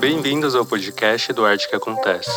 Bem-vindos 0.00 0.54
ao 0.54 0.64
podcast 0.64 1.30
do 1.34 1.44
Arte 1.44 1.68
que 1.68 1.76
Acontece. 1.76 2.30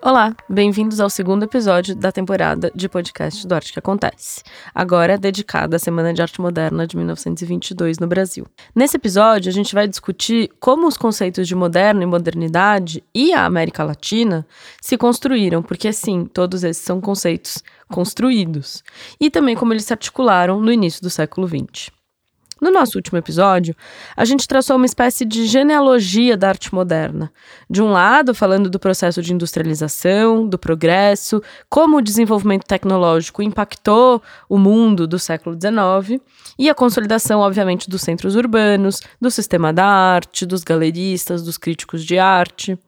Olá, 0.00 0.34
bem-vindos 0.48 0.98
ao 0.98 1.10
segundo 1.10 1.42
episódio 1.42 1.94
da 1.94 2.10
temporada 2.10 2.72
de 2.74 2.88
podcast 2.88 3.46
do 3.46 3.54
Arte 3.54 3.70
que 3.70 3.78
Acontece, 3.78 4.42
agora 4.74 5.18
dedicada 5.18 5.76
à 5.76 5.78
Semana 5.78 6.14
de 6.14 6.22
Arte 6.22 6.40
Moderna 6.40 6.86
de 6.86 6.96
1922 6.96 7.98
no 7.98 8.06
Brasil. 8.06 8.46
Nesse 8.74 8.96
episódio, 8.96 9.50
a 9.50 9.52
gente 9.52 9.74
vai 9.74 9.86
discutir 9.86 10.50
como 10.58 10.86
os 10.86 10.96
conceitos 10.96 11.46
de 11.46 11.54
moderno 11.54 12.02
e 12.02 12.06
modernidade 12.06 13.04
e 13.14 13.34
a 13.34 13.44
América 13.44 13.84
Latina 13.84 14.46
se 14.80 14.96
construíram, 14.96 15.62
porque 15.62 15.92
sim, 15.92 16.24
todos 16.24 16.64
esses 16.64 16.82
são 16.82 16.98
conceitos 16.98 17.62
construídos, 17.88 18.82
e 19.20 19.28
também 19.28 19.54
como 19.54 19.74
eles 19.74 19.84
se 19.84 19.92
articularam 19.92 20.62
no 20.62 20.72
início 20.72 21.02
do 21.02 21.10
século 21.10 21.46
XX. 21.46 21.92
No 22.64 22.70
nosso 22.70 22.96
último 22.96 23.18
episódio, 23.18 23.76
a 24.16 24.24
gente 24.24 24.48
traçou 24.48 24.76
uma 24.76 24.86
espécie 24.86 25.26
de 25.26 25.44
genealogia 25.46 26.34
da 26.34 26.48
arte 26.48 26.74
moderna. 26.74 27.30
De 27.68 27.82
um 27.82 27.92
lado, 27.92 28.34
falando 28.34 28.70
do 28.70 28.78
processo 28.78 29.20
de 29.20 29.34
industrialização, 29.34 30.48
do 30.48 30.56
progresso, 30.56 31.42
como 31.68 31.98
o 31.98 32.00
desenvolvimento 32.00 32.64
tecnológico 32.64 33.42
impactou 33.42 34.22
o 34.48 34.56
mundo 34.56 35.06
do 35.06 35.18
século 35.18 35.54
XIX, 35.54 36.22
e 36.58 36.70
a 36.70 36.74
consolidação, 36.74 37.40
obviamente, 37.40 37.90
dos 37.90 38.00
centros 38.00 38.34
urbanos, 38.34 39.02
do 39.20 39.30
sistema 39.30 39.70
da 39.70 39.84
arte, 39.84 40.46
dos 40.46 40.64
galeristas, 40.64 41.42
dos 41.42 41.58
críticos 41.58 42.02
de 42.02 42.18
arte. 42.18 42.78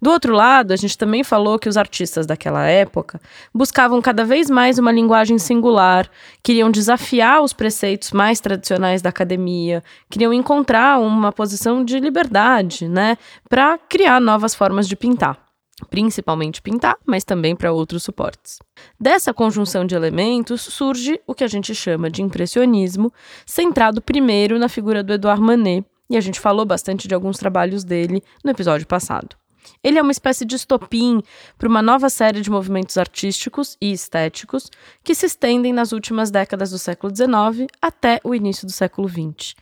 Do 0.00 0.10
outro 0.10 0.34
lado, 0.34 0.72
a 0.72 0.76
gente 0.76 0.96
também 0.96 1.22
falou 1.22 1.58
que 1.58 1.68
os 1.68 1.76
artistas 1.76 2.26
daquela 2.26 2.66
época 2.66 3.20
buscavam 3.54 4.00
cada 4.00 4.24
vez 4.24 4.48
mais 4.48 4.78
uma 4.78 4.90
linguagem 4.90 5.38
singular, 5.38 6.08
queriam 6.42 6.70
desafiar 6.70 7.42
os 7.42 7.52
preceitos 7.52 8.10
mais 8.12 8.40
tradicionais 8.40 9.02
da 9.02 9.10
academia, 9.10 9.82
queriam 10.10 10.32
encontrar 10.32 10.98
uma 10.98 11.30
posição 11.32 11.84
de 11.84 12.00
liberdade, 12.00 12.88
né, 12.88 13.18
para 13.48 13.76
criar 13.76 14.20
novas 14.20 14.54
formas 14.54 14.88
de 14.88 14.96
pintar 14.96 15.50
principalmente 15.88 16.60
pintar, 16.60 16.98
mas 17.06 17.24
também 17.24 17.56
para 17.56 17.72
outros 17.72 18.02
suportes. 18.02 18.58
Dessa 19.00 19.32
conjunção 19.32 19.86
de 19.86 19.94
elementos 19.94 20.60
surge 20.60 21.18
o 21.26 21.34
que 21.34 21.42
a 21.42 21.48
gente 21.48 21.74
chama 21.74 22.10
de 22.10 22.22
impressionismo, 22.22 23.10
centrado 23.46 24.02
primeiro 24.02 24.58
na 24.58 24.68
figura 24.68 25.02
do 25.02 25.14
Edouard 25.14 25.40
Manet, 25.40 25.84
e 26.10 26.16
a 26.16 26.20
gente 26.20 26.40
falou 26.40 26.66
bastante 26.66 27.08
de 27.08 27.14
alguns 27.14 27.38
trabalhos 27.38 27.84
dele 27.84 28.22
no 28.44 28.50
episódio 28.50 28.86
passado. 28.86 29.39
Ele 29.82 29.98
é 29.98 30.02
uma 30.02 30.12
espécie 30.12 30.44
de 30.44 30.56
estopim 30.56 31.22
para 31.58 31.68
uma 31.68 31.82
nova 31.82 32.08
série 32.08 32.40
de 32.40 32.50
movimentos 32.50 32.96
artísticos 32.96 33.76
e 33.80 33.92
estéticos 33.92 34.70
que 35.02 35.14
se 35.14 35.26
estendem 35.26 35.72
nas 35.72 35.92
últimas 35.92 36.30
décadas 36.30 36.70
do 36.70 36.78
século 36.78 37.14
XIX 37.14 37.66
até 37.80 38.20
o 38.24 38.34
início 38.34 38.66
do 38.66 38.72
século 38.72 39.08
XX. 39.08 39.54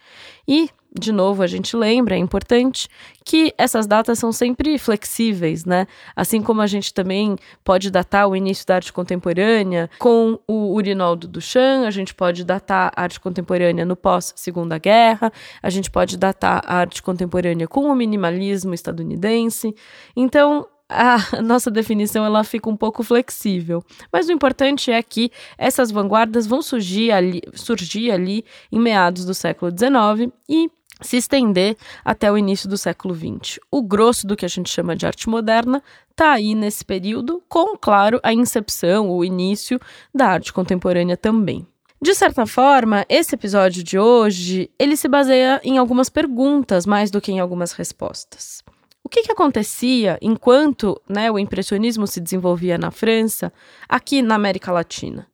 E 0.46 0.70
de 0.98 1.12
novo, 1.12 1.42
a 1.42 1.46
gente 1.46 1.76
lembra, 1.76 2.14
é 2.14 2.18
importante, 2.18 2.88
que 3.24 3.52
essas 3.58 3.86
datas 3.86 4.18
são 4.18 4.32
sempre 4.32 4.78
flexíveis, 4.78 5.64
né? 5.64 5.86
Assim 6.16 6.42
como 6.42 6.60
a 6.60 6.66
gente 6.66 6.92
também 6.92 7.36
pode 7.62 7.90
datar 7.90 8.28
o 8.28 8.34
início 8.34 8.66
da 8.66 8.76
arte 8.76 8.92
contemporânea 8.92 9.90
com 9.98 10.38
o 10.46 10.72
Urinaldo 10.72 11.28
Duchamp, 11.28 11.86
a 11.86 11.90
gente 11.90 12.14
pode 12.14 12.44
datar 12.44 12.92
a 12.96 13.02
arte 13.02 13.20
contemporânea 13.20 13.84
no 13.84 13.96
pós-Segunda 13.96 14.78
Guerra, 14.78 15.32
a 15.62 15.70
gente 15.70 15.90
pode 15.90 16.16
datar 16.16 16.62
a 16.66 16.76
arte 16.76 17.02
contemporânea 17.02 17.68
com 17.68 17.84
o 17.90 17.94
minimalismo 17.94 18.74
estadunidense. 18.74 19.74
Então, 20.16 20.66
a 20.88 21.18
nossa 21.42 21.70
definição 21.70 22.24
ela 22.24 22.42
fica 22.42 22.70
um 22.70 22.76
pouco 22.76 23.02
flexível. 23.02 23.84
Mas 24.12 24.28
o 24.28 24.32
importante 24.32 24.90
é 24.90 25.02
que 25.02 25.30
essas 25.56 25.90
vanguardas 25.90 26.46
vão 26.46 26.62
surgir 26.62 27.12
ali, 27.12 27.42
surgir 27.54 28.10
ali 28.10 28.44
em 28.72 28.80
meados 28.80 29.24
do 29.24 29.34
século 29.34 29.70
XIX 29.70 30.32
e 30.48 30.70
se 31.00 31.16
estender 31.16 31.76
até 32.04 32.30
o 32.30 32.38
início 32.38 32.68
do 32.68 32.76
século 32.76 33.14
XX. 33.14 33.58
O 33.70 33.82
grosso 33.82 34.26
do 34.26 34.36
que 34.36 34.44
a 34.44 34.48
gente 34.48 34.70
chama 34.70 34.96
de 34.96 35.06
arte 35.06 35.28
moderna 35.28 35.82
está 36.10 36.32
aí 36.32 36.54
nesse 36.54 36.84
período, 36.84 37.42
com, 37.48 37.76
claro, 37.76 38.20
a 38.22 38.32
incepção, 38.32 39.10
o 39.10 39.24
início 39.24 39.80
da 40.14 40.26
arte 40.26 40.52
contemporânea 40.52 41.16
também. 41.16 41.66
De 42.00 42.14
certa 42.14 42.46
forma, 42.46 43.04
esse 43.08 43.34
episódio 43.34 43.82
de 43.82 43.98
hoje, 43.98 44.70
ele 44.78 44.96
se 44.96 45.08
baseia 45.08 45.60
em 45.64 45.78
algumas 45.78 46.08
perguntas 46.08 46.86
mais 46.86 47.10
do 47.10 47.20
que 47.20 47.32
em 47.32 47.40
algumas 47.40 47.72
respostas. 47.72 48.62
O 49.02 49.08
que, 49.08 49.22
que 49.22 49.32
acontecia 49.32 50.18
enquanto 50.20 51.00
né, 51.08 51.30
o 51.30 51.38
impressionismo 51.38 52.06
se 52.06 52.20
desenvolvia 52.20 52.76
na 52.76 52.90
França, 52.90 53.52
aqui 53.88 54.22
na 54.22 54.34
América 54.34 54.70
Latina? 54.70 55.26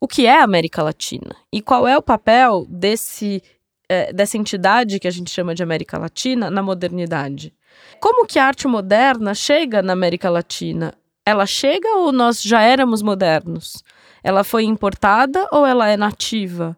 O 0.00 0.08
que 0.08 0.26
é 0.26 0.40
a 0.40 0.44
América 0.44 0.82
Latina? 0.82 1.36
E 1.52 1.60
qual 1.60 1.86
é 1.86 1.96
o 1.96 2.02
papel 2.02 2.66
desse 2.68 3.42
é, 3.90 4.12
dessa 4.12 4.38
entidade 4.38 5.00
que 5.00 5.08
a 5.08 5.10
gente 5.10 5.32
chama 5.32 5.52
de 5.52 5.64
América 5.64 5.98
Latina 5.98 6.48
na 6.48 6.62
modernidade. 6.62 7.52
Como 7.98 8.24
que 8.24 8.38
a 8.38 8.46
arte 8.46 8.68
moderna 8.68 9.34
chega 9.34 9.82
na 9.82 9.94
América 9.94 10.30
Latina? 10.30 10.94
Ela 11.26 11.44
chega 11.44 11.88
ou 11.96 12.12
nós 12.12 12.40
já 12.40 12.62
éramos 12.62 13.02
modernos? 13.02 13.82
Ela 14.22 14.44
foi 14.44 14.62
importada 14.62 15.48
ou 15.50 15.66
ela 15.66 15.88
é 15.88 15.96
nativa? 15.96 16.76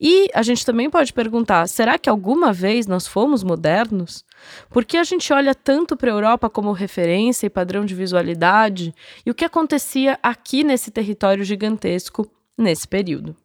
E 0.00 0.30
a 0.32 0.42
gente 0.42 0.64
também 0.64 0.88
pode 0.88 1.12
perguntar: 1.12 1.68
será 1.68 1.98
que 1.98 2.08
alguma 2.08 2.50
vez 2.50 2.86
nós 2.86 3.06
fomos 3.06 3.44
modernos? 3.44 4.24
Porque 4.70 4.96
a 4.96 5.04
gente 5.04 5.30
olha 5.34 5.54
tanto 5.54 5.96
para 5.98 6.10
a 6.10 6.14
Europa 6.14 6.48
como 6.48 6.72
referência 6.72 7.46
e 7.46 7.50
padrão 7.50 7.84
de 7.84 7.94
visualidade, 7.94 8.94
e 9.26 9.30
o 9.30 9.34
que 9.34 9.44
acontecia 9.44 10.18
aqui 10.22 10.64
nesse 10.64 10.90
território 10.90 11.44
gigantesco 11.44 12.26
nesse 12.56 12.88
período? 12.88 13.36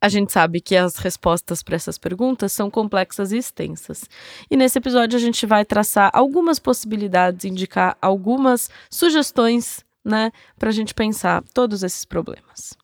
A 0.00 0.08
gente 0.08 0.32
sabe 0.32 0.60
que 0.60 0.76
as 0.76 0.96
respostas 0.96 1.60
para 1.60 1.74
essas 1.74 1.98
perguntas 1.98 2.52
são 2.52 2.70
complexas 2.70 3.32
e 3.32 3.38
extensas. 3.38 4.08
E 4.48 4.56
nesse 4.56 4.78
episódio 4.78 5.16
a 5.16 5.20
gente 5.20 5.44
vai 5.44 5.64
traçar 5.64 6.10
algumas 6.12 6.60
possibilidades, 6.60 7.44
indicar 7.44 7.96
algumas 8.00 8.70
sugestões, 8.88 9.84
né, 10.04 10.30
para 10.56 10.68
a 10.68 10.72
gente 10.72 10.94
pensar 10.94 11.42
todos 11.52 11.82
esses 11.82 12.04
problemas. 12.04 12.74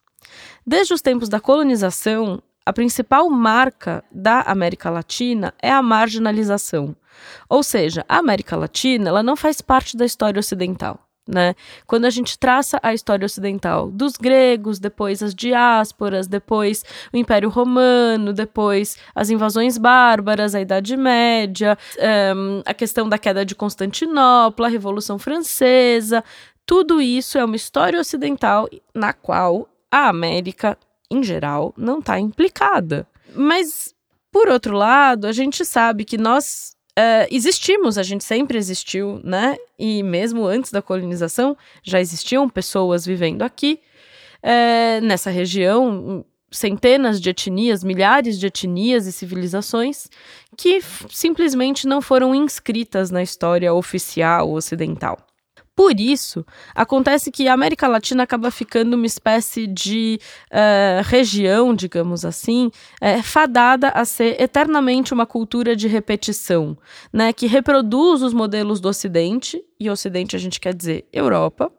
Desde 0.67 0.93
os 0.93 1.01
tempos 1.01 1.29
da 1.29 1.39
colonização, 1.39 2.41
a 2.65 2.73
principal 2.73 3.29
marca 3.29 4.03
da 4.11 4.41
América 4.41 4.89
Latina 4.89 5.53
é 5.61 5.71
a 5.71 5.81
marginalização. 5.81 6.95
Ou 7.47 7.63
seja, 7.63 8.03
a 8.09 8.17
América 8.17 8.57
Latina 8.57 9.07
ela 9.07 9.23
não 9.23 9.37
faz 9.37 9.61
parte 9.61 9.95
da 9.95 10.05
história 10.05 10.39
ocidental. 10.39 11.04
Né? 11.27 11.55
Quando 11.87 12.05
a 12.05 12.09
gente 12.11 12.37
traça 12.37 12.79
a 12.83 12.93
história 12.93 13.25
ocidental 13.25 13.89
dos 13.89 14.13
gregos, 14.15 14.77
depois 14.77 15.23
as 15.23 15.33
diásporas, 15.33 16.27
depois 16.27 16.83
o 17.11 17.17
Império 17.17 17.49
Romano, 17.49 18.31
depois 18.31 18.95
as 19.15 19.31
invasões 19.31 19.75
bárbaras, 19.75 20.53
a 20.53 20.61
Idade 20.61 20.95
Média, 20.95 21.75
um, 21.97 22.01
ehm, 22.03 22.61
a 22.63 22.75
questão 22.75 23.09
da 23.09 23.17
queda 23.17 23.43
de 23.43 23.55
Constantinopla, 23.55 24.67
a 24.67 24.69
Revolução 24.69 25.17
Francesa, 25.17 26.23
tudo 26.65 27.01
isso 27.01 27.37
é 27.37 27.45
uma 27.45 27.55
história 27.55 27.99
ocidental 27.99 28.67
na 28.93 29.11
qual 29.11 29.67
a 29.91 30.09
América, 30.09 30.77
em 31.09 31.23
geral, 31.23 31.73
não 31.77 31.99
está 31.99 32.19
implicada. 32.19 33.07
Mas, 33.33 33.95
por 34.31 34.47
outro 34.47 34.75
lado, 34.75 35.25
a 35.25 35.31
gente 35.31 35.63
sabe 35.63 36.03
que 36.03 36.17
nós 36.17 36.74
Uh, 36.97 37.27
existimos, 37.29 37.97
a 37.97 38.03
gente 38.03 38.23
sempre 38.23 38.57
existiu, 38.57 39.19
né? 39.21 39.57
E 39.77 40.01
mesmo 40.01 40.45
antes 40.45 40.71
da 40.71 40.81
colonização, 40.81 41.57
já 41.83 41.99
existiam 41.99 42.49
pessoas 42.49 43.05
vivendo 43.05 43.41
aqui, 43.41 43.81
uh, 44.41 45.05
nessa 45.05 45.29
região, 45.29 46.23
centenas 46.49 47.19
de 47.19 47.29
etnias, 47.29 47.83
milhares 47.83 48.39
de 48.39 48.47
etnias 48.47 49.07
e 49.07 49.11
civilizações 49.11 50.07
que 50.57 50.79
simplesmente 51.09 51.85
não 51.85 52.01
foram 52.01 52.33
inscritas 52.33 53.11
na 53.11 53.21
história 53.21 53.73
oficial 53.73 54.51
ocidental. 54.51 55.17
Por 55.75 55.99
isso, 55.99 56.45
acontece 56.73 57.29
que 57.29 57.49
a 57.49 57.53
América 57.53 57.85
Latina 57.87 58.23
acaba 58.23 58.49
ficando 58.49 58.93
uma 58.93 59.05
espécie 59.05 59.67
de 59.67 60.17
uh, 60.49 61.03
região, 61.03 61.75
digamos 61.75 62.23
assim, 62.23 62.71
é, 63.01 63.21
fadada 63.21 63.89
a 63.89 64.05
ser 64.05 64.41
eternamente 64.41 65.13
uma 65.13 65.25
cultura 65.25 65.75
de 65.75 65.89
repetição, 65.89 66.77
né, 67.11 67.33
que 67.33 67.45
reproduz 67.45 68.21
os 68.21 68.33
modelos 68.33 68.79
do 68.79 68.87
Ocidente, 68.87 69.61
e 69.77 69.89
Ocidente 69.89 70.33
a 70.33 70.39
gente 70.39 70.61
quer 70.61 70.73
dizer 70.73 71.05
Europa, 71.11 71.69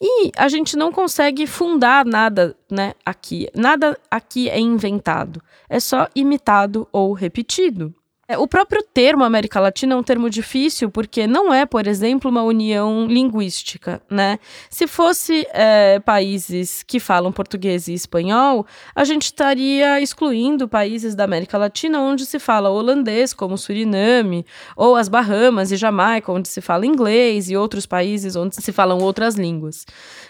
e 0.00 0.30
a 0.36 0.48
gente 0.48 0.76
não 0.76 0.92
consegue 0.92 1.44
fundar 1.46 2.04
nada 2.04 2.56
né, 2.70 2.92
aqui. 3.04 3.48
Nada 3.54 3.98
aqui 4.08 4.48
é 4.48 4.60
inventado, 4.60 5.42
é 5.68 5.80
só 5.80 6.08
imitado 6.14 6.86
ou 6.92 7.12
repetido. 7.12 7.92
É, 8.26 8.38
o 8.38 8.46
próprio 8.46 8.82
termo 8.82 9.22
América 9.22 9.60
Latina 9.60 9.94
é 9.94 9.96
um 9.96 10.02
termo 10.02 10.30
difícil 10.30 10.90
porque 10.90 11.26
não 11.26 11.52
é, 11.52 11.66
por 11.66 11.86
exemplo, 11.86 12.30
uma 12.30 12.42
união 12.42 13.06
linguística, 13.06 14.00
né? 14.10 14.38
Se 14.70 14.86
fosse 14.86 15.46
é, 15.52 16.00
países 16.00 16.82
que 16.82 16.98
falam 16.98 17.30
português 17.30 17.86
e 17.86 17.92
espanhol, 17.92 18.66
a 18.94 19.04
gente 19.04 19.24
estaria 19.24 20.00
excluindo 20.00 20.66
países 20.66 21.14
da 21.14 21.24
América 21.24 21.58
Latina 21.58 22.00
onde 22.00 22.24
se 22.24 22.38
fala 22.38 22.70
holandês, 22.70 23.34
como 23.34 23.58
Suriname, 23.58 24.46
ou 24.74 24.96
as 24.96 25.08
Bahamas 25.08 25.70
e 25.70 25.76
Jamaica, 25.76 26.32
onde 26.32 26.48
se 26.48 26.62
fala 26.62 26.86
inglês, 26.86 27.50
e 27.50 27.56
outros 27.56 27.84
países 27.84 28.36
onde 28.36 28.56
se 28.56 28.72
falam 28.72 28.98
outras 28.98 29.34
línguas. 29.34 29.84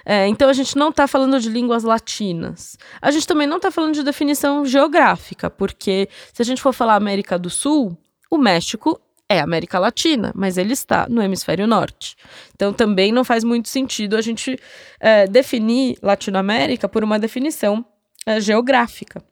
É, 0.05 0.27
então 0.27 0.49
a 0.49 0.53
gente 0.53 0.77
não 0.77 0.89
está 0.89 1.07
falando 1.07 1.39
de 1.39 1.49
línguas 1.49 1.85
latinas. 1.85 2.77
A 3.01 3.11
gente 3.11 3.27
também 3.27 3.47
não 3.47 3.59
está 3.59 3.71
falando 3.71 3.95
de 3.95 4.03
definição 4.03 4.67
geográfica, 4.67 5.49
porque 5.49 6.09
se 6.33 6.43
a 6.43 6.45
gente 6.45 6.61
for 6.61 6.73
falar 6.73 6.97
América 6.97 7.39
do 7.39 7.49
Sul, 7.49 7.94
O 8.35 8.39
México 8.39 9.01
é 9.29 9.39
América 9.39 9.79
Latina, 9.79 10.33
mas 10.35 10.59
ele 10.59 10.73
está 10.73 11.07
no 11.09 11.23
hemisfério 11.23 11.69
norte. 11.69 12.17
Então 12.53 12.73
também 12.73 13.13
não 13.13 13.23
faz 13.23 13.45
muito 13.45 13.69
sentido 13.69 14.17
a 14.17 14.21
gente 14.21 14.59
é, 14.99 15.25
definir 15.29 15.97
Latinoamérica 16.03 16.89
por 16.89 17.05
uma 17.05 17.17
definição 17.17 17.87
é, 18.27 18.41
geográfica. 18.41 19.23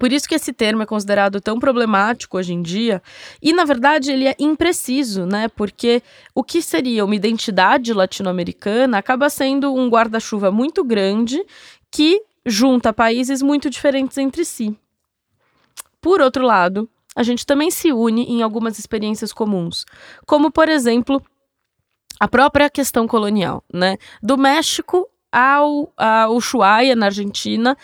Por 0.00 0.10
isso 0.10 0.26
que 0.26 0.34
esse 0.34 0.54
termo 0.54 0.82
é 0.82 0.86
considerado 0.86 1.38
tão 1.38 1.58
problemático 1.58 2.38
hoje 2.38 2.54
em 2.54 2.62
dia, 2.62 3.02
e 3.42 3.52
na 3.52 3.66
verdade 3.66 4.10
ele 4.10 4.26
é 4.26 4.34
impreciso, 4.38 5.26
né? 5.26 5.48
Porque 5.48 6.02
o 6.34 6.42
que 6.42 6.62
seria 6.62 7.04
uma 7.04 7.14
identidade 7.14 7.92
latino-americana 7.92 8.96
acaba 8.96 9.28
sendo 9.28 9.74
um 9.74 9.90
guarda-chuva 9.90 10.50
muito 10.50 10.82
grande 10.82 11.44
que 11.90 12.22
junta 12.46 12.90
países 12.90 13.42
muito 13.42 13.68
diferentes 13.68 14.16
entre 14.16 14.46
si. 14.46 14.74
Por 16.00 16.22
outro 16.22 16.46
lado, 16.46 16.88
a 17.18 17.24
gente 17.24 17.44
também 17.44 17.68
se 17.68 17.92
une 17.92 18.22
em 18.26 18.42
algumas 18.44 18.78
experiências 18.78 19.32
comuns, 19.32 19.84
como 20.24 20.52
por 20.52 20.68
exemplo, 20.68 21.20
a 22.20 22.28
própria 22.28 22.70
questão 22.70 23.08
colonial, 23.08 23.64
né? 23.74 23.96
Do 24.22 24.38
México 24.38 25.04
ao, 25.32 25.92
ao 25.96 26.36
Ushuaia, 26.36 26.94
na 26.94 27.06
Argentina, 27.06 27.76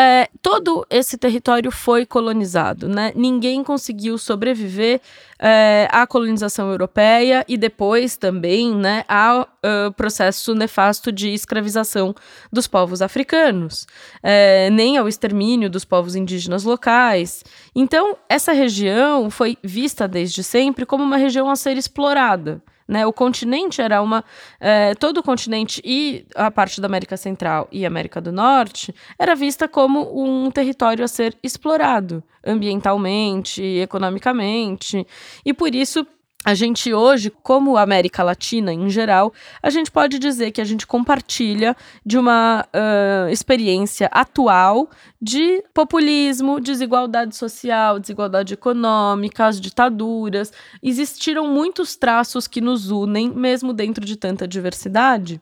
é, 0.00 0.28
todo 0.40 0.86
esse 0.88 1.18
território 1.18 1.72
foi 1.72 2.06
colonizado, 2.06 2.88
né? 2.88 3.10
Ninguém 3.16 3.64
conseguiu 3.64 4.16
sobreviver 4.16 5.00
é, 5.40 5.88
à 5.90 6.06
colonização 6.06 6.70
europeia 6.70 7.44
e 7.48 7.56
depois 7.56 8.16
também, 8.16 8.76
né, 8.76 9.04
ao 9.08 9.42
uh, 9.42 9.92
processo 9.96 10.54
nefasto 10.54 11.10
de 11.10 11.30
escravização 11.34 12.14
dos 12.52 12.68
povos 12.68 13.02
africanos, 13.02 13.88
é, 14.22 14.70
nem 14.70 14.96
ao 14.96 15.08
extermínio 15.08 15.68
dos 15.68 15.84
povos 15.84 16.14
indígenas 16.14 16.62
locais. 16.62 17.42
Então, 17.74 18.16
essa 18.28 18.52
região 18.52 19.28
foi 19.30 19.58
vista 19.64 20.06
desde 20.06 20.44
sempre 20.44 20.86
como 20.86 21.02
uma 21.02 21.16
região 21.16 21.50
a 21.50 21.56
ser 21.56 21.76
explorada. 21.76 22.62
Né? 22.88 23.06
O 23.06 23.12
continente 23.12 23.82
era 23.82 24.00
uma. 24.00 24.24
É, 24.58 24.94
todo 24.94 25.18
o 25.18 25.22
continente 25.22 25.82
e 25.84 26.24
a 26.34 26.50
parte 26.50 26.80
da 26.80 26.86
América 26.86 27.18
Central 27.18 27.68
e 27.70 27.84
América 27.84 28.18
do 28.18 28.32
Norte 28.32 28.94
era 29.18 29.34
vista 29.34 29.68
como 29.68 30.10
um 30.18 30.50
território 30.50 31.04
a 31.04 31.08
ser 31.08 31.36
explorado 31.42 32.24
ambientalmente, 32.42 33.62
economicamente. 33.62 35.06
E 35.44 35.52
por 35.52 35.74
isso 35.74 36.06
a 36.44 36.54
gente 36.54 36.94
hoje, 36.94 37.30
como 37.42 37.76
América 37.76 38.22
Latina 38.22 38.72
em 38.72 38.88
geral, 38.88 39.32
a 39.62 39.70
gente 39.70 39.90
pode 39.90 40.18
dizer 40.18 40.52
que 40.52 40.60
a 40.60 40.64
gente 40.64 40.86
compartilha 40.86 41.76
de 42.06 42.16
uma 42.16 42.64
uh, 42.64 43.28
experiência 43.28 44.08
atual 44.12 44.88
de 45.20 45.62
populismo, 45.74 46.60
desigualdade 46.60 47.34
social, 47.34 47.98
desigualdade 47.98 48.54
econômica, 48.54 49.46
as 49.46 49.60
ditaduras. 49.60 50.52
Existiram 50.82 51.48
muitos 51.48 51.96
traços 51.96 52.46
que 52.46 52.60
nos 52.60 52.90
unem, 52.90 53.30
mesmo 53.30 53.72
dentro 53.72 54.04
de 54.04 54.16
tanta 54.16 54.46
diversidade. 54.46 55.40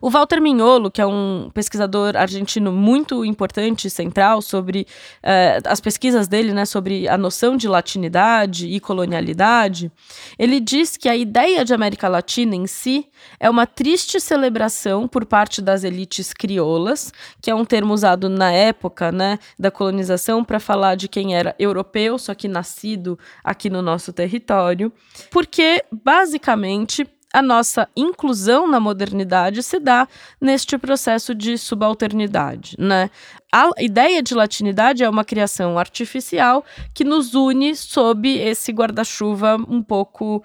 O 0.00 0.10
Walter 0.10 0.40
Mignolo, 0.40 0.90
que 0.90 1.00
é 1.00 1.06
um 1.06 1.50
pesquisador 1.52 2.16
argentino 2.16 2.72
muito 2.72 3.24
importante 3.24 3.88
central 3.90 4.40
sobre 4.42 4.86
uh, 5.22 5.68
as 5.68 5.80
pesquisas 5.80 6.28
dele, 6.28 6.52
né, 6.52 6.64
sobre 6.64 7.08
a 7.08 7.18
noção 7.18 7.56
de 7.56 7.68
latinidade 7.68 8.66
e 8.66 8.80
colonialidade, 8.80 9.90
ele 10.38 10.60
diz 10.60 10.96
que 10.96 11.08
a 11.08 11.16
ideia 11.16 11.64
de 11.64 11.74
América 11.74 12.08
Latina 12.08 12.54
em 12.54 12.66
si 12.66 13.06
é 13.38 13.48
uma 13.48 13.66
triste 13.66 14.20
celebração 14.20 15.06
por 15.06 15.24
parte 15.24 15.60
das 15.60 15.84
elites 15.84 16.32
crioulas, 16.32 17.12
que 17.40 17.50
é 17.50 17.54
um 17.54 17.64
termo 17.64 17.92
usado 17.92 18.28
na 18.28 18.50
época, 18.52 19.12
né, 19.12 19.38
da 19.58 19.70
colonização 19.70 20.44
para 20.44 20.60
falar 20.60 20.94
de 20.94 21.08
quem 21.08 21.34
era 21.34 21.54
europeu, 21.58 22.18
só 22.18 22.34
que 22.34 22.48
nascido 22.48 23.18
aqui 23.44 23.68
no 23.68 23.82
nosso 23.82 24.12
território, 24.12 24.92
porque 25.30 25.84
basicamente 25.90 27.06
a 27.32 27.40
nossa 27.40 27.88
inclusão 27.96 28.66
na 28.68 28.80
modernidade 28.80 29.62
se 29.62 29.78
dá 29.78 30.08
neste 30.40 30.76
processo 30.76 31.34
de 31.34 31.56
subalternidade, 31.56 32.76
né? 32.78 33.10
A 33.52 33.70
ideia 33.78 34.22
de 34.22 34.34
latinidade 34.34 35.02
é 35.02 35.08
uma 35.08 35.24
criação 35.24 35.78
artificial 35.78 36.64
que 36.94 37.04
nos 37.04 37.34
une 37.34 37.74
sob 37.74 38.28
esse 38.28 38.72
guarda-chuva 38.72 39.56
um 39.68 39.82
pouco 39.82 40.42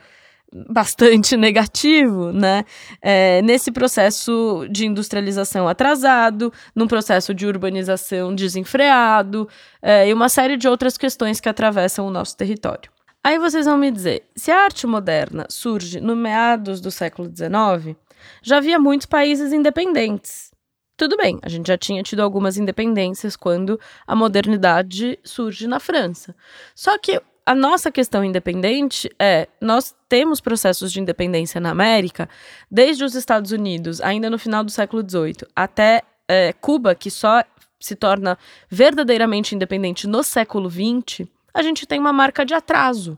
bastante 0.69 1.35
negativo, 1.37 2.31
né? 2.31 2.63
É, 3.01 3.41
nesse 3.41 3.71
processo 3.71 4.65
de 4.69 4.85
industrialização 4.85 5.67
atrasado, 5.67 6.53
num 6.75 6.87
processo 6.87 7.33
de 7.33 7.45
urbanização 7.45 8.33
desenfreado 8.33 9.47
é, 9.81 10.07
e 10.07 10.13
uma 10.13 10.29
série 10.29 10.55
de 10.57 10.67
outras 10.67 10.97
questões 10.97 11.39
que 11.39 11.49
atravessam 11.49 12.07
o 12.07 12.11
nosso 12.11 12.37
território. 12.37 12.94
Aí 13.25 13.39
vocês 13.39 13.65
vão 13.65 13.75
me 13.75 13.89
dizer: 13.89 14.23
se 14.35 14.51
a 14.51 14.65
arte 14.65 14.85
moderna 14.85 15.47
surge 15.49 15.99
no 15.99 16.15
meados 16.15 16.79
do 16.79 16.91
século 16.91 17.27
XIX, 17.27 17.97
já 18.43 18.57
havia 18.57 18.77
muitos 18.77 19.07
países 19.07 19.51
independentes. 19.51 20.51
Tudo 20.95 21.17
bem, 21.17 21.39
a 21.41 21.49
gente 21.49 21.65
já 21.65 21.75
tinha 21.75 22.03
tido 22.03 22.19
algumas 22.19 22.55
independências 22.55 23.35
quando 23.35 23.79
a 24.05 24.15
modernidade 24.15 25.17
surge 25.23 25.65
na 25.65 25.79
França. 25.79 26.35
Só 26.75 26.99
que 26.99 27.19
a 27.43 27.55
nossa 27.55 27.89
questão 27.89 28.23
independente 28.23 29.09
é: 29.17 29.47
nós 29.59 29.95
temos 30.07 30.39
processos 30.39 30.91
de 30.91 31.01
independência 31.01 31.59
na 31.59 31.71
América, 31.71 32.29
desde 32.69 33.03
os 33.03 33.15
Estados 33.15 33.51
Unidos, 33.51 34.01
ainda 34.01 34.29
no 34.29 34.37
final 34.37 34.63
do 34.63 34.69
século 34.69 35.01
XVIII, 35.01 35.47
até 35.55 36.03
é, 36.27 36.53
Cuba, 36.53 36.93
que 36.93 37.09
só 37.09 37.43
se 37.79 37.95
torna 37.95 38.37
verdadeiramente 38.69 39.55
independente 39.55 40.05
no 40.05 40.21
século 40.21 40.69
XX 40.69 41.27
a 41.55 41.63
gente 41.63 41.87
tem 41.87 41.97
uma 41.97 42.11
marca 42.11 42.45
de 42.45 42.53
atraso. 42.53 43.17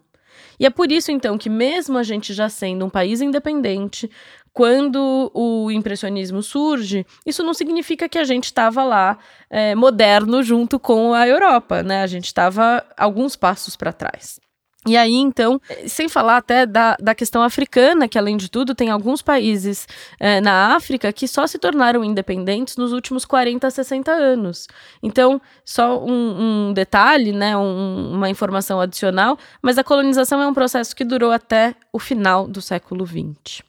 E 0.59 0.65
é 0.65 0.69
por 0.69 0.91
isso, 0.91 1.11
então, 1.11 1.37
que 1.37 1.49
mesmo 1.49 1.97
a 1.97 2.03
gente 2.03 2.33
já 2.33 2.47
sendo 2.47 2.85
um 2.85 2.89
país 2.89 3.19
independente, 3.19 4.09
quando 4.53 5.31
o 5.33 5.69
impressionismo 5.71 6.41
surge, 6.41 7.05
isso 7.25 7.43
não 7.43 7.53
significa 7.53 8.07
que 8.07 8.17
a 8.17 8.23
gente 8.23 8.45
estava 8.45 8.83
lá 8.83 9.17
é, 9.49 9.75
moderno 9.75 10.41
junto 10.41 10.79
com 10.79 11.13
a 11.13 11.27
Europa, 11.27 11.83
né? 11.83 12.01
A 12.01 12.07
gente 12.07 12.25
estava 12.25 12.83
alguns 12.95 13.35
passos 13.35 13.75
para 13.75 13.93
trás. 13.93 14.39
E 14.87 14.95
aí, 14.95 15.15
então, 15.15 15.59
sem 15.85 16.07
falar 16.07 16.37
até 16.37 16.65
da, 16.65 16.95
da 16.97 17.13
questão 17.13 17.43
africana, 17.43 18.07
que 18.07 18.17
além 18.17 18.37
de 18.37 18.49
tudo 18.49 18.73
tem 18.73 18.89
alguns 18.89 19.21
países 19.21 19.85
é, 20.17 20.39
na 20.39 20.73
África 20.77 21.11
que 21.11 21.27
só 21.27 21.45
se 21.45 21.59
tornaram 21.59 22.05
independentes 22.05 22.77
nos 22.77 22.93
últimos 22.93 23.25
40, 23.25 23.69
60 23.69 24.09
anos. 24.09 24.65
Então, 25.03 25.41
só 25.65 26.01
um, 26.01 26.69
um 26.69 26.73
detalhe, 26.73 27.33
né, 27.33 27.57
um, 27.57 28.13
uma 28.13 28.29
informação 28.29 28.79
adicional, 28.79 29.37
mas 29.61 29.77
a 29.77 29.83
colonização 29.83 30.41
é 30.41 30.47
um 30.47 30.53
processo 30.53 30.95
que 30.95 31.03
durou 31.03 31.33
até 31.33 31.75
o 31.91 31.99
final 31.99 32.47
do 32.47 32.61
século 32.61 33.05
XX. 33.05 33.61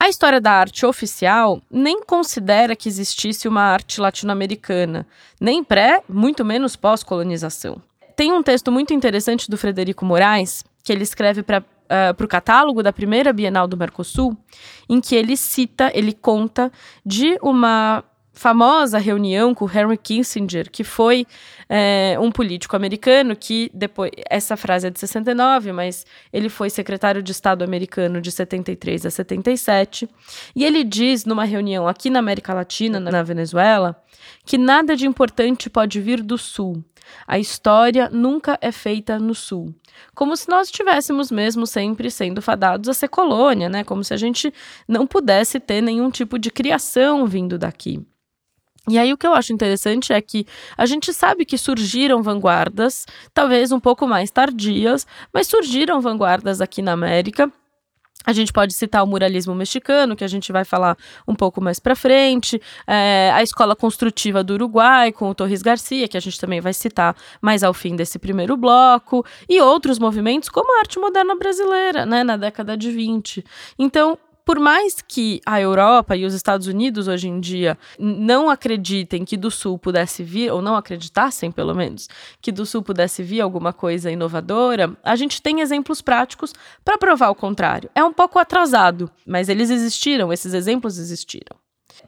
A 0.00 0.08
história 0.08 0.40
da 0.40 0.50
arte 0.50 0.84
oficial 0.84 1.62
nem 1.70 2.02
considera 2.02 2.74
que 2.74 2.88
existisse 2.88 3.46
uma 3.46 3.62
arte 3.62 4.00
latino-americana, 4.00 5.06
nem 5.40 5.62
pré, 5.62 6.02
muito 6.08 6.44
menos 6.44 6.74
pós-colonização 6.74 7.80
tem 8.18 8.32
um 8.32 8.42
texto 8.42 8.72
muito 8.72 8.92
interessante 8.92 9.48
do 9.48 9.56
Frederico 9.56 10.04
Moraes, 10.04 10.64
que 10.82 10.92
ele 10.92 11.04
escreve 11.04 11.40
para 11.40 11.60
uh, 11.60 11.64
ah, 11.88 12.16
o 12.18 12.26
catálogo 12.26 12.82
da 12.82 12.92
primeira 12.92 13.32
Bienal 13.32 13.68
do 13.68 13.76
Mercosul, 13.76 14.36
em 14.88 15.00
que 15.00 15.14
ele 15.14 15.36
cita, 15.36 15.92
ele 15.94 16.12
conta 16.12 16.72
de 17.06 17.38
uma 17.40 18.02
famosa 18.32 18.98
reunião 18.98 19.54
com 19.54 19.66
Henry 19.66 19.96
Kissinger, 19.96 20.68
que 20.68 20.82
foi 20.82 21.28
é, 21.68 22.16
um 22.20 22.32
político 22.32 22.74
americano 22.74 23.36
que 23.36 23.70
depois 23.72 24.10
essa 24.28 24.56
frase 24.56 24.88
é 24.88 24.90
de 24.90 24.98
69, 24.98 25.70
mas 25.70 26.04
ele 26.32 26.48
foi 26.48 26.70
secretário 26.70 27.22
de 27.22 27.30
Estado 27.30 27.62
americano 27.62 28.20
de 28.20 28.32
73 28.32 29.06
a 29.06 29.10
77, 29.10 30.08
e 30.56 30.64
ele 30.64 30.82
diz 30.82 31.24
numa 31.24 31.44
reunião 31.44 31.86
aqui 31.86 32.10
na 32.10 32.18
América 32.18 32.52
Latina, 32.52 32.98
na 32.98 33.22
Venezuela, 33.22 34.00
que 34.44 34.58
nada 34.58 34.96
de 34.96 35.06
importante 35.06 35.70
pode 35.70 36.00
vir 36.00 36.20
do 36.20 36.36
sul. 36.36 36.82
A 37.26 37.38
história 37.38 38.08
nunca 38.10 38.58
é 38.60 38.72
feita 38.72 39.18
no 39.18 39.34
Sul. 39.34 39.74
Como 40.14 40.36
se 40.36 40.48
nós 40.48 40.68
estivéssemos 40.68 41.30
mesmo 41.30 41.66
sempre 41.66 42.10
sendo 42.10 42.40
fadados 42.40 42.88
a 42.88 42.94
ser 42.94 43.08
colônia, 43.08 43.68
né? 43.68 43.84
Como 43.84 44.04
se 44.04 44.14
a 44.14 44.16
gente 44.16 44.52
não 44.86 45.06
pudesse 45.06 45.58
ter 45.60 45.80
nenhum 45.80 46.10
tipo 46.10 46.38
de 46.38 46.50
criação 46.50 47.26
vindo 47.26 47.58
daqui. 47.58 48.04
E 48.88 48.98
aí 48.98 49.12
o 49.12 49.18
que 49.18 49.26
eu 49.26 49.34
acho 49.34 49.52
interessante 49.52 50.12
é 50.12 50.20
que 50.20 50.46
a 50.76 50.86
gente 50.86 51.12
sabe 51.12 51.44
que 51.44 51.58
surgiram 51.58 52.22
vanguardas, 52.22 53.04
talvez 53.34 53.70
um 53.70 53.78
pouco 53.78 54.06
mais 54.06 54.30
tardias, 54.30 55.06
mas 55.32 55.46
surgiram 55.46 56.00
vanguardas 56.00 56.60
aqui 56.62 56.80
na 56.80 56.92
América 56.92 57.52
a 58.28 58.32
gente 58.34 58.52
pode 58.52 58.74
citar 58.74 59.02
o 59.02 59.06
muralismo 59.06 59.54
mexicano, 59.54 60.14
que 60.14 60.22
a 60.22 60.28
gente 60.28 60.52
vai 60.52 60.62
falar 60.62 60.98
um 61.26 61.34
pouco 61.34 61.62
mais 61.62 61.80
para 61.80 61.96
frente, 61.96 62.60
é, 62.86 63.30
a 63.32 63.42
escola 63.42 63.74
construtiva 63.74 64.44
do 64.44 64.52
Uruguai, 64.52 65.12
com 65.12 65.30
o 65.30 65.34
Torres 65.34 65.62
Garcia, 65.62 66.06
que 66.06 66.14
a 66.14 66.20
gente 66.20 66.38
também 66.38 66.60
vai 66.60 66.74
citar 66.74 67.16
mais 67.40 67.64
ao 67.64 67.72
fim 67.72 67.96
desse 67.96 68.18
primeiro 68.18 68.54
bloco, 68.54 69.24
e 69.48 69.62
outros 69.62 69.98
movimentos, 69.98 70.50
como 70.50 70.76
a 70.76 70.80
arte 70.80 70.98
moderna 70.98 71.34
brasileira, 71.36 72.04
né, 72.04 72.22
na 72.22 72.36
década 72.36 72.76
de 72.76 72.90
20. 72.92 73.42
Então, 73.78 74.18
por 74.48 74.58
mais 74.58 75.04
que 75.06 75.42
a 75.44 75.60
Europa 75.60 76.16
e 76.16 76.24
os 76.24 76.32
Estados 76.32 76.66
Unidos 76.66 77.06
hoje 77.06 77.28
em 77.28 77.38
dia 77.38 77.76
não 77.98 78.48
acreditem 78.48 79.22
que 79.22 79.36
do 79.36 79.50
Sul 79.50 79.78
pudesse 79.78 80.22
vir, 80.22 80.50
ou 80.50 80.62
não 80.62 80.74
acreditassem 80.74 81.52
pelo 81.52 81.74
menos, 81.74 82.08
que 82.40 82.50
do 82.50 82.64
Sul 82.64 82.82
pudesse 82.82 83.22
vir 83.22 83.42
alguma 83.42 83.74
coisa 83.74 84.10
inovadora, 84.10 84.96
a 85.04 85.16
gente 85.16 85.42
tem 85.42 85.60
exemplos 85.60 86.00
práticos 86.00 86.54
para 86.82 86.96
provar 86.96 87.28
o 87.28 87.34
contrário. 87.34 87.90
É 87.94 88.02
um 88.02 88.10
pouco 88.10 88.38
atrasado, 88.38 89.10
mas 89.26 89.50
eles 89.50 89.68
existiram, 89.68 90.32
esses 90.32 90.54
exemplos 90.54 90.96
existiram. 90.96 91.54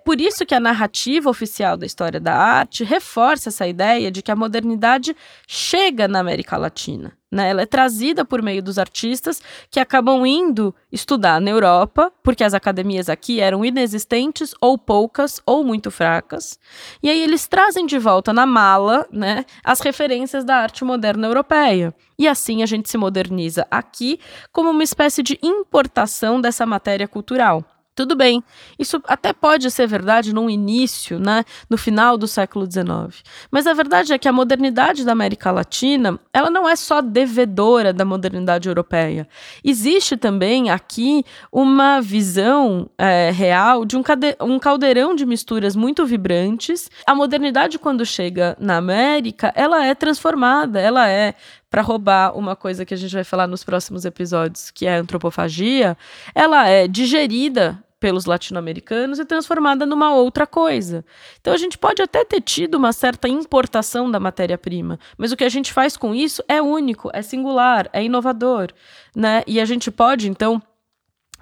Por 0.03 0.19
isso 0.19 0.47
que 0.47 0.55
a 0.55 0.61
narrativa 0.61 1.29
oficial 1.29 1.77
da 1.77 1.85
história 1.85 2.19
da 2.19 2.35
arte 2.35 2.85
reforça 2.85 3.51
essa 3.51 3.69
ideia 3.69 4.11
de 4.11 4.23
que 4.23 4.31
a 4.31 4.37
modernidade 4.37 5.15
chega 5.47 6.09
na 6.09 6.21
América 6.21 6.57
Latina. 6.57 7.20
Né? 7.31 7.51
Ela 7.51 7.63
é 7.63 7.67
trazida 7.67 8.25
por 8.25 8.43
meio 8.43 8.63
dos 8.63 8.79
artistas 8.79 9.41
que 9.71 9.79
acabam 9.79 10.27
indo 10.27 10.75
estudar 10.91 11.41
na 11.41 11.51
Europa, 11.51 12.13
porque 12.23 12.43
as 12.43 12.55
academias 12.55 13.09
aqui 13.09 13.41
eram 13.41 13.65
inexistentes, 13.65 14.55
ou 14.61 14.77
poucas, 14.77 15.41
ou 15.47 15.63
muito 15.65 15.91
fracas. 15.91 16.59
E 17.03 17.09
aí 17.09 17.23
eles 17.23 17.47
trazem 17.47 17.87
de 17.87 17.99
volta 17.99 18.33
na 18.33 18.47
mala 18.47 19.07
né, 19.13 19.45
as 19.63 19.81
referências 19.81 20.45
da 20.45 20.57
arte 20.57 20.85
moderna 20.85 21.27
europeia. 21.27 21.95
E 22.19 22.27
assim 22.27 22.63
a 22.63 22.67
gente 22.67 22.91
se 22.91 22.99
moderniza 22.99 23.67
aqui 23.71 24.19
como 24.53 24.71
uma 24.71 24.83
espécie 24.83 25.23
de 25.23 25.39
importação 25.43 26.41
dessa 26.41 26.67
matéria 26.67 27.07
cultural. 27.07 27.65
Tudo 28.01 28.17
bem, 28.17 28.43
isso 28.79 28.99
até 29.07 29.31
pode 29.31 29.71
ser 29.71 29.87
verdade 29.87 30.33
no 30.35 30.49
início, 30.49 31.19
né, 31.19 31.45
no 31.69 31.77
final 31.77 32.17
do 32.17 32.27
século 32.27 32.65
XIX. 32.65 33.23
Mas 33.51 33.67
a 33.67 33.75
verdade 33.75 34.15
é 34.15 34.17
que 34.17 34.27
a 34.27 34.33
modernidade 34.33 35.05
da 35.05 35.13
América 35.13 35.51
Latina, 35.51 36.19
ela 36.33 36.49
não 36.49 36.67
é 36.67 36.75
só 36.77 37.03
devedora 37.03 37.93
da 37.93 38.03
modernidade 38.03 38.71
europeia. 38.71 39.29
Existe 39.63 40.17
também 40.17 40.71
aqui 40.71 41.23
uma 41.53 42.01
visão 42.01 42.89
é, 42.97 43.31
real 43.31 43.85
de 43.85 43.99
um, 43.99 44.03
um 44.41 44.59
caldeirão 44.59 45.15
de 45.15 45.27
misturas 45.27 45.77
muito 45.77 46.07
vibrantes. 46.07 46.91
A 47.07 47.15
modernidade, 47.15 47.79
quando 47.79 48.07
chega 48.07 48.57
na 48.59 48.79
América, 48.79 49.53
ela 49.55 49.85
é 49.85 49.95
transformada, 49.95 50.81
ela 50.81 51.07
é 51.07 51.35
para 51.71 51.83
roubar 51.83 52.37
uma 52.37 52.57
coisa 52.57 52.85
que 52.85 52.93
a 52.93 52.97
gente 52.97 53.15
vai 53.15 53.23
falar 53.23 53.47
nos 53.47 53.63
próximos 53.63 54.05
episódios, 54.05 54.71
que 54.73 54.87
é 54.87 54.97
a 54.97 55.01
antropofagia, 55.01 55.97
ela 56.35 56.69
é 56.69 56.89
digerida 56.89 57.83
pelos 58.01 58.25
latino-americanos 58.25 59.19
e 59.19 59.25
transformada 59.25 59.85
numa 59.85 60.13
outra 60.15 60.47
coisa. 60.47 61.05
Então 61.41 61.53
a 61.53 61.59
gente 61.59 61.77
pode 61.77 62.01
até 62.01 62.25
ter 62.25 62.41
tido 62.41 62.77
uma 62.77 62.93
certa 62.93 63.29
importação 63.29 64.11
da 64.11 64.19
matéria-prima, 64.19 64.99
mas 65.19 65.31
o 65.31 65.37
que 65.37 65.45
a 65.45 65.49
gente 65.49 65.73
faz 65.73 65.97
com 65.97 66.15
isso 66.15 66.43
é 66.49 66.61
único, 66.63 67.11
é 67.13 67.21
singular, 67.21 67.89
é 67.93 68.03
inovador, 68.03 68.73
né? 69.15 69.43
E 69.47 69.61
a 69.61 69.65
gente 69.67 69.91
pode 69.91 70.29
então 70.29 70.61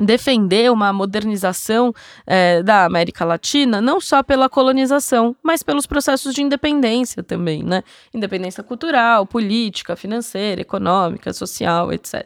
defender 0.01 0.71
uma 0.71 0.93
modernização 0.93 1.93
é, 2.27 2.63
da 2.63 2.85
América 2.85 3.25
Latina, 3.25 3.81
não 3.81 4.01
só 4.01 4.23
pela 4.23 4.49
colonização, 4.49 5.35
mas 5.43 5.63
pelos 5.63 5.87
processos 5.87 6.35
de 6.35 6.43
independência 6.43 7.23
também, 7.23 7.63
né? 7.63 7.83
Independência 8.15 8.63
cultural, 8.63 9.27
política, 9.27 9.97
financeira, 9.97 10.61
econômica, 10.61 11.33
social, 11.33 11.93
etc. 11.93 12.25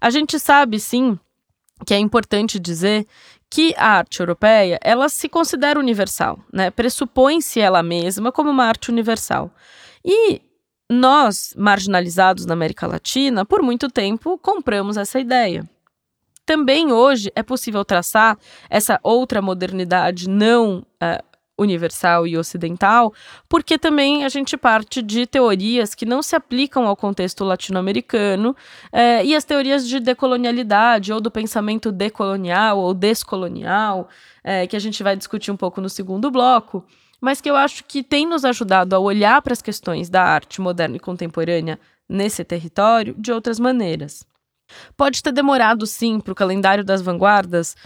A 0.00 0.10
gente 0.10 0.38
sabe, 0.38 0.78
sim, 0.78 1.18
que 1.84 1.94
é 1.94 1.98
importante 1.98 2.58
dizer 2.58 3.06
que 3.52 3.74
a 3.76 3.98
arte 3.98 4.20
europeia 4.20 4.78
ela 4.80 5.10
se 5.10 5.28
considera 5.28 5.78
universal, 5.78 6.40
né? 6.50 6.70
Pressupõe-se 6.70 7.60
ela 7.60 7.82
mesma 7.82 8.32
como 8.32 8.48
uma 8.48 8.64
arte 8.64 8.90
universal. 8.90 9.50
E 10.02 10.40
nós, 10.90 11.52
marginalizados 11.54 12.46
na 12.46 12.54
América 12.54 12.86
Latina, 12.86 13.44
por 13.44 13.60
muito 13.60 13.90
tempo 13.90 14.38
compramos 14.38 14.96
essa 14.96 15.20
ideia. 15.20 15.68
Também 16.46 16.92
hoje 16.92 17.30
é 17.36 17.42
possível 17.42 17.84
traçar 17.84 18.38
essa 18.70 18.98
outra 19.02 19.42
modernidade 19.42 20.30
não 20.30 20.78
uh, 20.78 21.22
universal 21.58 22.26
e 22.26 22.36
ocidental, 22.36 23.12
porque 23.48 23.78
também 23.78 24.24
a 24.24 24.28
gente 24.28 24.56
parte 24.56 25.02
de 25.02 25.26
teorias 25.26 25.94
que 25.94 26.06
não 26.06 26.22
se 26.22 26.34
aplicam 26.34 26.86
ao 26.86 26.96
contexto 26.96 27.44
latino-americano 27.44 28.56
eh, 28.92 29.24
e 29.24 29.34
as 29.34 29.44
teorias 29.44 29.86
de 29.86 30.00
decolonialidade 30.00 31.12
ou 31.12 31.20
do 31.20 31.30
pensamento 31.30 31.92
decolonial 31.92 32.78
ou 32.78 32.94
descolonial, 32.94 34.08
eh, 34.42 34.66
que 34.66 34.76
a 34.76 34.80
gente 34.80 35.02
vai 35.02 35.16
discutir 35.16 35.50
um 35.50 35.56
pouco 35.56 35.80
no 35.80 35.88
segundo 35.88 36.30
bloco, 36.30 36.84
mas 37.20 37.40
que 37.40 37.48
eu 37.48 37.56
acho 37.56 37.84
que 37.84 38.02
tem 38.02 38.26
nos 38.26 38.44
ajudado 38.44 38.96
a 38.96 38.98
olhar 38.98 39.40
para 39.42 39.52
as 39.52 39.62
questões 39.62 40.10
da 40.10 40.22
arte 40.22 40.60
moderna 40.60 40.96
e 40.96 41.00
contemporânea 41.00 41.78
nesse 42.08 42.44
território 42.44 43.14
de 43.16 43.30
outras 43.30 43.60
maneiras. 43.60 44.26
Pode 44.96 45.22
ter 45.22 45.32
demorado, 45.32 45.86
sim, 45.86 46.18
para 46.20 46.32
o 46.32 46.36
calendário 46.36 46.84
das 46.84 47.02
vanguardas 47.02 47.76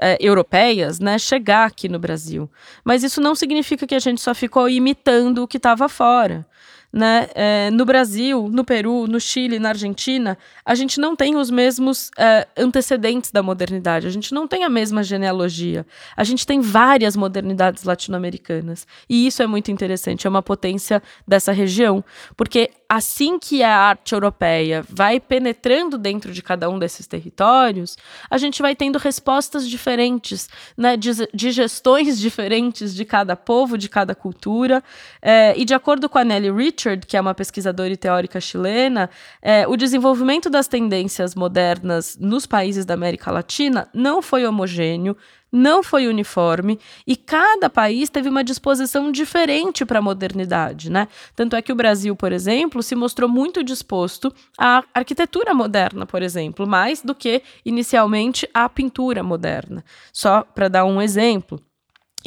é, 0.00 0.16
europeias 0.20 0.98
né, 1.00 1.18
chegar 1.18 1.66
aqui 1.66 1.88
no 1.88 1.98
Brasil. 1.98 2.50
Mas 2.84 3.02
isso 3.02 3.20
não 3.20 3.34
significa 3.34 3.86
que 3.86 3.94
a 3.94 3.98
gente 3.98 4.20
só 4.20 4.34
ficou 4.34 4.68
imitando 4.68 5.42
o 5.42 5.48
que 5.48 5.56
estava 5.56 5.88
fora 5.88 6.46
né? 6.92 7.28
É, 7.34 7.70
no 7.70 7.84
Brasil, 7.84 8.48
no 8.50 8.64
Peru, 8.64 9.06
no 9.06 9.20
Chile, 9.20 9.58
na 9.58 9.70
Argentina, 9.70 10.38
a 10.64 10.74
gente 10.74 10.98
não 11.00 11.14
tem 11.14 11.36
os 11.36 11.50
mesmos 11.50 12.10
é, 12.16 12.46
antecedentes 12.56 13.30
da 13.30 13.42
modernidade, 13.42 14.06
a 14.06 14.10
gente 14.10 14.32
não 14.32 14.46
tem 14.46 14.64
a 14.64 14.68
mesma 14.68 15.02
genealogia. 15.02 15.86
A 16.16 16.24
gente 16.24 16.46
tem 16.46 16.60
várias 16.60 17.16
modernidades 17.16 17.84
latino-americanas. 17.84 18.86
E 19.08 19.26
isso 19.26 19.42
é 19.42 19.46
muito 19.46 19.70
interessante, 19.70 20.26
é 20.26 20.30
uma 20.30 20.42
potência 20.42 21.02
dessa 21.26 21.52
região, 21.52 22.04
porque 22.36 22.70
assim 22.88 23.38
que 23.38 23.62
a 23.62 23.76
arte 23.76 24.12
europeia 24.12 24.84
vai 24.88 25.18
penetrando 25.18 25.98
dentro 25.98 26.32
de 26.32 26.42
cada 26.42 26.70
um 26.70 26.78
desses 26.78 27.06
territórios, 27.06 27.96
a 28.30 28.38
gente 28.38 28.62
vai 28.62 28.76
tendo 28.76 28.98
respostas 28.98 29.68
diferentes, 29.68 30.48
né, 30.76 30.96
de, 30.96 31.10
de 31.34 31.50
gestões 31.50 32.18
diferentes 32.20 32.94
de 32.94 33.04
cada 33.04 33.36
povo, 33.36 33.76
de 33.76 33.88
cada 33.88 34.14
cultura. 34.14 34.82
É, 35.20 35.54
e 35.56 35.64
de 35.64 35.74
acordo 35.74 36.08
com 36.08 36.18
a 36.18 36.24
Nelly 36.24 36.50
Richard, 36.50 36.75
Richard, 36.76 37.06
que 37.06 37.16
é 37.16 37.20
uma 37.20 37.34
pesquisadora 37.34 37.92
e 37.92 37.96
teórica 37.96 38.38
chilena, 38.38 39.08
é, 39.40 39.66
o 39.66 39.76
desenvolvimento 39.76 40.50
das 40.50 40.68
tendências 40.68 41.34
modernas 41.34 42.16
nos 42.20 42.44
países 42.44 42.84
da 42.84 42.92
América 42.92 43.30
Latina 43.30 43.88
não 43.94 44.20
foi 44.20 44.46
homogêneo, 44.46 45.16
não 45.50 45.82
foi 45.82 46.06
uniforme 46.06 46.78
e 47.06 47.16
cada 47.16 47.70
país 47.70 48.10
teve 48.10 48.28
uma 48.28 48.44
disposição 48.44 49.10
diferente 49.10 49.86
para 49.86 50.00
a 50.00 50.02
modernidade, 50.02 50.90
né? 50.90 51.08
Tanto 51.34 51.56
é 51.56 51.62
que 51.62 51.72
o 51.72 51.76
Brasil, 51.76 52.14
por 52.14 52.30
exemplo, 52.30 52.82
se 52.82 52.94
mostrou 52.94 53.28
muito 53.28 53.64
disposto 53.64 54.32
à 54.58 54.84
arquitetura 54.92 55.54
moderna, 55.54 56.04
por 56.04 56.22
exemplo, 56.22 56.66
mais 56.66 57.00
do 57.00 57.14
que 57.14 57.42
inicialmente 57.64 58.46
à 58.52 58.68
pintura 58.68 59.22
moderna. 59.22 59.82
Só 60.12 60.42
para 60.42 60.68
dar 60.68 60.84
um 60.84 61.00
exemplo. 61.00 61.60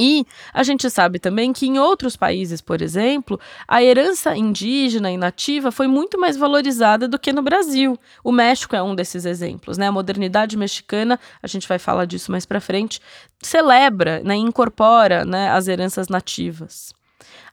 E 0.01 0.25
a 0.53 0.63
gente 0.63 0.89
sabe 0.89 1.19
também 1.19 1.51
que 1.51 1.67
em 1.67 1.77
outros 1.77 2.15
países, 2.15 2.61
por 2.61 2.81
exemplo, 2.81 3.37
a 3.67 3.83
herança 3.83 4.33
indígena 4.33 5.11
e 5.11 5.17
nativa 5.17 5.73
foi 5.73 5.87
muito 5.87 6.17
mais 6.17 6.37
valorizada 6.37 7.05
do 7.05 7.19
que 7.19 7.33
no 7.33 7.41
Brasil. 7.41 7.99
O 8.23 8.31
México 8.31 8.77
é 8.77 8.81
um 8.81 8.95
desses 8.95 9.25
exemplos, 9.25 9.77
né? 9.77 9.87
A 9.87 9.91
modernidade 9.91 10.55
mexicana, 10.55 11.19
a 11.43 11.47
gente 11.47 11.67
vai 11.67 11.77
falar 11.77 12.05
disso 12.05 12.31
mais 12.31 12.45
para 12.45 12.61
frente, 12.61 13.01
celebra, 13.41 14.21
né, 14.23 14.35
incorpora, 14.35 15.25
né, 15.25 15.49
as 15.49 15.67
heranças 15.67 16.07
nativas. 16.07 16.93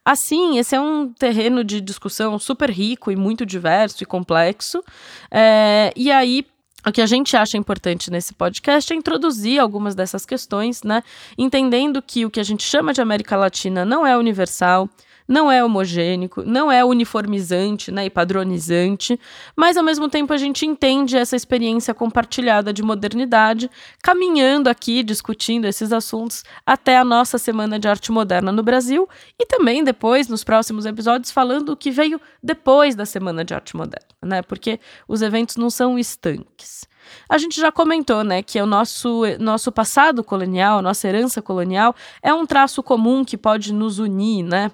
Assim, 0.04 0.56
esse 0.56 0.76
é 0.76 0.80
um 0.80 1.12
terreno 1.12 1.64
de 1.64 1.80
discussão 1.80 2.38
super 2.38 2.70
rico 2.70 3.10
e 3.10 3.16
muito 3.16 3.44
diverso 3.44 4.04
e 4.04 4.06
complexo. 4.06 4.84
É, 5.32 5.92
e 5.96 6.12
aí, 6.12 6.46
o 6.86 6.92
que 6.92 7.02
a 7.02 7.06
gente 7.06 7.36
acha 7.36 7.58
importante 7.58 8.10
nesse 8.10 8.32
podcast 8.32 8.92
é 8.92 8.96
introduzir 8.96 9.58
algumas 9.58 9.94
dessas 9.94 10.24
questões, 10.24 10.84
né? 10.84 11.02
Entendendo 11.36 12.00
que 12.00 12.24
o 12.24 12.30
que 12.30 12.38
a 12.38 12.44
gente 12.44 12.62
chama 12.62 12.92
de 12.92 13.00
América 13.00 13.36
Latina 13.36 13.84
não 13.84 14.06
é 14.06 14.16
universal, 14.16 14.88
não 15.28 15.50
é 15.50 15.64
homogêneo, 15.64 16.30
não 16.44 16.70
é 16.70 16.84
uniformizante 16.84 17.90
né, 17.90 18.06
e 18.06 18.10
padronizante, 18.10 19.18
mas 19.56 19.76
ao 19.76 19.84
mesmo 19.84 20.08
tempo 20.08 20.32
a 20.32 20.36
gente 20.36 20.64
entende 20.64 21.16
essa 21.16 21.36
experiência 21.36 21.92
compartilhada 21.92 22.72
de 22.72 22.82
modernidade, 22.82 23.70
caminhando 24.02 24.68
aqui, 24.68 25.02
discutindo 25.02 25.66
esses 25.66 25.92
assuntos 25.92 26.44
até 26.64 26.96
a 26.96 27.04
nossa 27.04 27.38
Semana 27.38 27.78
de 27.78 27.88
Arte 27.88 28.12
Moderna 28.12 28.52
no 28.52 28.62
Brasil 28.62 29.08
e 29.38 29.46
também 29.46 29.82
depois, 29.82 30.28
nos 30.28 30.44
próximos 30.44 30.86
episódios, 30.86 31.30
falando 31.30 31.70
o 31.70 31.76
que 31.76 31.90
veio 31.90 32.20
depois 32.42 32.94
da 32.94 33.04
Semana 33.04 33.44
de 33.44 33.54
Arte 33.54 33.76
Moderna, 33.76 34.06
né? 34.22 34.42
Porque 34.42 34.78
os 35.08 35.22
eventos 35.22 35.56
não 35.56 35.70
são 35.70 35.98
estanques. 35.98 36.86
A 37.28 37.38
gente 37.38 37.60
já 37.60 37.70
comentou, 37.70 38.24
né, 38.24 38.42
que 38.42 38.60
o 38.60 38.66
nosso, 38.66 39.22
nosso 39.38 39.70
passado 39.70 40.24
colonial, 40.24 40.82
nossa 40.82 41.06
herança 41.06 41.40
colonial, 41.40 41.94
é 42.22 42.34
um 42.34 42.44
traço 42.44 42.82
comum 42.82 43.24
que 43.24 43.36
pode 43.36 43.72
nos 43.72 43.98
unir, 43.98 44.42
né? 44.42 44.70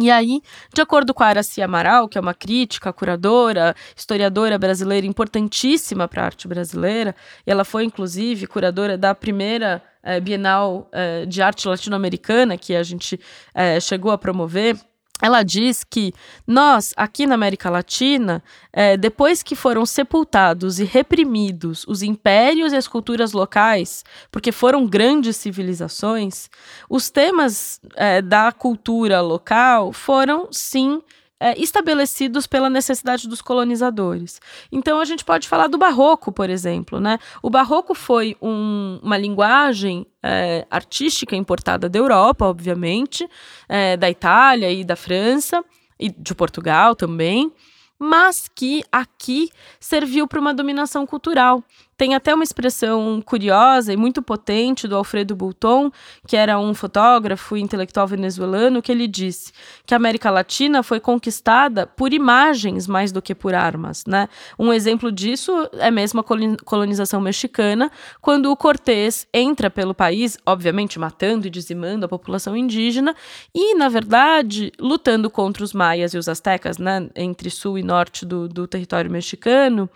E 0.00 0.12
aí, 0.12 0.40
de 0.72 0.80
acordo 0.80 1.12
com 1.12 1.24
a 1.24 1.26
Aracia 1.26 1.64
Amaral, 1.64 2.08
que 2.08 2.16
é 2.16 2.20
uma 2.20 2.32
crítica, 2.32 2.92
curadora, 2.92 3.74
historiadora 3.96 4.56
brasileira 4.56 5.04
importantíssima 5.04 6.06
para 6.06 6.22
a 6.22 6.26
arte 6.26 6.46
brasileira, 6.46 7.16
ela 7.44 7.64
foi, 7.64 7.82
inclusive, 7.82 8.46
curadora 8.46 8.96
da 8.96 9.12
primeira 9.12 9.82
eh, 10.04 10.20
Bienal 10.20 10.88
eh, 10.92 11.26
de 11.26 11.42
Arte 11.42 11.66
Latino-Americana 11.66 12.56
que 12.56 12.76
a 12.76 12.82
gente 12.84 13.18
eh, 13.52 13.80
chegou 13.80 14.12
a 14.12 14.18
promover 14.18 14.76
ela 15.20 15.42
diz 15.42 15.84
que 15.84 16.12
nós, 16.46 16.94
aqui 16.96 17.26
na 17.26 17.34
América 17.34 17.68
Latina, 17.68 18.42
é, 18.72 18.96
depois 18.96 19.42
que 19.42 19.56
foram 19.56 19.84
sepultados 19.84 20.78
e 20.78 20.84
reprimidos 20.84 21.84
os 21.88 22.02
impérios 22.02 22.72
e 22.72 22.76
as 22.76 22.86
culturas 22.86 23.32
locais, 23.32 24.04
porque 24.30 24.52
foram 24.52 24.86
grandes 24.86 25.36
civilizações, 25.36 26.48
os 26.88 27.10
temas 27.10 27.80
é, 27.96 28.22
da 28.22 28.52
cultura 28.52 29.20
local 29.20 29.92
foram, 29.92 30.48
sim, 30.52 31.02
é, 31.40 31.60
estabelecidos 31.60 32.46
pela 32.46 32.68
necessidade 32.68 33.28
dos 33.28 33.40
colonizadores. 33.40 34.40
Então 34.70 35.00
a 35.00 35.04
gente 35.04 35.24
pode 35.24 35.48
falar 35.48 35.68
do 35.68 35.78
barroco, 35.78 36.32
por 36.32 36.50
exemplo. 36.50 37.00
Né? 37.00 37.18
O 37.42 37.50
barroco 37.50 37.94
foi 37.94 38.36
um, 38.42 38.98
uma 39.02 39.16
linguagem 39.16 40.06
é, 40.22 40.66
artística 40.70 41.36
importada 41.36 41.88
da 41.88 41.98
Europa, 41.98 42.46
obviamente, 42.46 43.28
é, 43.68 43.96
da 43.96 44.10
Itália 44.10 44.70
e 44.70 44.84
da 44.84 44.96
França, 44.96 45.64
e 45.98 46.10
de 46.10 46.34
Portugal 46.34 46.94
também, 46.94 47.52
mas 47.98 48.48
que 48.54 48.84
aqui 48.92 49.50
serviu 49.80 50.28
para 50.28 50.40
uma 50.40 50.54
dominação 50.54 51.04
cultural. 51.04 51.62
Tem 51.98 52.14
até 52.14 52.32
uma 52.32 52.44
expressão 52.44 53.20
curiosa 53.20 53.92
e 53.92 53.96
muito 53.96 54.22
potente 54.22 54.86
do 54.86 54.94
Alfredo 54.94 55.34
Bulton, 55.34 55.90
que 56.28 56.36
era 56.36 56.56
um 56.56 56.72
fotógrafo 56.72 57.56
e 57.56 57.60
intelectual 57.60 58.06
venezuelano, 58.06 58.80
que 58.80 58.92
ele 58.92 59.08
disse 59.08 59.52
que 59.84 59.92
a 59.94 59.96
América 59.96 60.30
Latina 60.30 60.84
foi 60.84 61.00
conquistada 61.00 61.88
por 61.88 62.12
imagens 62.12 62.86
mais 62.86 63.10
do 63.10 63.20
que 63.20 63.34
por 63.34 63.52
armas. 63.52 64.04
Né? 64.06 64.28
Um 64.56 64.72
exemplo 64.72 65.10
disso 65.10 65.52
é 65.72 65.90
mesmo 65.90 66.20
a 66.20 66.24
colonização 66.64 67.20
mexicana, 67.20 67.90
quando 68.20 68.52
o 68.52 68.56
Cortés 68.56 69.26
entra 69.34 69.68
pelo 69.68 69.92
país, 69.92 70.38
obviamente 70.46 71.00
matando 71.00 71.48
e 71.48 71.50
dizimando 71.50 72.06
a 72.06 72.08
população 72.08 72.56
indígena, 72.56 73.12
e, 73.52 73.74
na 73.74 73.88
verdade, 73.88 74.70
lutando 74.78 75.28
contra 75.28 75.64
os 75.64 75.72
maias 75.72 76.14
e 76.14 76.18
os 76.18 76.28
astecas, 76.28 76.78
né, 76.78 77.10
entre 77.16 77.50
sul 77.50 77.76
e 77.76 77.82
norte 77.82 78.24
do, 78.24 78.48
do 78.48 78.68
território 78.68 79.10
mexicano 79.10 79.90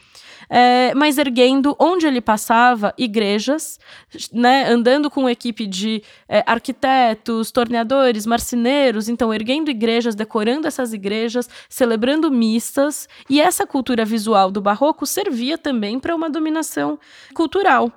é, 0.55 0.95
mas 0.95 1.17
erguendo 1.17 1.75
onde 1.93 2.07
ele 2.07 2.21
passava 2.21 2.95
igrejas, 2.97 3.79
né, 4.33 4.69
andando 4.69 5.11
com 5.11 5.29
equipe 5.29 5.67
de 5.67 6.03
é, 6.29 6.43
arquitetos, 6.47 7.51
torneadores, 7.51 8.27
marceneiros, 8.27 9.09
então 9.09 9.33
erguendo 9.33 9.71
igrejas, 9.71 10.15
decorando 10.15 10.67
essas 10.67 10.93
igrejas, 10.93 11.49
celebrando 11.69 12.31
missas, 12.31 13.09
e 13.29 13.41
essa 13.41 13.67
cultura 13.67 14.05
visual 14.05 14.51
do 14.51 14.61
barroco 14.61 15.07
servia 15.07 15.59
também 15.59 16.01
para 16.01 16.15
uma 16.15 16.31
dominação 16.31 16.99
cultural. 17.35 17.93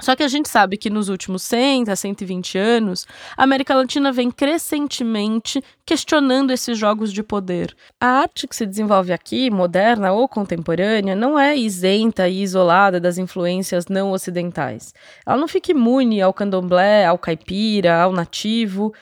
Só 0.00 0.14
que 0.14 0.22
a 0.22 0.28
gente 0.28 0.48
sabe 0.48 0.76
que 0.76 0.88
nos 0.88 1.08
últimos 1.08 1.42
100 1.42 1.90
a 1.90 1.96
120 1.96 2.56
anos, 2.56 3.06
a 3.36 3.42
América 3.42 3.74
Latina 3.74 4.12
vem 4.12 4.30
crescentemente 4.30 5.62
questionando 5.84 6.52
esses 6.52 6.78
jogos 6.78 7.12
de 7.12 7.22
poder. 7.22 7.74
A 8.00 8.06
arte 8.06 8.46
que 8.46 8.54
se 8.54 8.64
desenvolve 8.64 9.12
aqui, 9.12 9.50
moderna 9.50 10.12
ou 10.12 10.28
contemporânea, 10.28 11.16
não 11.16 11.38
é 11.38 11.56
isenta 11.56 12.28
e 12.28 12.42
isolada 12.42 13.00
das 13.00 13.18
influências 13.18 13.86
não 13.86 14.12
ocidentais. 14.12 14.94
Ela 15.26 15.36
não 15.36 15.48
fica 15.48 15.72
imune 15.72 16.22
ao 16.22 16.32
candomblé, 16.32 17.04
ao 17.04 17.18
caipira, 17.18 18.00
ao 18.00 18.12
nativo. 18.12 18.94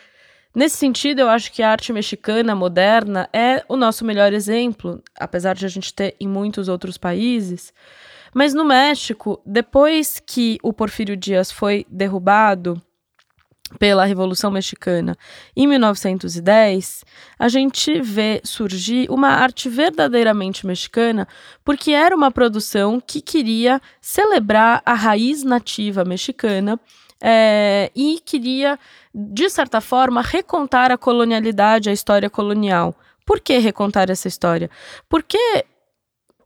Nesse 0.55 0.79
sentido, 0.79 1.21
eu 1.21 1.29
acho 1.29 1.53
que 1.53 1.63
a 1.63 1.71
arte 1.71 1.93
mexicana 1.93 2.55
moderna 2.55 3.29
é 3.31 3.63
o 3.69 3.77
nosso 3.77 4.07
melhor 4.07 4.33
exemplo, 4.33 5.03
apesar 5.15 5.55
de 5.55 5.67
a 5.67 5.69
gente 5.69 5.93
ter 5.93 6.17
em 6.19 6.27
muitos 6.27 6.67
outros 6.69 6.97
países. 6.97 7.75
Mas 8.39 8.53
no 8.53 8.67
México, 8.67 9.41
depois 9.47 10.21
que 10.21 10.59
o 10.63 10.71
Porfírio 10.71 11.17
Dias 11.17 11.51
foi 11.51 11.87
derrubado 11.89 12.79
pela 13.79 14.05
Revolução 14.05 14.51
Mexicana 14.51 15.17
em 15.57 15.67
1910, 15.67 17.03
a 17.39 17.49
gente 17.49 17.99
vê 18.03 18.43
surgir 18.45 19.11
uma 19.11 19.29
arte 19.29 19.71
verdadeiramente 19.71 20.67
mexicana, 20.67 21.27
porque 21.65 21.93
era 21.93 22.15
uma 22.15 22.31
produção 22.31 23.01
que 23.01 23.23
queria 23.23 23.81
celebrar 24.03 24.83
a 24.85 24.93
raiz 24.93 25.43
nativa 25.43 26.05
mexicana 26.05 26.79
é, 27.19 27.91
e 27.97 28.21
queria, 28.23 28.79
de 29.15 29.49
certa 29.49 29.81
forma, 29.81 30.21
recontar 30.21 30.91
a 30.91 30.99
colonialidade, 30.99 31.89
a 31.89 31.93
história 31.95 32.29
colonial. 32.29 32.95
Por 33.25 33.41
que 33.41 33.57
recontar 33.57 34.11
essa 34.11 34.29
história? 34.29 34.69
Porque 35.09 35.65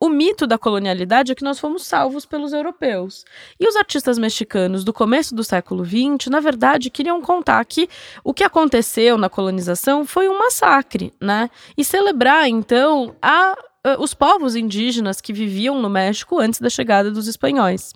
o 0.01 0.09
mito 0.09 0.47
da 0.47 0.57
colonialidade 0.57 1.31
é 1.31 1.35
que 1.35 1.45
nós 1.45 1.61
fomos 1.61 1.85
salvos 1.85 2.25
pelos 2.25 2.55
europeus. 2.55 3.27
E 3.61 3.69
os 3.69 3.77
artistas 3.77 4.19
mexicanos 4.19 4.83
do 4.83 4.95
começo 4.95 5.35
do 5.35 5.45
século 5.45 5.85
XX, 5.85 6.31
na 6.31 6.41
verdade, 6.41 6.89
queriam 6.89 7.21
contar 7.21 7.63
que 7.67 7.87
o 8.25 8.33
que 8.33 8.43
aconteceu 8.43 9.19
na 9.19 9.29
colonização 9.29 10.07
foi 10.07 10.27
um 10.27 10.39
massacre, 10.39 11.13
né? 11.21 11.51
E 11.77 11.85
celebrar, 11.85 12.49
então, 12.49 13.15
a, 13.21 13.55
a 13.85 14.01
os 14.01 14.15
povos 14.15 14.57
indígenas 14.57 15.21
que 15.21 15.35
viviam 15.35 15.81
no 15.81 15.91
México 15.91 16.39
antes 16.39 16.61
da 16.61 16.71
chegada 16.71 17.11
dos 17.11 17.29
espanhóis. 17.29 17.93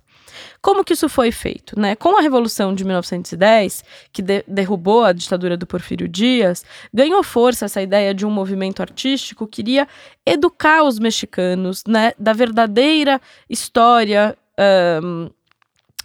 Como 0.63 0.85
que 0.85 0.93
isso 0.93 1.09
foi 1.09 1.31
feito? 1.31 1.79
Né? 1.79 1.95
Com 1.95 2.17
a 2.19 2.23
Revolução 2.23 2.75
de 2.75 2.85
1910, 2.85 3.85
que 4.13 4.23
de 4.23 4.45
derrubou 4.47 5.05
a 5.05 5.13
ditadura 5.13 5.57
do 5.57 5.67
Porfírio 5.67 6.09
Dias, 6.09 6.65
ganhou 6.93 7.23
força 7.23 7.65
essa 7.65 7.83
ideia 7.83 8.15
de 8.15 8.25
um 8.25 8.31
movimento 8.31 8.81
artístico 8.81 9.47
que 9.47 9.65
queria 9.65 9.89
educar 10.27 10.83
os 10.85 10.99
mexicanos 10.99 11.83
né, 11.87 12.13
da 12.19 12.33
verdadeira 12.33 13.21
história. 13.49 14.37
Um, 15.03 15.31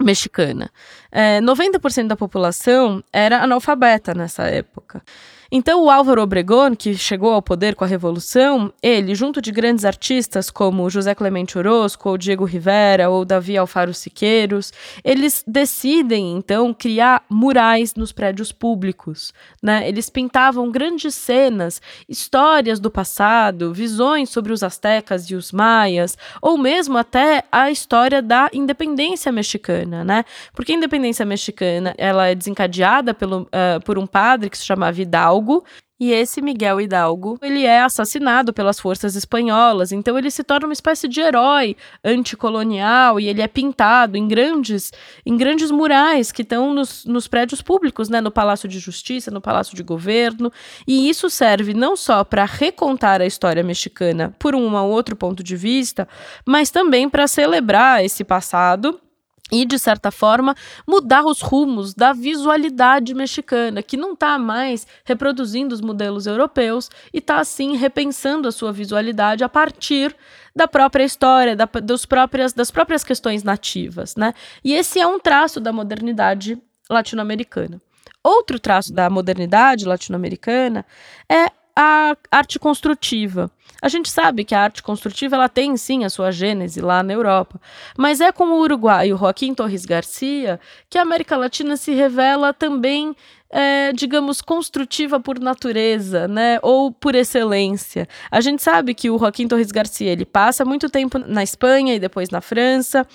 mexicana. 0.01 0.71
É, 1.11 1.41
90% 1.41 2.07
da 2.07 2.15
população 2.15 3.03
era 3.11 3.43
analfabeta 3.43 4.13
nessa 4.13 4.43
época. 4.43 5.03
Então, 5.51 5.83
o 5.83 5.89
Álvaro 5.89 6.21
Obregón, 6.21 6.75
que 6.75 6.95
chegou 6.95 7.33
ao 7.33 7.41
poder 7.41 7.73
com 7.73 7.83
a 7.83 7.87
Revolução, 7.87 8.71
ele, 8.83 9.15
junto 9.15 9.41
de 9.41 9.51
grandes 9.51 9.83
artistas 9.83 10.51
como 10.51 10.89
José 10.91 11.15
Clemente 11.15 11.57
Orozco, 11.57 12.09
ou 12.09 12.17
Diego 12.19 12.45
Rivera, 12.45 13.09
ou 13.09 13.25
Davi 13.25 13.57
Alfaro 13.57 13.91
Siqueiros, 13.91 14.71
eles 15.03 15.43
decidem, 15.47 16.33
então, 16.37 16.71
criar 16.71 17.23
murais 17.27 17.95
nos 17.95 18.11
prédios 18.11 18.51
públicos. 18.51 19.33
Né? 19.61 19.89
Eles 19.89 20.07
pintavam 20.07 20.69
grandes 20.69 21.15
cenas, 21.15 21.81
histórias 22.07 22.79
do 22.79 22.91
passado, 22.91 23.73
visões 23.73 24.29
sobre 24.29 24.53
os 24.53 24.61
astecas 24.61 25.23
e 25.31 25.35
os 25.35 25.51
maias, 25.51 26.15
ou 26.43 26.59
mesmo 26.59 26.95
até 26.95 27.43
a 27.51 27.71
história 27.71 28.21
da 28.21 28.49
independência 28.53 29.31
mexicana, 29.31 30.03
né? 30.03 30.25
Porque 30.53 30.71
a 30.71 30.75
independência 30.75 31.25
mexicana 31.25 31.95
ela 31.97 32.27
é 32.27 32.35
desencadeada 32.35 33.13
pelo, 33.13 33.41
uh, 33.43 33.83
por 33.83 33.97
um 33.97 34.05
padre 34.05 34.49
que 34.49 34.57
se 34.57 34.65
chamava 34.65 35.01
Hidalgo, 35.01 35.38
Hidalgo. 35.39 35.63
E 36.01 36.13
esse 36.13 36.41
Miguel 36.41 36.79
Hidalgo, 36.79 37.37
ele 37.41 37.65
é 37.65 37.81
assassinado 37.81 38.53
pelas 38.53 38.79
forças 38.79 39.17
espanholas, 39.17 39.91
então 39.91 40.17
ele 40.17 40.31
se 40.31 40.45
torna 40.45 40.65
uma 40.65 40.71
espécie 40.71 41.09
de 41.09 41.19
herói 41.19 41.75
anticolonial 42.01 43.19
e 43.19 43.27
ele 43.27 43.41
é 43.41 43.49
pintado 43.49 44.15
em 44.15 44.25
grandes, 44.25 44.93
em 45.25 45.35
grandes 45.35 45.69
murais 45.69 46.31
que 46.31 46.41
estão 46.41 46.73
nos, 46.73 47.03
nos 47.03 47.27
prédios 47.27 47.61
públicos, 47.61 48.07
né, 48.07 48.21
no 48.21 48.31
Palácio 48.31 48.69
de 48.69 48.79
Justiça, 48.79 49.29
no 49.29 49.41
Palácio 49.41 49.75
de 49.75 49.83
Governo, 49.83 50.49
e 50.87 51.09
isso 51.09 51.29
serve 51.29 51.73
não 51.73 51.97
só 51.97 52.23
para 52.23 52.45
recontar 52.45 53.19
a 53.21 53.25
história 53.25 53.61
mexicana 53.61 54.33
por 54.39 54.55
um 54.55 54.73
ou 54.73 54.89
outro 54.89 55.17
ponto 55.17 55.43
de 55.43 55.57
vista, 55.57 56.07
mas 56.45 56.71
também 56.71 57.09
para 57.09 57.27
celebrar 57.27 58.05
esse 58.05 58.23
passado 58.23 59.01
e, 59.51 59.65
de 59.65 59.77
certa 59.79 60.11
forma, 60.11 60.55
mudar 60.87 61.25
os 61.25 61.41
rumos 61.41 61.93
da 61.93 62.13
visualidade 62.13 63.13
mexicana, 63.13 63.81
que 63.81 63.97
não 63.97 64.13
está 64.13 64.37
mais 64.37 64.85
reproduzindo 65.03 65.73
os 65.73 65.81
modelos 65.81 66.27
europeus 66.27 66.89
e 67.13 67.17
está, 67.17 67.39
assim, 67.39 67.75
repensando 67.75 68.47
a 68.47 68.51
sua 68.51 68.71
visualidade 68.71 69.43
a 69.43 69.49
partir 69.49 70.15
da 70.55 70.67
própria 70.67 71.03
história, 71.03 71.55
da, 71.55 71.65
dos 71.65 72.05
próprias, 72.05 72.53
das 72.53 72.71
próprias 72.71 73.03
questões 73.03 73.43
nativas. 73.43 74.15
Né? 74.15 74.33
E 74.63 74.73
esse 74.73 74.99
é 74.99 75.07
um 75.07 75.19
traço 75.19 75.59
da 75.59 75.71
modernidade 75.71 76.61
latino-americana. 76.89 77.81
Outro 78.23 78.59
traço 78.59 78.93
da 78.93 79.09
modernidade 79.09 79.85
latino-americana 79.85 80.85
é 81.31 81.49
a 81.81 82.17
arte 82.29 82.59
construtiva. 82.59 83.49
A 83.81 83.87
gente 83.87 84.09
sabe 84.09 84.43
que 84.43 84.53
a 84.53 84.61
arte 84.61 84.83
construtiva 84.83 85.37
ela 85.37 85.47
tem 85.47 85.77
sim 85.77 86.03
a 86.03 86.09
sua 86.09 86.29
gênese 86.29 86.81
lá 86.81 87.01
na 87.01 87.13
Europa, 87.13 87.57
mas 87.97 88.19
é 88.19 88.33
com 88.33 88.47
o 88.47 88.59
Uruguai, 88.59 89.13
o 89.13 89.17
Joaquim 89.17 89.53
Torres 89.53 89.85
Garcia, 89.85 90.59
que 90.89 90.97
a 90.97 91.03
América 91.03 91.37
Latina 91.37 91.77
se 91.77 91.93
revela 91.93 92.53
também 92.53 93.15
é, 93.51 93.91
digamos, 93.93 94.41
construtiva 94.41 95.19
por 95.19 95.39
natureza, 95.39 96.27
né? 96.27 96.59
Ou 96.61 96.91
por 96.91 97.15
excelência. 97.15 98.07
A 98.29 98.41
gente 98.41 98.61
sabe 98.61 98.93
que 98.93 99.09
o 99.09 99.17
Joaquim 99.17 99.47
Torres 99.47 99.71
Garcia 99.71 100.11
ele 100.11 100.25
passa 100.25 100.63
muito 100.63 100.89
tempo 100.89 101.17
na 101.17 101.41
Espanha 101.43 101.95
e 101.95 101.99
depois 101.99 102.29
na 102.29 102.41
França, 102.41 103.05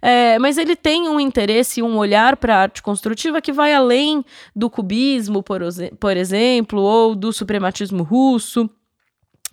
é, 0.00 0.38
mas 0.38 0.58
ele 0.58 0.76
tem 0.76 1.08
um 1.08 1.18
interesse, 1.18 1.82
um 1.82 1.96
olhar 1.96 2.36
para 2.36 2.56
a 2.56 2.60
arte 2.62 2.82
construtiva 2.82 3.40
que 3.40 3.52
vai 3.52 3.74
além 3.74 4.24
do 4.54 4.70
cubismo, 4.70 5.42
por, 5.42 5.60
por 5.98 6.16
exemplo, 6.16 6.80
ou 6.80 7.14
do 7.14 7.32
suprematismo 7.32 8.02
russo. 8.02 8.70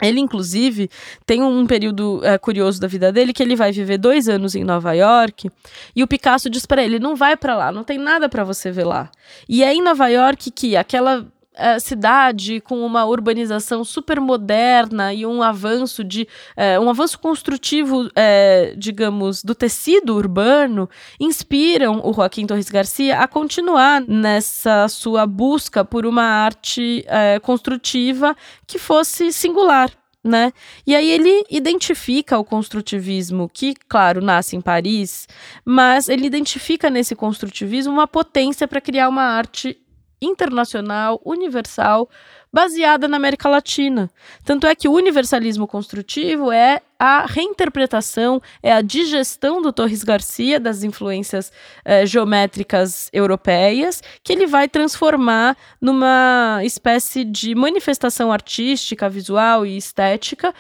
Ele, 0.02 0.20
inclusive, 0.20 0.90
tem 1.26 1.42
um 1.42 1.66
período 1.66 2.22
é, 2.24 2.38
curioso 2.38 2.80
da 2.80 2.88
vida 2.88 3.12
dele 3.12 3.34
que 3.34 3.42
ele 3.42 3.56
vai 3.56 3.72
viver 3.72 3.98
dois 3.98 4.30
anos 4.30 4.54
em 4.54 4.64
Nova 4.64 4.94
York 4.94 5.50
e 5.96 6.04
o 6.04 6.08
Picasso 6.08 6.50
diz 6.50 6.66
para 6.66 6.84
ele: 6.84 7.00
não 7.00 7.16
vai 7.16 7.36
para 7.36 7.56
lá, 7.56 7.72
não 7.72 7.84
tem 7.84 7.98
nada 7.98 8.30
para 8.30 8.44
você 8.44 8.72
ver 8.72 8.86
lá. 8.86 9.10
E 9.50 9.64
é 9.64 9.74
em 9.74 9.82
Nova 9.82 10.08
York 10.08 10.52
que 10.52 10.78
aquela 10.78 11.26
é, 11.58 11.80
cidade 11.80 12.62
com 12.62 12.86
uma 12.86 13.06
urbanização 13.06 13.84
super 13.84 14.22
moderna 14.22 15.14
e 15.14 15.26
um 15.26 15.42
avanço 15.42 16.04
de 16.04 16.28
é, 16.56 16.80
um 16.80 16.90
avanço 16.90 17.20
construtivo, 17.20 18.10
é, 18.16 18.74
digamos, 18.78 19.44
do 19.44 19.56
tecido 19.56 20.16
urbano, 20.16 20.90
inspiram 21.20 22.02
o 22.04 22.14
Joaquim 22.14 22.46
Torres 22.46 22.70
Garcia 22.70 23.20
a 23.20 23.28
continuar 23.28 24.02
nessa 24.08 24.88
sua 24.88 25.26
busca 25.26 25.84
por 25.84 26.06
uma 26.06 26.24
arte 26.24 27.06
construtiva 27.42 28.36
que 28.66 28.78
fosse 28.78 29.32
singular 29.32 29.92
né? 30.28 30.52
E 30.86 30.96
aí 30.96 31.10
ele 31.10 31.46
identifica 31.50 32.38
o 32.38 32.44
construtivismo, 32.44 33.50
que, 33.52 33.74
claro, 33.88 34.22
nasce 34.22 34.56
em 34.56 34.62
Paris, 34.62 35.28
mas 35.66 36.10
ele 36.10 36.28
identifica 36.28 36.90
nesse 36.90 37.16
construtivismo 37.16 37.94
uma 37.94 38.08
potência 38.08 38.68
para 38.68 38.82
criar 38.82 39.10
uma 39.10 39.24
arte 39.24 39.80
internacional, 40.22 41.22
universal, 41.24 42.10
baseada 42.52 43.08
na 43.08 43.18
América 43.18 43.50
Latina. 43.50 44.10
Tanto 44.44 44.66
é 44.66 44.74
que 44.74 44.88
o 44.88 44.94
universalismo 44.94 45.68
construtivo 45.68 46.52
é 46.52 46.82
a 46.98 47.26
reinterpretação, 47.26 48.42
é 48.64 48.74
a 48.74 48.82
digestão 48.82 49.62
do 49.62 49.72
Torres 49.72 50.04
Garcia 50.04 50.60
das 50.60 50.84
influências 50.84 51.52
eh, 51.86 52.06
geométricas 52.06 53.10
europeias, 53.14 54.02
que 54.24 54.34
ele 54.34 54.48
vai 54.48 54.68
transformar 54.68 55.56
numa 55.80 56.62
espécie 56.64 57.24
de 57.24 57.54
manifestação 57.54 58.32
artística, 58.32 59.08
visual 59.10 59.66
e 59.66 59.78
estética 59.78 60.54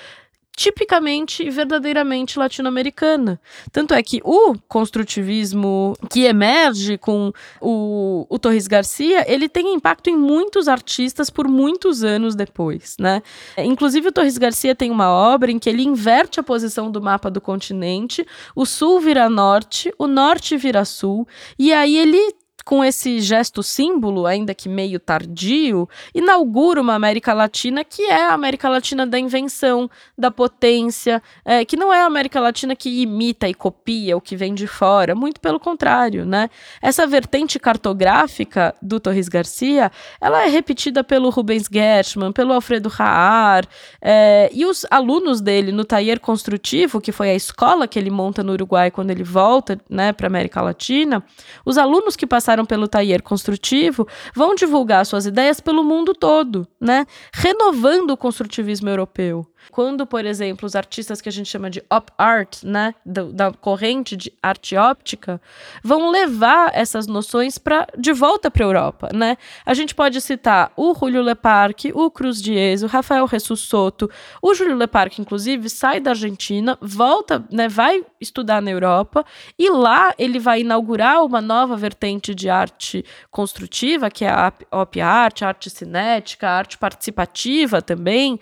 tipicamente 0.57 1.43
e 1.43 1.51
verdadeiramente 1.51 2.39
latino-americana. 2.39 3.39
Tanto 3.71 3.93
é 3.93 4.01
que 4.01 4.19
o 4.23 4.55
construtivismo 4.67 5.95
que 6.09 6.23
emerge 6.23 6.97
com 6.97 7.31
o, 7.61 8.25
o 8.27 8.39
Torres 8.39 8.65
Garcia, 8.65 9.23
ele 9.31 9.47
tem 9.47 9.75
impacto 9.75 10.09
em 10.09 10.17
muitos 10.17 10.67
artistas 10.67 11.29
por 11.29 11.47
muitos 11.47 12.03
anos 12.03 12.33
depois, 12.33 12.95
né? 12.99 13.21
Inclusive 13.55 14.07
o 14.07 14.11
Torres 14.11 14.39
Garcia 14.39 14.73
tem 14.73 14.89
uma 14.89 15.11
obra 15.11 15.51
em 15.51 15.59
que 15.59 15.69
ele 15.69 15.83
inverte 15.83 16.39
a 16.39 16.43
posição 16.43 16.89
do 16.89 16.99
mapa 16.99 17.29
do 17.29 17.39
continente, 17.39 18.25
o 18.55 18.65
sul 18.65 18.99
vira 18.99 19.29
norte, 19.29 19.93
o 19.99 20.07
norte 20.07 20.57
vira 20.57 20.83
sul, 20.83 21.27
e 21.59 21.71
aí 21.71 21.95
ele 21.95 22.33
com 22.67 22.83
esse 22.83 23.21
gesto 23.21 23.63
símbolo, 23.63 24.27
ainda 24.27 24.53
que 24.53 24.67
meio 24.67 24.99
tardio, 24.99 25.87
inaugura 26.13 26.81
uma 26.81 26.95
América 26.95 27.33
Latina 27.33 27.81
que 27.81 28.01
é 28.01 28.25
a 28.25 28.33
América 28.33 28.67
Latina 28.67 29.07
da 29.07 29.17
invenção, 29.17 29.89
da 30.17 30.29
potência, 30.29 31.23
é, 31.45 31.63
que 31.63 31.77
não 31.77 31.93
é 31.93 32.01
a 32.01 32.05
América 32.05 32.41
Latina 32.41 32.75
que 32.75 32.89
imita 33.01 33.47
e 33.47 33.53
copia 33.53 34.17
o 34.17 34.19
que 34.19 34.35
vem 34.35 34.53
de 34.53 34.67
fora, 34.67 35.15
muito 35.15 35.39
pelo 35.39 35.61
contrário, 35.61 36.25
né? 36.25 36.49
Essa 36.81 37.07
vertente 37.07 37.57
cartográfica 37.57 38.75
do 38.81 38.99
Torres 38.99 39.29
Garcia, 39.29 39.89
ela 40.19 40.43
é 40.43 40.49
repetida 40.49 41.05
pelo 41.05 41.29
Rubens 41.29 41.69
Gershman, 41.71 42.33
pelo 42.33 42.51
Alfredo 42.51 42.91
Haar, 42.99 43.65
é, 44.01 44.49
e 44.51 44.65
os 44.65 44.85
alunos 44.91 45.39
dele 45.39 45.71
no 45.71 45.85
Taller 45.85 46.19
Construtivo, 46.19 46.99
que 46.99 47.13
foi 47.13 47.29
a 47.29 47.33
escola 47.33 47.87
que 47.87 47.97
ele 47.97 48.09
monta 48.09 48.43
no 48.43 48.51
Uruguai 48.51 48.91
quando 48.91 49.11
ele 49.11 49.23
volta, 49.23 49.79
né, 49.89 50.11
para 50.11 50.27
América 50.27 50.61
Latina, 50.61 51.23
os 51.63 51.77
alunos 51.77 52.17
que 52.17 52.27
passaram 52.27 52.56
passaram 52.57 52.65
pelo 52.65 52.87
taller 52.87 53.21
construtivo 53.21 54.07
vão 54.33 54.55
divulgar 54.55 55.05
suas 55.05 55.25
ideias 55.25 55.59
pelo 55.59 55.83
mundo 55.83 56.13
todo, 56.13 56.67
né? 56.81 57.05
Renovando 57.33 58.11
o 58.11 58.17
construtivismo 58.17 58.89
europeu. 58.89 59.45
Quando, 59.71 60.05
por 60.05 60.25
exemplo, 60.25 60.65
os 60.65 60.75
artistas 60.75 61.21
que 61.21 61.29
a 61.29 61.31
gente 61.31 61.49
chama 61.49 61.69
de 61.69 61.83
op 61.89 62.11
art, 62.17 62.63
né, 62.63 62.93
da, 63.05 63.23
da 63.23 63.51
corrente 63.51 64.15
de 64.15 64.31
arte 64.41 64.75
óptica, 64.75 65.41
vão 65.83 66.09
levar 66.09 66.71
essas 66.73 67.07
noções 67.07 67.57
para 67.57 67.87
de 67.97 68.13
volta 68.13 68.49
para 68.49 68.63
a 68.63 68.67
Europa, 68.67 69.09
né? 69.13 69.37
A 69.65 69.73
gente 69.73 69.93
pode 69.93 70.19
citar 70.21 70.71
o 70.75 70.93
Julio 70.93 71.21
Leparc, 71.21 71.91
o 71.93 72.09
Cruz 72.09 72.41
Diez, 72.41 72.83
o 72.83 72.87
Rafael 72.87 73.25
Ressussoto. 73.25 74.09
O 74.41 74.53
Julio 74.53 74.75
Leparc, 74.75 75.19
inclusive, 75.19 75.69
sai 75.69 75.99
da 75.99 76.11
Argentina, 76.11 76.77
volta, 76.81 77.45
né, 77.51 77.67
vai 77.67 78.03
estudar 78.19 78.61
na 78.61 78.71
Europa 78.71 79.25
e 79.57 79.69
lá 79.69 80.13
ele 80.17 80.39
vai 80.39 80.61
inaugurar 80.61 81.23
uma 81.23 81.41
nova 81.41 81.75
vertente 81.75 82.33
de 82.33 82.49
arte 82.49 83.03
construtiva, 83.29 84.09
que 84.09 84.25
é 84.25 84.29
a 84.29 84.51
op 84.71 84.99
art, 85.01 85.41
arte 85.41 85.69
cinética, 85.69 86.49
arte 86.49 86.77
participativa 86.77 87.81
também. 87.81 88.39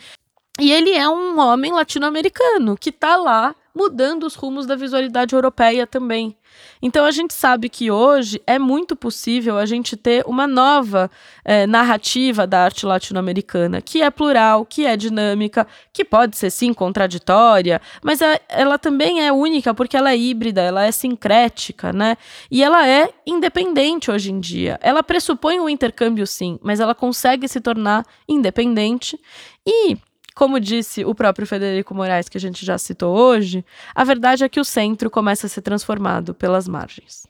E 0.59 0.71
ele 0.71 0.91
é 0.91 1.07
um 1.09 1.37
homem 1.39 1.71
latino-americano 1.73 2.77
que 2.77 2.89
está 2.89 3.17
lá 3.17 3.53
mudando 3.75 4.23
os 4.23 4.35
rumos 4.35 4.65
da 4.65 4.75
visualidade 4.75 5.35
europeia 5.35 5.85
também. 5.85 6.33
Então 6.81 7.03
a 7.03 7.11
gente 7.11 7.33
sabe 7.33 7.67
que 7.67 7.91
hoje 7.91 8.41
é 8.47 8.57
muito 8.57 8.95
possível 8.95 9.57
a 9.57 9.65
gente 9.65 9.97
ter 9.97 10.23
uma 10.25 10.47
nova 10.47 11.11
é, 11.43 11.67
narrativa 11.67 12.47
da 12.47 12.63
arte 12.63 12.85
latino-americana, 12.85 13.81
que 13.81 14.01
é 14.01 14.09
plural, 14.09 14.65
que 14.65 14.85
é 14.85 14.95
dinâmica, 14.95 15.67
que 15.91 16.05
pode 16.05 16.37
ser 16.37 16.49
sim 16.49 16.73
contraditória, 16.73 17.81
mas 18.01 18.21
é, 18.21 18.39
ela 18.47 18.77
também 18.77 19.27
é 19.27 19.33
única 19.33 19.73
porque 19.73 19.97
ela 19.97 20.11
é 20.11 20.17
híbrida, 20.17 20.61
ela 20.61 20.85
é 20.85 20.91
sincrética, 20.93 21.91
né? 21.91 22.15
E 22.49 22.63
ela 22.63 22.87
é 22.87 23.09
independente 23.27 24.09
hoje 24.09 24.31
em 24.31 24.39
dia. 24.39 24.79
Ela 24.81 25.03
pressupõe 25.03 25.59
o 25.59 25.65
um 25.65 25.69
intercâmbio 25.69 26.25
sim, 26.25 26.57
mas 26.61 26.79
ela 26.79 26.95
consegue 26.95 27.45
se 27.49 27.59
tornar 27.59 28.05
independente 28.29 29.19
e 29.67 29.97
como 30.35 30.59
disse 30.59 31.05
o 31.05 31.15
próprio 31.15 31.47
Federico 31.47 31.95
Moraes, 31.95 32.27
que 32.27 32.37
a 32.37 32.41
gente 32.41 32.65
já 32.65 32.77
citou 32.77 33.17
hoje, 33.17 33.65
a 33.95 34.03
verdade 34.03 34.43
é 34.43 34.49
que 34.49 34.59
o 34.59 34.65
centro 34.65 35.09
começa 35.09 35.47
a 35.47 35.49
ser 35.49 35.61
transformado 35.61 36.35
pelas 36.35 36.67
margens. 36.67 37.23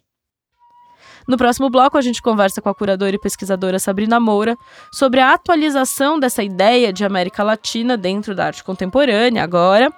No 1.27 1.37
próximo 1.37 1.69
bloco, 1.69 1.97
a 1.97 2.01
gente 2.01 2.21
conversa 2.21 2.61
com 2.61 2.69
a 2.69 2.75
curadora 2.75 3.15
e 3.15 3.19
pesquisadora 3.19 3.79
Sabrina 3.79 4.19
Moura 4.19 4.55
sobre 4.91 5.19
a 5.19 5.33
atualização 5.33 6.19
dessa 6.19 6.43
ideia 6.43 6.93
de 6.93 7.03
América 7.03 7.43
Latina 7.43 7.97
dentro 7.97 8.35
da 8.35 8.45
arte 8.45 8.63
contemporânea 8.63 9.43
agora. 9.43 9.91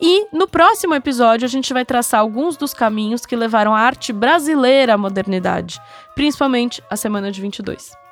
E 0.00 0.26
no 0.32 0.46
próximo 0.46 0.94
episódio, 0.94 1.46
a 1.46 1.48
gente 1.48 1.72
vai 1.72 1.84
traçar 1.84 2.20
alguns 2.20 2.56
dos 2.56 2.72
caminhos 2.72 3.26
que 3.26 3.34
levaram 3.34 3.74
a 3.74 3.80
arte 3.80 4.12
brasileira 4.12 4.94
à 4.94 4.98
modernidade, 4.98 5.80
principalmente 6.14 6.80
a 6.88 6.96
Semana 6.96 7.32
de 7.32 7.40
22. 7.40 8.07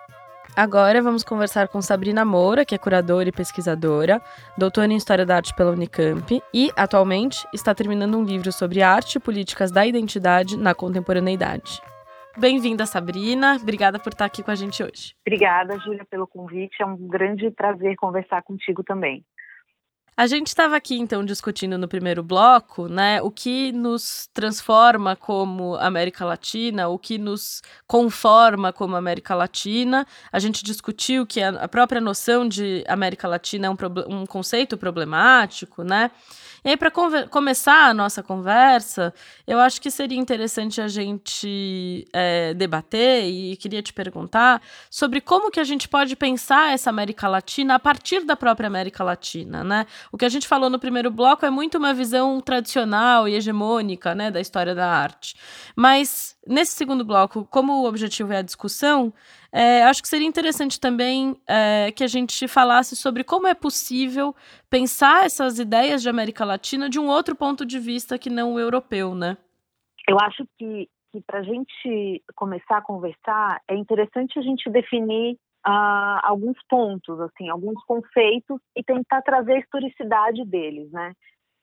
Agora 0.56 1.02
vamos 1.02 1.22
conversar 1.22 1.68
com 1.68 1.82
Sabrina 1.82 2.24
Moura, 2.24 2.64
que 2.64 2.74
é 2.74 2.78
curadora 2.78 3.28
e 3.28 3.32
pesquisadora, 3.32 4.22
doutora 4.56 4.90
em 4.90 4.96
História 4.96 5.26
da 5.26 5.36
Arte 5.36 5.54
pela 5.54 5.70
Unicamp 5.70 6.42
e, 6.52 6.70
atualmente, 6.74 7.46
está 7.52 7.74
terminando 7.74 8.16
um 8.16 8.24
livro 8.24 8.50
sobre 8.50 8.80
arte 8.80 9.16
e 9.16 9.20
políticas 9.20 9.70
da 9.70 9.84
identidade 9.84 10.56
na 10.56 10.74
contemporaneidade. 10.74 11.82
Bem-vinda, 12.38 12.86
Sabrina. 12.86 13.58
Obrigada 13.60 13.98
por 13.98 14.14
estar 14.14 14.24
aqui 14.24 14.42
com 14.42 14.50
a 14.50 14.54
gente 14.54 14.82
hoje. 14.82 15.14
Obrigada, 15.26 15.78
Júlia, 15.78 16.06
pelo 16.10 16.26
convite. 16.26 16.82
É 16.82 16.86
um 16.86 17.06
grande 17.06 17.50
prazer 17.50 17.94
conversar 17.96 18.42
contigo 18.42 18.82
também. 18.82 19.22
A 20.18 20.26
gente 20.26 20.46
estava 20.46 20.76
aqui 20.76 20.94
então 20.96 21.22
discutindo 21.22 21.76
no 21.76 21.86
primeiro 21.86 22.22
bloco, 22.22 22.88
né, 22.88 23.20
o 23.20 23.30
que 23.30 23.70
nos 23.70 24.30
transforma 24.32 25.14
como 25.14 25.74
América 25.76 26.24
Latina, 26.24 26.88
o 26.88 26.98
que 26.98 27.18
nos 27.18 27.60
conforma 27.86 28.72
como 28.72 28.96
América 28.96 29.34
Latina. 29.34 30.06
A 30.32 30.38
gente 30.38 30.64
discutiu 30.64 31.26
que 31.26 31.42
a 31.42 31.68
própria 31.68 32.00
noção 32.00 32.48
de 32.48 32.82
América 32.88 33.28
Latina 33.28 33.66
é 33.66 33.70
um, 33.70 33.76
um 34.08 34.24
conceito 34.24 34.78
problemático, 34.78 35.84
né? 35.84 36.10
E 36.66 36.70
aí, 36.70 36.76
para 36.76 36.90
começar 36.90 37.90
a 37.90 37.94
nossa 37.94 38.24
conversa, 38.24 39.14
eu 39.46 39.60
acho 39.60 39.80
que 39.80 39.88
seria 39.88 40.18
interessante 40.18 40.80
a 40.80 40.88
gente 40.88 42.04
é, 42.12 42.54
debater 42.54 43.24
e 43.24 43.56
queria 43.56 43.80
te 43.80 43.92
perguntar 43.92 44.60
sobre 44.90 45.20
como 45.20 45.48
que 45.48 45.60
a 45.60 45.64
gente 45.64 45.88
pode 45.88 46.16
pensar 46.16 46.72
essa 46.72 46.90
América 46.90 47.28
Latina 47.28 47.76
a 47.76 47.78
partir 47.78 48.24
da 48.24 48.34
própria 48.34 48.66
América 48.66 49.04
Latina, 49.04 49.62
né? 49.62 49.86
O 50.12 50.18
que 50.18 50.24
a 50.24 50.28
gente 50.28 50.46
falou 50.46 50.70
no 50.70 50.78
primeiro 50.78 51.10
bloco 51.10 51.44
é 51.44 51.50
muito 51.50 51.78
uma 51.78 51.92
visão 51.92 52.40
tradicional 52.40 53.28
e 53.28 53.34
hegemônica, 53.34 54.14
né, 54.14 54.30
da 54.30 54.40
história 54.40 54.74
da 54.74 54.88
arte. 54.88 55.34
Mas 55.74 56.38
nesse 56.46 56.72
segundo 56.72 57.04
bloco, 57.04 57.44
como 57.46 57.82
o 57.82 57.86
objetivo 57.86 58.32
é 58.32 58.38
a 58.38 58.42
discussão, 58.42 59.12
é, 59.52 59.82
acho 59.84 60.02
que 60.02 60.08
seria 60.08 60.26
interessante 60.26 60.78
também 60.78 61.36
é, 61.46 61.90
que 61.92 62.04
a 62.04 62.06
gente 62.06 62.46
falasse 62.46 62.94
sobre 62.94 63.24
como 63.24 63.46
é 63.46 63.54
possível 63.54 64.34
pensar 64.68 65.24
essas 65.24 65.58
ideias 65.58 66.02
de 66.02 66.08
América 66.08 66.44
Latina 66.44 66.88
de 66.88 66.98
um 66.98 67.06
outro 67.06 67.34
ponto 67.34 67.64
de 67.64 67.78
vista 67.78 68.18
que 68.18 68.30
não 68.30 68.54
o 68.54 68.60
europeu, 68.60 69.14
né? 69.14 69.36
Eu 70.08 70.18
acho 70.20 70.46
que, 70.56 70.88
que 71.12 71.20
para 71.26 71.40
a 71.40 71.42
gente 71.42 72.22
começar 72.34 72.78
a 72.78 72.82
conversar, 72.82 73.60
é 73.68 73.74
interessante 73.74 74.38
a 74.38 74.42
gente 74.42 74.70
definir 74.70 75.38
alguns 75.68 76.56
pontos, 76.68 77.20
assim, 77.20 77.48
alguns 77.48 77.82
conceitos 77.84 78.60
e 78.76 78.84
tentar 78.84 79.22
trazer 79.22 79.54
a 79.54 79.58
historicidade 79.58 80.44
deles, 80.44 80.90
né? 80.92 81.12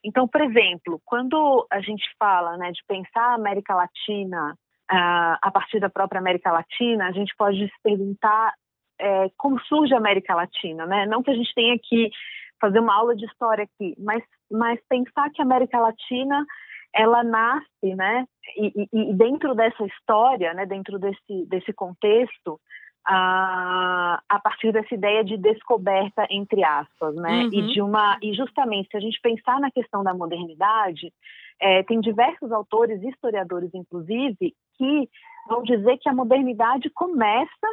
Então, 0.03 0.27
por 0.27 0.41
exemplo, 0.41 1.01
quando 1.05 1.65
a 1.71 1.79
gente 1.79 2.03
fala 2.19 2.57
né, 2.57 2.71
de 2.71 2.81
pensar 2.85 3.31
a 3.31 3.35
América 3.35 3.73
Latina 3.73 4.57
a 4.89 5.49
partir 5.51 5.79
da 5.79 5.89
própria 5.89 6.19
América 6.19 6.51
Latina, 6.51 7.07
a 7.07 7.11
gente 7.11 7.33
pode 7.37 7.65
se 7.65 7.81
perguntar 7.81 8.53
é, 8.99 9.29
como 9.37 9.59
surge 9.61 9.93
a 9.93 9.97
América 9.97 10.35
Latina, 10.35 10.85
né? 10.85 11.05
Não 11.05 11.23
que 11.23 11.31
a 11.31 11.33
gente 11.33 11.53
tenha 11.55 11.79
que 11.81 12.11
fazer 12.59 12.79
uma 12.79 12.93
aula 12.93 13.15
de 13.15 13.25
história 13.25 13.63
aqui, 13.63 13.95
mas, 13.97 14.23
mas 14.51 14.79
pensar 14.87 15.29
que 15.31 15.41
a 15.41 15.45
América 15.45 15.79
Latina 15.79 16.45
ela 16.93 17.23
nasce, 17.23 17.95
né? 17.95 18.25
E, 18.55 18.87
e, 18.93 19.11
e 19.11 19.13
dentro 19.15 19.55
dessa 19.55 19.83
história, 19.85 20.53
né? 20.53 20.65
Dentro 20.65 20.99
desse 20.99 21.45
desse 21.47 21.73
contexto, 21.73 22.59
a, 23.05 24.21
a 24.29 24.39
partir 24.39 24.71
dessa 24.71 24.93
ideia 24.93 25.23
de 25.23 25.37
descoberta 25.37 26.25
entre 26.29 26.63
aspas, 26.63 27.15
né? 27.15 27.43
Uhum. 27.43 27.49
E 27.51 27.73
de 27.73 27.81
uma 27.81 28.17
e 28.21 28.33
justamente 28.33 28.89
se 28.89 28.97
a 28.97 28.99
gente 28.99 29.19
pensar 29.21 29.59
na 29.59 29.71
questão 29.71 30.03
da 30.03 30.13
modernidade, 30.13 31.11
é, 31.59 31.83
tem 31.83 31.99
diversos 31.99 32.51
autores, 32.51 33.01
historiadores 33.03 33.71
inclusive, 33.73 34.53
que 34.77 35.09
vão 35.47 35.63
dizer 35.63 35.97
que 35.97 36.09
a 36.09 36.13
modernidade 36.13 36.89
começa 36.91 37.67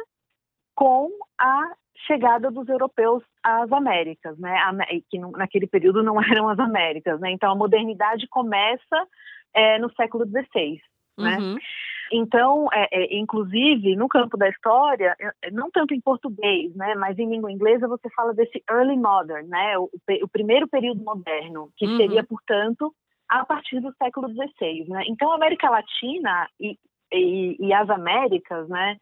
com 0.75 1.09
a 1.39 1.73
chegada 2.07 2.49
dos 2.51 2.67
europeus 2.67 3.23
às 3.43 3.71
Américas, 3.71 4.37
né? 4.37 4.57
Que 5.09 5.19
naquele 5.19 5.67
período 5.67 6.03
não 6.03 6.19
eram 6.21 6.49
as 6.49 6.59
Américas, 6.59 7.19
né? 7.21 7.31
Então 7.31 7.51
a 7.51 7.55
modernidade 7.55 8.27
começa 8.27 9.07
é, 9.53 9.79
no 9.79 9.91
século 9.93 10.25
XVI, 10.25 10.81
né? 11.17 11.37
Então, 12.11 12.67
é, 12.73 12.87
é, 12.91 13.17
inclusive, 13.17 13.95
no 13.95 14.07
campo 14.07 14.37
da 14.37 14.49
história, 14.49 15.15
é, 15.19 15.51
não 15.51 15.71
tanto 15.71 15.93
em 15.93 16.01
português, 16.01 16.75
né, 16.75 16.93
mas 16.95 17.17
em 17.17 17.29
língua 17.29 17.51
inglesa, 17.51 17.87
você 17.87 18.09
fala 18.15 18.33
desse 18.33 18.61
early 18.69 18.97
modern, 18.97 19.47
né, 19.47 19.77
o, 19.77 19.89
o 20.23 20.27
primeiro 20.27 20.67
período 20.67 21.01
moderno, 21.03 21.69
que 21.77 21.85
uhum. 21.85 21.97
seria, 21.97 22.23
portanto, 22.23 22.93
a 23.29 23.45
partir 23.45 23.79
do 23.79 23.93
século 23.93 24.27
XVI. 24.27 24.85
Né? 24.89 25.03
Então, 25.07 25.31
a 25.31 25.35
América 25.35 25.69
Latina 25.69 26.49
e, 26.59 26.77
e, 27.13 27.55
e 27.59 27.73
as 27.73 27.89
Américas, 27.89 28.67
né, 28.67 28.97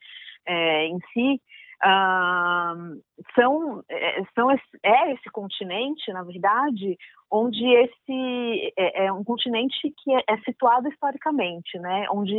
é, 0.45 0.85
em 0.85 0.99
si, 1.13 1.41
uh, 1.83 3.01
são, 3.35 3.83
é, 3.89 4.23
são 4.35 4.51
esse, 4.51 4.79
é 4.83 5.13
esse 5.13 5.29
continente, 5.31 6.11
na 6.11 6.23
verdade, 6.23 6.97
onde 7.31 7.65
esse 7.65 8.73
é, 8.77 9.05
é 9.05 9.13
um 9.13 9.23
continente 9.23 9.93
que 9.97 10.13
é, 10.13 10.23
é, 10.27 10.37
situado 10.39 10.87
historicamente, 10.89 11.77
né, 11.79 12.05
onde 12.11 12.33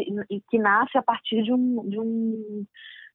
que 0.49 0.59
nasce 0.59 0.97
a 0.99 1.03
partir 1.03 1.43
de 1.43 1.53
um, 1.53 1.89
de 1.89 1.99
um 1.99 2.65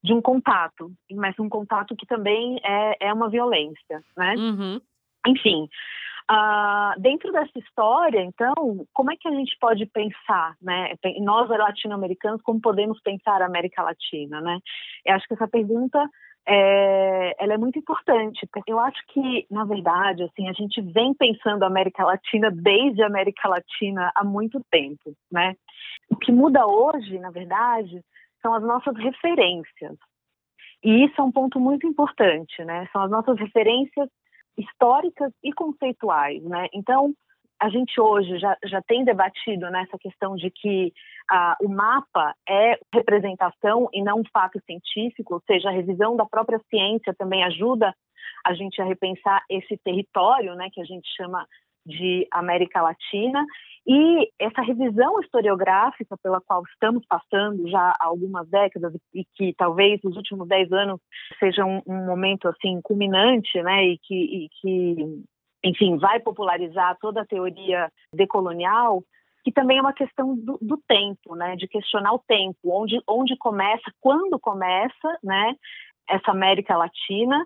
de 0.04 0.14
um 0.14 0.22
contato, 0.22 0.92
mas 1.12 1.38
um 1.40 1.50
contato 1.50 1.96
que 1.96 2.06
também 2.06 2.60
é, 2.64 3.08
é 3.08 3.14
uma 3.14 3.28
violência, 3.28 4.04
né? 4.16 4.36
Uhum. 4.38 4.80
Enfim, 5.26 5.68
Uh, 6.30 7.00
dentro 7.00 7.32
dessa 7.32 7.60
história, 7.60 8.20
então, 8.20 8.54
como 8.92 9.12
é 9.12 9.16
que 9.16 9.28
a 9.28 9.32
gente 9.32 9.56
pode 9.60 9.86
pensar, 9.86 10.56
né? 10.60 10.96
Nós 11.22 11.48
latino-americanos, 11.48 12.42
como 12.42 12.60
podemos 12.60 13.00
pensar 13.02 13.44
a 13.44 13.46
América 13.46 13.84
Latina, 13.84 14.42
né? 14.42 14.60
Eu 15.06 15.14
acho 15.14 15.28
que 15.28 15.36
essa 15.36 15.48
pergunta 15.48 16.04
é, 16.48 17.36
ela 17.44 17.54
é 17.54 17.58
muito 17.58 17.78
importante, 17.78 18.48
eu 18.66 18.80
acho 18.80 19.00
que, 19.10 19.46
na 19.52 19.66
verdade, 19.66 20.24
assim, 20.24 20.50
a 20.50 20.54
gente 20.54 20.82
vem 20.82 21.14
pensando 21.14 21.64
a 21.64 21.68
América 21.68 22.04
Latina 22.04 22.50
desde 22.52 23.04
a 23.04 23.08
América 23.08 23.48
Latina 23.48 24.12
há 24.16 24.24
muito 24.24 24.60
tempo, 24.72 25.14
né? 25.32 25.56
O 26.10 26.16
que 26.16 26.32
muda 26.32 26.66
hoje, 26.66 27.20
na 27.20 27.30
verdade, 27.30 28.02
são 28.42 28.54
as 28.54 28.64
nossas 28.64 28.96
referências. 28.98 29.96
E 30.84 31.06
isso 31.06 31.20
é 31.20 31.24
um 31.24 31.32
ponto 31.32 31.60
muito 31.60 31.86
importante, 31.88 32.64
né? 32.64 32.88
São 32.92 33.04
as 33.04 33.12
nossas 33.12 33.38
referências 33.40 34.10
históricas 34.58 35.32
e 35.44 35.52
conceituais, 35.54 36.44
né? 36.44 36.68
Então, 36.74 37.14
a 37.60 37.70
gente 37.70 38.00
hoje 38.00 38.38
já, 38.38 38.58
já 38.66 38.82
tem 38.82 39.04
debatido 39.04 39.70
nessa 39.70 39.98
questão 39.98 40.36
de 40.36 40.52
que 40.52 40.94
ah, 41.32 41.56
o 41.62 41.70
mapa 41.70 42.36
é 42.48 42.78
representação 42.94 43.90
e 43.94 44.04
não 44.04 44.20
um 44.20 44.24
fato 44.32 44.60
científico, 44.66 45.36
ou 45.36 45.42
seja, 45.48 45.70
a 45.70 45.72
revisão 45.72 46.16
da 46.16 46.26
própria 46.26 46.60
ciência 46.70 47.14
também 47.18 47.44
ajuda 47.44 47.94
a 48.46 48.54
gente 48.54 48.82
a 48.82 48.86
repensar 48.86 49.44
esse 49.50 49.78
território, 49.78 50.54
né, 50.56 50.70
que 50.72 50.82
a 50.82 50.86
gente 50.86 51.08
chama 51.16 51.48
de 51.86 52.28
América 52.32 52.82
Latina, 52.82 53.46
e 53.88 54.32
essa 54.40 54.62
revisão 54.62 55.20
historiográfica 55.22 56.18
pela 56.18 56.42
qual 56.42 56.64
estamos 56.64 57.06
passando 57.08 57.70
já 57.70 57.94
há 58.00 58.06
algumas 58.06 58.50
décadas 58.50 58.94
e 59.14 59.24
que 59.36 59.54
talvez 59.56 60.02
nos 60.04 60.18
últimos 60.18 60.48
dez 60.48 60.72
anos 60.72 61.00
seja 61.40 61.64
um, 61.64 61.82
um 61.86 62.06
momento 62.06 62.48
assim 62.48 62.82
culminante, 62.82 63.62
né, 63.62 63.86
e 63.86 64.00
que, 64.00 64.16
e 64.16 64.50
que 64.60 65.24
enfim 65.64 65.98
vai 65.98 66.20
popularizar 66.20 66.98
toda 67.00 67.22
a 67.22 67.26
teoria 67.26 67.92
decolonial, 68.12 69.04
que 69.44 69.52
também 69.52 69.78
é 69.78 69.82
uma 69.82 69.94
questão 69.94 70.36
do, 70.36 70.58
do, 70.60 70.78
tempo, 70.88 71.36
né, 71.36 71.56
de 71.56 71.68
questionar 71.68 72.14
o 72.14 72.24
tempo, 72.28 72.58
onde 72.66 73.00
onde 73.08 73.38
começa, 73.38 73.92
quando 74.02 74.40
começa, 74.40 75.20
né, 75.24 75.54
essa 76.10 76.32
América 76.32 76.76
Latina 76.76 77.46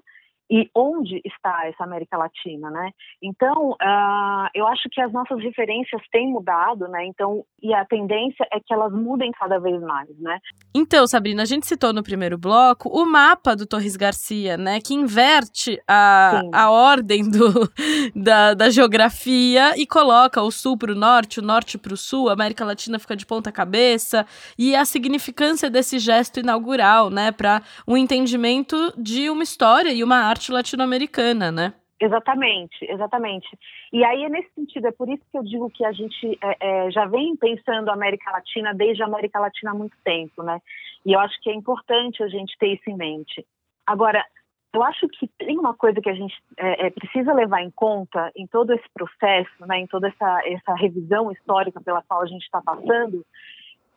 e 0.50 0.70
onde 0.76 1.22
está 1.24 1.68
essa 1.68 1.84
América 1.84 2.18
Latina, 2.18 2.72
né? 2.72 2.92
Então, 3.22 3.72
uh, 3.72 4.50
eu 4.56 4.68
acho 4.68 4.90
que 4.92 5.00
as 5.00 5.12
nossas 5.14 5.40
referências 5.44 6.02
têm 6.12 6.28
mudado, 6.28 6.88
né? 6.88 7.06
Então, 7.06 7.46
e 7.62 7.74
a 7.74 7.86
tendência 7.86 8.48
é 8.52 8.60
que 8.60 8.74
elas 8.74 8.92
mudem 8.92 9.32
cada 9.32 9.60
vez 9.60 9.80
mais, 9.82 10.10
né? 10.20 10.40
Então, 10.74 11.06
Sabrina, 11.06 11.44
a 11.44 11.46
gente 11.46 11.68
citou 11.68 11.94
no 11.94 12.02
primeiro 12.02 12.38
bloco 12.38 12.90
o 12.90 13.06
mapa 13.06 13.56
do 13.56 13.68
Torres 13.68 13.96
Garcia, 13.96 14.58
né? 14.58 14.80
Que 14.80 14.96
inverte 14.96 15.80
a, 15.88 16.42
a 16.52 16.72
ordem 16.72 17.30
do, 17.30 17.72
da, 18.16 18.56
da 18.56 18.70
geografia 18.72 19.78
e 19.78 19.86
coloca 19.86 20.42
o 20.42 20.50
sul 20.50 20.76
para 20.78 20.92
o 20.92 20.96
norte, 20.96 21.40
o 21.40 21.44
norte 21.44 21.78
para 21.78 21.94
o 21.94 21.98
sul, 21.98 22.28
a 22.28 22.34
América 22.34 22.66
Latina 22.66 22.98
fica 22.98 23.16
de 23.16 23.26
ponta 23.26 23.52
cabeça 23.52 24.26
e 24.58 24.76
a 24.76 24.84
significância 24.84 25.70
desse 25.70 26.00
gesto 26.00 26.40
inaugural, 26.40 27.12
né? 27.12 27.32
Para 27.32 27.62
um 27.88 27.96
entendimento 27.96 28.92
de 28.98 29.30
uma 29.30 29.44
história 29.44 29.92
e 29.92 30.04
uma 30.04 30.18
arte 30.18 30.39
arte 30.40 30.52
latino-americana, 30.52 31.52
né? 31.52 31.74
Exatamente, 32.00 32.86
exatamente. 32.90 33.48
E 33.92 34.06
aí 34.06 34.24
é 34.24 34.30
nesse 34.30 34.50
sentido, 34.56 34.88
é 34.88 34.92
por 34.92 35.10
isso 35.10 35.22
que 35.30 35.38
eu 35.38 35.44
digo 35.44 35.70
que 35.70 35.84
a 35.84 35.92
gente 35.92 36.40
é, 36.42 36.86
é, 36.86 36.92
já 36.92 37.06
vem 37.06 37.36
pensando 37.36 37.90
a 37.90 37.94
América 37.94 38.32
Latina 38.32 38.74
desde 38.74 39.04
a 39.04 39.06
América 39.06 39.38
Latina 39.38 39.72
há 39.72 39.74
muito 39.74 39.98
tempo, 40.04 40.42
né? 40.42 40.62
E 41.06 41.12
eu 41.12 41.20
acho 41.20 41.38
que 41.42 41.50
é 41.50 41.54
importante 41.54 42.24
a 42.24 42.30
gente 42.30 42.58
ter 42.58 42.68
isso 42.68 42.90
em 42.90 42.96
mente. 42.96 43.46
Agora, 43.86 44.24
eu 44.74 44.82
acho 44.82 45.10
que 45.10 45.28
tem 45.38 45.60
uma 45.60 45.74
coisa 45.74 46.00
que 46.00 46.10
a 46.10 46.14
gente 46.14 46.34
é, 46.58 46.88
é 46.88 46.90
precisa 46.90 47.34
levar 47.34 47.62
em 47.62 47.72
conta 47.72 48.32
em 48.34 48.48
todo 48.48 48.72
esse 48.72 48.88
processo, 48.94 49.66
né, 49.68 49.80
em 49.80 49.88
toda 49.88 50.08
essa, 50.08 50.42
essa 50.46 50.74
revisão 50.76 51.30
histórica 51.32 51.82
pela 51.82 52.02
qual 52.04 52.22
a 52.22 52.28
gente 52.28 52.44
está 52.44 52.62
passando, 52.62 53.26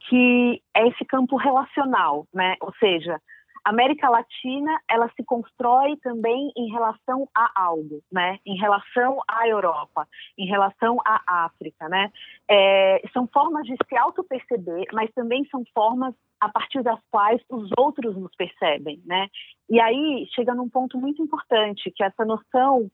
que 0.08 0.60
é 0.74 0.88
esse 0.88 1.04
campo 1.04 1.36
relacional, 1.36 2.26
né? 2.34 2.56
Ou 2.60 2.74
seja, 2.80 3.20
a 3.64 3.70
América 3.70 4.08
Latina, 4.08 4.80
ela 4.90 5.08
se 5.16 5.24
constrói 5.24 5.96
também 5.98 6.52
em 6.56 6.70
relação 6.70 7.28
a 7.34 7.50
algo, 7.54 8.02
né? 8.10 8.38
Em 8.44 8.56
relação 8.56 9.20
à 9.28 9.46
Europa, 9.46 10.06
em 10.36 10.46
relação 10.46 10.98
à 11.04 11.44
África, 11.44 11.88
né? 11.88 12.10
É, 12.48 13.02
são 13.12 13.26
formas 13.26 13.64
de 13.64 13.76
se 13.88 13.96
auto-perceber, 13.96 14.86
mas 14.92 15.10
também 15.12 15.44
são 15.50 15.62
formas 15.72 16.14
a 16.40 16.48
partir 16.48 16.82
das 16.82 16.98
quais 17.10 17.40
os 17.48 17.70
outros 17.78 18.16
nos 18.16 18.34
percebem, 18.34 19.00
né? 19.06 19.28
E 19.70 19.80
aí 19.80 20.26
chega 20.34 20.54
num 20.54 20.68
ponto 20.68 20.98
muito 20.98 21.22
importante, 21.22 21.90
que 21.94 22.02
é 22.02 22.06
essa 22.06 22.24
noção 22.24 22.90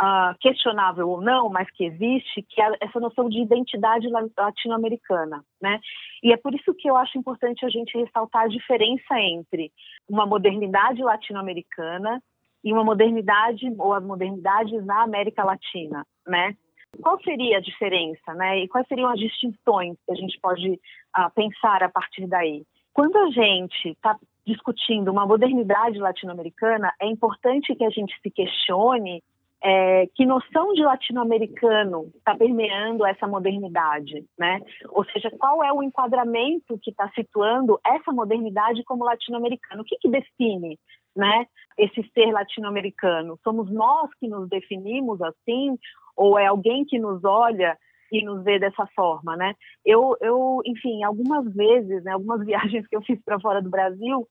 uh, 0.00 0.36
questionável 0.40 1.08
ou 1.08 1.20
não, 1.20 1.48
mas 1.48 1.70
que 1.70 1.84
existe, 1.84 2.42
que 2.42 2.60
é 2.60 2.72
essa 2.80 3.00
noção 3.00 3.28
de 3.28 3.40
identidade 3.40 4.08
latino-americana, 4.36 5.44
né? 5.60 5.80
E 6.22 6.32
é 6.32 6.36
por 6.36 6.54
isso 6.54 6.74
que 6.74 6.88
eu 6.88 6.96
acho 6.96 7.18
importante 7.18 7.64
a 7.64 7.68
gente 7.68 7.96
ressaltar 7.96 8.44
a 8.44 8.48
diferença 8.48 9.18
entre 9.18 9.72
uma 10.08 10.26
modernidade 10.26 11.02
latino-americana 11.02 12.22
e 12.64 12.72
uma 12.72 12.84
modernidade 12.84 13.66
ou 13.78 13.92
as 13.92 14.04
modernidades 14.04 14.84
na 14.84 15.02
América 15.02 15.44
Latina, 15.44 16.06
né? 16.26 16.54
Qual 17.02 17.20
seria 17.22 17.58
a 17.58 17.60
diferença, 17.60 18.34
né? 18.34 18.60
E 18.60 18.68
quais 18.68 18.86
seriam 18.88 19.10
as 19.10 19.18
distinções 19.18 19.96
que 20.06 20.12
a 20.12 20.14
gente 20.14 20.38
pode 20.40 20.70
uh, 20.70 21.30
pensar 21.34 21.82
a 21.82 21.88
partir 21.88 22.26
daí? 22.26 22.64
Quando 22.92 23.16
a 23.16 23.30
gente 23.30 23.90
está 23.90 24.16
discutindo 24.46 25.12
uma 25.12 25.26
modernidade 25.26 25.98
latino-americana, 25.98 26.92
é 27.00 27.06
importante 27.06 27.74
que 27.76 27.84
a 27.84 27.90
gente 27.90 28.18
se 28.20 28.30
questione 28.30 29.22
é, 29.62 30.06
que 30.14 30.24
noção 30.24 30.72
de 30.72 30.82
latino-americano 30.82 32.10
está 32.16 32.36
permeando 32.36 33.04
essa 33.04 33.26
modernidade, 33.26 34.24
né? 34.38 34.60
Ou 34.90 35.04
seja, 35.06 35.30
qual 35.38 35.64
é 35.64 35.72
o 35.72 35.82
enquadramento 35.82 36.78
que 36.80 36.90
está 36.90 37.10
situando 37.14 37.78
essa 37.84 38.12
modernidade 38.12 38.84
como 38.84 39.04
latino-americano? 39.04 39.82
O 39.82 39.84
que, 39.84 39.96
que 39.96 40.08
define, 40.08 40.78
né, 41.16 41.46
esse 41.76 42.08
ser 42.14 42.30
latino-americano? 42.32 43.38
Somos 43.42 43.70
nós 43.70 44.08
que 44.20 44.28
nos 44.28 44.48
definimos 44.48 45.20
assim, 45.22 45.76
ou 46.16 46.38
é 46.38 46.46
alguém 46.46 46.84
que 46.84 46.98
nos 46.98 47.24
olha 47.24 47.76
e 48.12 48.24
nos 48.24 48.42
vê 48.42 48.58
dessa 48.58 48.86
forma, 48.94 49.36
né? 49.36 49.54
Eu, 49.84 50.16
eu, 50.20 50.60
enfim, 50.64 51.02
algumas 51.02 51.44
vezes, 51.52 52.02
né, 52.04 52.12
algumas 52.12 52.40
viagens 52.46 52.86
que 52.86 52.96
eu 52.96 53.02
fiz 53.02 53.20
para 53.24 53.40
fora 53.40 53.60
do 53.60 53.70
Brasil, 53.70 54.26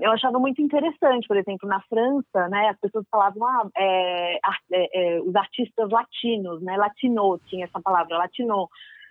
eu 0.00 0.12
achava 0.12 0.38
muito 0.38 0.60
interessante, 0.60 1.26
por 1.26 1.36
exemplo, 1.36 1.68
na 1.68 1.80
França, 1.82 2.48
né, 2.48 2.68
as 2.68 2.78
pessoas 2.80 3.04
falavam 3.10 3.46
ah, 3.46 3.68
é, 3.76 4.34
é, 4.36 4.38
é, 4.72 5.20
os 5.20 5.34
artistas 5.34 5.90
latinos, 5.90 6.62
né, 6.62 6.76
latino 6.76 7.40
tinha 7.46 7.64
essa 7.64 7.80
palavra, 7.80 8.18
latino. 8.18 8.68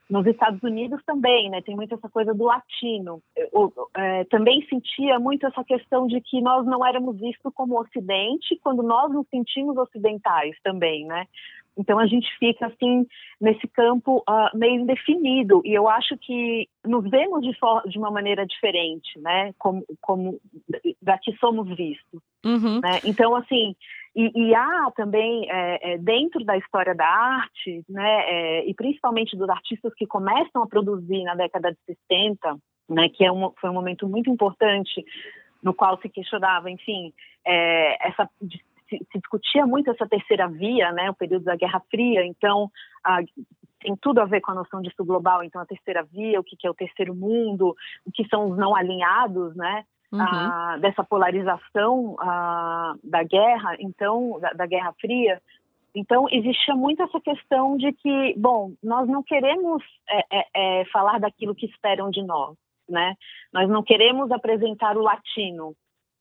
Nos 0.09 0.25
Estados 0.25 0.63
Unidos 0.63 1.01
também, 1.05 1.49
né, 1.49 1.61
tem 1.61 1.75
muito 1.75 1.93
essa 1.93 2.07
coisa 2.07 2.33
do 2.33 2.45
latino. 2.45 3.21
Eu, 3.35 3.73
é, 3.93 4.23
também 4.23 4.65
sentia 4.69 5.19
muito 5.19 5.45
essa 5.45 5.65
questão 5.65 6.07
de 6.07 6.21
que 6.21 6.39
nós 6.39 6.65
não 6.65 6.85
éramos 6.85 7.19
vistos 7.19 7.51
como 7.53 7.77
Ocidente, 7.77 8.57
quando 8.63 8.81
nós 8.81 9.11
nos 9.11 9.27
sentimos 9.27 9.75
ocidentais 9.75 10.55
também, 10.63 11.05
né? 11.05 11.27
Então 11.77 11.99
a 11.99 12.07
gente 12.07 12.27
fica 12.39 12.67
assim 12.67 13.05
nesse 13.39 13.67
campo 13.67 14.23
uh, 14.27 14.57
meio 14.57 14.81
indefinido 14.81 15.61
e 15.63 15.73
eu 15.73 15.87
acho 15.87 16.17
que 16.17 16.67
nos 16.85 17.07
vemos 17.09 17.41
de, 17.41 17.51
de 17.89 17.97
uma 17.97 18.09
maneira 18.09 18.45
diferente, 18.45 19.19
né? 19.19 19.53
Como, 19.57 19.85
como 20.01 20.39
daqui 21.01 21.35
somos 21.39 21.67
vistos. 21.75 22.21
Uhum. 22.43 22.79
Né? 22.81 22.99
Então 23.05 23.35
assim 23.35 23.75
e, 24.15 24.31
e 24.33 24.55
há 24.55 24.91
também 24.95 25.47
é, 25.47 25.93
é, 25.93 25.97
dentro 25.99 26.43
da 26.43 26.57
história 26.57 26.95
da 26.95 27.05
arte, 27.05 27.83
né? 27.87 28.21
É, 28.25 28.67
e 28.67 28.73
principalmente 28.73 29.37
dos 29.37 29.47
artistas 29.47 29.93
que 29.93 30.07
começam 30.07 30.63
a 30.63 30.67
produzir 30.67 31.23
na 31.23 31.35
década 31.35 31.71
de 31.71 31.77
60, 32.09 32.57
né? 32.89 33.09
Que 33.09 33.23
é 33.23 33.31
um, 33.31 33.51
foi 33.61 33.69
um 33.69 33.73
momento 33.73 34.07
muito 34.09 34.31
importante 34.31 35.05
no 35.61 35.71
qual 35.71 35.99
se 36.01 36.09
questionava, 36.09 36.71
enfim, 36.71 37.13
é, 37.45 38.07
essa 38.07 38.27
se, 38.89 38.97
se, 39.11 39.19
discutia 39.19 39.65
muito 39.65 39.89
essa 39.91 40.07
terceira 40.07 40.47
via, 40.47 40.91
né, 40.91 41.09
o 41.09 41.15
período 41.15 41.45
da 41.45 41.55
Guerra 41.55 41.81
Fria, 41.89 42.25
então 42.25 42.69
a, 43.03 43.19
tem 43.79 43.95
tudo 44.01 44.19
a 44.19 44.25
ver 44.25 44.41
com 44.41 44.51
a 44.51 44.55
noção 44.55 44.81
de 44.81 44.93
sul 44.95 45.05
global, 45.05 45.43
então 45.43 45.61
a 45.61 45.65
terceira 45.65 46.03
via, 46.03 46.39
o 46.39 46.43
que, 46.43 46.55
que 46.55 46.67
é 46.67 46.69
o 46.69 46.75
terceiro 46.75 47.13
mundo, 47.15 47.75
o 48.05 48.11
que 48.11 48.27
são 48.27 48.49
os 48.49 48.57
não 48.57 48.75
alinhados, 48.75 49.55
né, 49.55 49.83
uhum. 50.11 50.21
a, 50.21 50.77
dessa 50.79 51.03
polarização 51.03 52.15
a, 52.19 52.95
da 53.03 53.23
guerra, 53.23 53.75
então, 53.79 54.39
da, 54.39 54.51
da 54.53 54.65
Guerra 54.65 54.93
Fria, 54.99 55.41
então, 55.97 56.27
existia 56.31 56.75
muito 56.75 57.01
essa 57.01 57.19
questão 57.19 57.75
de 57.75 57.91
que, 57.91 58.35
bom, 58.37 58.73
nós 58.83 59.07
não 59.09 59.23
queremos 59.23 59.81
é, 60.07 60.19
é, 60.31 60.45
é, 60.53 60.85
falar 60.85 61.19
daquilo 61.19 61.55
que 61.55 61.65
esperam 61.65 62.11
de 62.11 62.21
nós, 62.21 62.55
né? 62.87 63.15
Nós 63.51 63.67
não 63.67 63.81
queremos 63.81 64.31
apresentar 64.31 64.95
o 64.95 65.01
latino, 65.01 65.69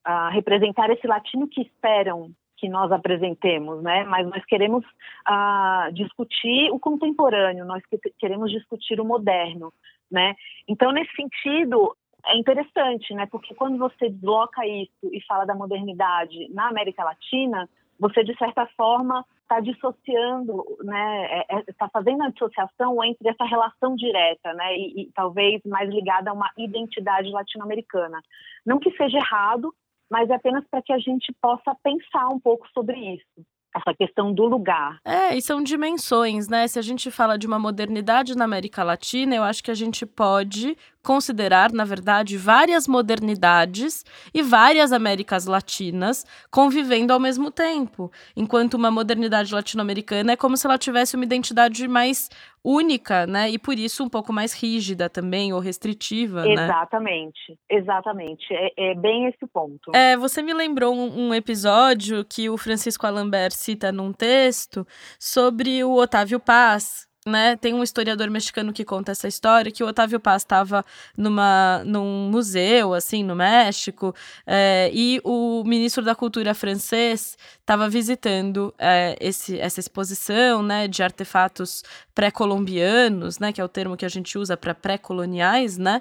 uh, 0.09 0.31
representar 0.33 0.88
esse 0.88 1.07
latino 1.07 1.46
que 1.46 1.61
esperam 1.61 2.31
que 2.57 2.69
nós 2.69 2.90
apresentemos, 2.90 3.83
né? 3.83 4.05
Mas 4.05 4.27
nós 4.29 4.45
queremos 4.45 4.85
uh, 4.85 5.92
discutir 5.92 6.71
o 6.71 6.79
contemporâneo, 6.79 7.64
nós 7.64 7.83
queremos 8.19 8.51
discutir 8.51 9.01
o 9.01 9.05
moderno, 9.05 9.73
né? 10.11 10.35
Então, 10.66 10.92
nesse 10.92 11.14
sentido, 11.14 11.97
é 12.27 12.37
interessante, 12.37 13.14
né? 13.14 13.27
Porque 13.27 13.55
quando 13.55 13.79
você 13.79 14.09
desloca 14.09 14.66
isso 14.66 15.11
e 15.12 15.21
fala 15.27 15.45
da 15.45 15.55
modernidade 15.55 16.49
na 16.53 16.69
América 16.69 17.05
Latina, 17.05 17.69
você 17.99 18.25
de 18.25 18.37
certa 18.37 18.66
forma 18.77 19.25
está 19.42 19.61
dissociando, 19.61 20.64
né? 20.83 21.40
Está 21.42 21.55
é, 21.55 21.61
é 21.61 21.73
tá 21.79 21.88
fazendo 21.88 22.23
a 22.23 22.31
dissociação 22.31 23.03
entre 23.05 23.29
essa 23.29 23.45
relação 23.45 23.95
direta, 23.95 24.53
né? 24.55 24.77
E, 24.77 25.03
e 25.03 25.12
talvez 25.14 25.62
mais 25.64 25.88
ligada 25.88 26.31
a 26.31 26.35
uma 26.35 26.51
identidade 26.59 27.31
latino-americana. 27.31 28.21
Não 28.64 28.79
que 28.79 28.90
seja 28.97 29.19
errado, 29.19 29.73
mas 30.11 30.31
é 30.31 30.35
apenas 30.35 30.64
para 30.71 30.83
que 30.83 30.92
a 30.92 30.99
gente 30.99 31.35
possa 31.40 31.75
pensar 31.83 32.29
um 32.29 32.40
pouco 32.40 32.66
sobre 32.73 32.99
isso 33.14 33.47
essa 33.77 33.95
questão 33.95 34.33
do 34.33 34.47
lugar. 34.47 34.99
É, 35.05 35.37
e 35.37 35.42
são 35.42 35.62
dimensões, 35.62 36.49
né? 36.49 36.66
Se 36.66 36.79
a 36.79 36.83
gente 36.83 37.11
fala 37.11 37.37
de 37.37 37.47
uma 37.47 37.59
modernidade 37.59 38.37
na 38.37 38.45
América 38.45 38.83
Latina, 38.83 39.35
eu 39.35 39.42
acho 39.42 39.62
que 39.62 39.71
a 39.71 39.75
gente 39.75 40.07
pode 40.07 40.77
considerar, 41.07 41.71
na 41.71 41.85
verdade, 41.85 42.37
várias 42.37 42.88
modernidades 42.88 44.05
e 44.35 44.42
várias 44.42 44.92
Américas 44.92 45.47
Latinas 45.47 46.27
convivendo 46.51 47.12
ao 47.12 47.21
mesmo 47.21 47.49
tempo. 47.49 48.11
Enquanto 48.37 48.75
uma 48.75 48.90
modernidade 48.90 49.55
latino-americana 49.55 50.33
é 50.33 50.37
como 50.37 50.57
se 50.57 50.66
ela 50.66 50.77
tivesse 50.77 51.14
uma 51.14 51.25
identidade 51.25 51.87
mais 51.87 52.29
única, 52.64 53.25
né? 53.25 53.49
E 53.49 53.57
por 53.57 53.79
isso 53.79 54.03
um 54.03 54.09
pouco 54.09 54.33
mais 54.33 54.53
rígida 54.53 55.09
também, 55.09 55.53
ou 55.53 55.61
restritiva, 55.61 56.42
né? 56.42 56.64
Exatamente, 56.64 57.53
né? 57.53 57.57
exatamente. 57.71 58.45
É, 58.51 58.90
é, 58.90 58.95
bem 58.97 59.27
esse 59.29 59.47
ponto. 59.47 59.95
É, 59.95 60.16
você 60.16 60.42
me 60.42 60.53
lembrou 60.53 60.92
um, 60.92 61.29
um 61.29 61.35
episódio 61.35 62.25
que 62.25 62.51
o 62.51 62.57
Francisco 62.57 63.07
Alambert 63.07 63.53
cita 63.53 63.92
num 63.92 64.12
texto 64.12 64.85
sobre 65.21 65.85
o 65.85 65.95
Otávio 65.95 66.40
Paz, 66.40 67.06
né, 67.27 67.57
tem 67.57 67.75
um 67.75 67.83
historiador 67.83 68.31
mexicano 68.31 68.73
que 68.73 68.85
conta 68.85 69.12
essa 69.12 69.27
história, 69.27 69.73
que 69.73 69.83
o 69.83 69.87
Otávio 69.89 70.21
Paz 70.21 70.43
estava 70.43 70.85
numa, 71.17 71.83
num 71.85 72.31
museu, 72.31 72.95
assim, 72.95 73.25
no 73.25 73.35
México, 73.35 74.15
é, 74.47 74.91
e 74.95 75.21
o 75.25 75.65
ministro 75.65 76.05
da 76.05 76.15
Cultura 76.15 76.55
francês 76.55 77.37
estava 77.66 77.88
visitando 77.88 78.72
é, 78.79 79.16
esse, 79.20 79.59
essa 79.59 79.81
exposição, 79.81 80.62
né, 80.62 80.87
de 80.87 81.02
artefatos 81.02 81.83
pré-colombianos, 82.14 83.40
né, 83.40 83.52
que 83.52 83.61
é 83.61 83.64
o 83.64 83.68
termo 83.68 83.96
que 83.96 84.05
a 84.05 84.09
gente 84.09 84.38
usa 84.38 84.57
para 84.57 84.72
pré-coloniais, 84.72 85.76
né, 85.76 86.00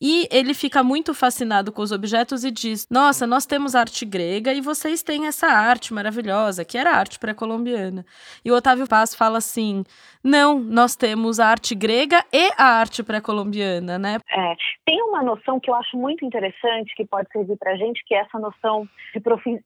e 0.00 0.26
ele 0.30 0.54
fica 0.54 0.82
muito 0.82 1.14
fascinado 1.14 1.72
com 1.72 1.82
os 1.82 1.92
objetos 1.92 2.44
e 2.44 2.50
diz: 2.50 2.88
Nossa, 2.90 3.26
nós 3.26 3.46
temos 3.46 3.74
arte 3.74 4.04
grega 4.04 4.52
e 4.52 4.60
vocês 4.60 5.02
têm 5.02 5.26
essa 5.26 5.46
arte 5.46 5.94
maravilhosa, 5.94 6.64
que 6.64 6.76
era 6.76 6.90
a 6.90 6.96
arte 6.96 7.18
pré-colombiana. 7.18 8.04
E 8.44 8.50
o 8.50 8.56
Otávio 8.56 8.86
Paz 8.86 9.14
fala 9.14 9.38
assim: 9.38 9.84
Não, 10.22 10.58
nós 10.58 10.96
temos 10.96 11.40
a 11.40 11.46
arte 11.46 11.74
grega 11.74 12.24
e 12.32 12.50
a 12.58 12.80
arte 12.80 13.02
pré-colombiana, 13.02 13.98
né? 13.98 14.18
É, 14.30 14.54
tem 14.84 15.00
uma 15.02 15.22
noção 15.22 15.60
que 15.60 15.70
eu 15.70 15.74
acho 15.74 15.96
muito 15.96 16.24
interessante 16.24 16.94
que 16.96 17.04
pode 17.04 17.28
servir 17.32 17.56
para 17.56 17.76
gente, 17.76 18.04
que 18.04 18.14
é 18.14 18.18
essa 18.18 18.38
noção 18.38 18.88
de 19.14 19.22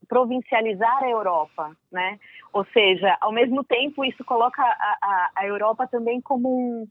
provincializar 0.07 1.03
a 1.03 1.09
Europa, 1.09 1.38
né? 1.93 2.19
Ou 2.53 2.65
seja, 2.73 3.17
ao 3.21 3.33
mesmo 3.33 3.63
tempo, 3.63 4.05
isso 4.05 4.25
coloca 4.25 4.63
a, 4.63 4.99
a, 5.03 5.31
a 5.37 5.47
Europa 5.47 5.87
também 5.87 6.21
como 6.21 6.49
um 6.49 6.89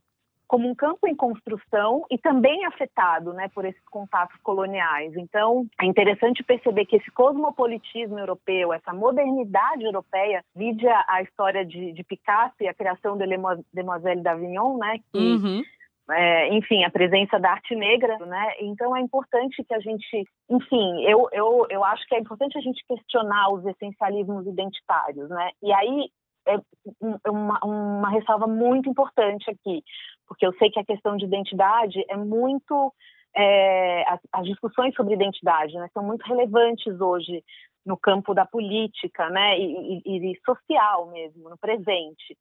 como 0.48 0.66
um 0.66 0.74
campo 0.74 1.06
em 1.06 1.14
construção 1.14 2.06
e 2.10 2.16
também 2.16 2.64
afetado 2.64 3.34
né, 3.34 3.48
por 3.54 3.66
esses 3.66 3.84
contatos 3.90 4.34
coloniais. 4.42 5.14
Então, 5.14 5.66
é 5.78 5.84
interessante 5.84 6.42
perceber 6.42 6.86
que 6.86 6.96
esse 6.96 7.10
cosmopolitismo 7.10 8.18
europeu, 8.18 8.72
essa 8.72 8.94
modernidade 8.94 9.84
europeia, 9.84 10.42
vide 10.56 10.88
a 10.88 11.22
história 11.22 11.66
de, 11.66 11.92
de, 11.92 12.02
Picasso 12.02 12.54
e 12.62 12.66
a 12.66 12.72
criação 12.72 13.18
de 13.18 13.26
Demoiselle 13.74 14.22
d'Avignon, 14.22 14.78
né, 14.78 14.98
que 15.12 15.18
uhum. 15.18 15.62
É, 16.10 16.48
enfim, 16.54 16.84
a 16.84 16.90
presença 16.90 17.38
da 17.38 17.50
arte 17.50 17.74
negra, 17.74 18.16
né? 18.18 18.54
Então 18.60 18.96
é 18.96 19.00
importante 19.00 19.62
que 19.62 19.74
a 19.74 19.78
gente, 19.78 20.24
enfim, 20.48 21.04
eu, 21.04 21.28
eu, 21.32 21.66
eu 21.68 21.84
acho 21.84 22.06
que 22.06 22.14
é 22.14 22.18
importante 22.18 22.56
a 22.56 22.60
gente 22.62 22.82
questionar 22.88 23.52
os 23.52 23.66
essencialismos 23.66 24.46
identitários, 24.46 25.28
né? 25.28 25.50
E 25.62 25.70
aí 25.72 26.08
é 26.46 27.30
uma, 27.30 27.60
uma 27.62 28.10
ressalva 28.10 28.46
muito 28.46 28.88
importante 28.88 29.50
aqui, 29.50 29.82
porque 30.26 30.46
eu 30.46 30.52
sei 30.54 30.70
que 30.70 30.80
a 30.80 30.84
questão 30.84 31.16
de 31.16 31.24
identidade 31.24 32.02
é 32.08 32.16
muito. 32.16 32.92
É, 33.36 34.08
as, 34.08 34.20
as, 34.32 34.46
discussões 34.46 34.94
sobre 34.94 35.14
identidade 35.14 35.74
né, 35.74 35.88
são 35.92 36.02
muito 36.02 36.24
relevantes 36.24 36.98
hoje 36.98 37.44
no 37.84 37.96
campo 37.96 38.32
da 38.32 38.46
política 38.46 39.28
né, 39.28 39.58
e, 39.58 40.02
e, 40.04 40.32
e 40.32 40.40
social 40.44 41.10
mesmo, 41.10 41.50
no 41.50 41.58
presente. 41.58 42.36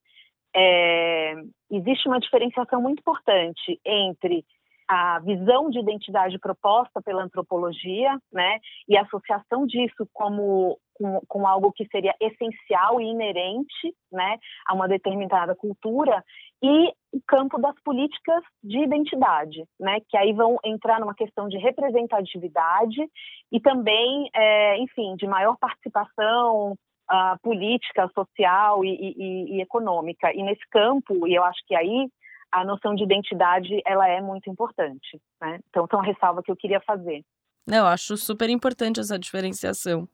É, 0.56 1.36
existe 1.72 2.08
uma 2.08 2.20
diferenciação 2.20 2.82
muito 2.82 3.00
importante 3.00 3.80
entre 3.86 4.46
a 4.88 5.20
visão 5.20 5.70
de 5.70 5.80
identidade 5.80 6.40
proposta 6.40 7.02
pela 7.02 7.24
antropologia, 7.24 8.18
né, 8.32 8.60
e 8.88 8.98
a 8.98 9.02
associação 9.02 9.68
disso 9.68 10.08
como 10.14 10.80
com, 10.94 11.22
com, 11.28 11.46
algo 11.46 11.72
que 11.74 11.86
seria 11.92 12.16
essencial 12.20 13.00
e 13.02 13.06
inerente, 13.06 13.94
né, 14.12 14.38
a 14.66 14.74
uma 14.74 14.88
determinada 14.88 15.54
cultura, 15.54 16.24
e 16.64 16.88
o 17.12 17.22
campo 17.28 17.60
das 17.60 17.76
políticas 17.84 18.44
de 18.64 18.80
identidade, 18.80 19.64
né, 19.80 20.00
que 20.08 20.18
aí 20.18 20.32
vão 20.32 20.58
entrar 20.64 21.00
numa 21.00 21.14
questão 21.14 21.50
de 21.50 21.58
representatividade 21.58 23.06
e 23.52 23.60
também, 23.60 24.30
é, 24.34 24.78
enfim, 24.78 25.16
de 25.18 25.28
maior 25.28 25.58
participação 25.60 26.76
uh, 27.12 27.40
política, 27.42 28.10
social 28.14 28.84
e, 28.84 28.90
e, 28.90 29.58
e 29.58 29.62
econômica. 29.62 30.32
E 30.34 30.44
nesse 30.44 30.68
campo, 30.70 31.28
e 31.28 31.36
eu 31.36 31.44
acho 31.44 31.60
que 31.66 31.76
aí 31.76 32.08
a 32.52 32.64
noção 32.64 32.96
de 32.96 33.04
identidade 33.04 33.82
ela 33.86 34.08
é 34.08 34.22
muito 34.22 34.50
importante. 34.50 35.20
Né? 35.42 35.60
Então, 35.70 35.88
são 35.90 36.00
ressalva 36.00 36.42
que 36.42 36.52
eu 36.52 36.56
queria 36.56 36.82
fazer. 36.82 37.24
Eu 37.68 37.86
acho 37.86 38.16
super 38.16 38.50
importante 38.50 39.00
essa 39.00 39.20
diferenciação. 39.20 40.08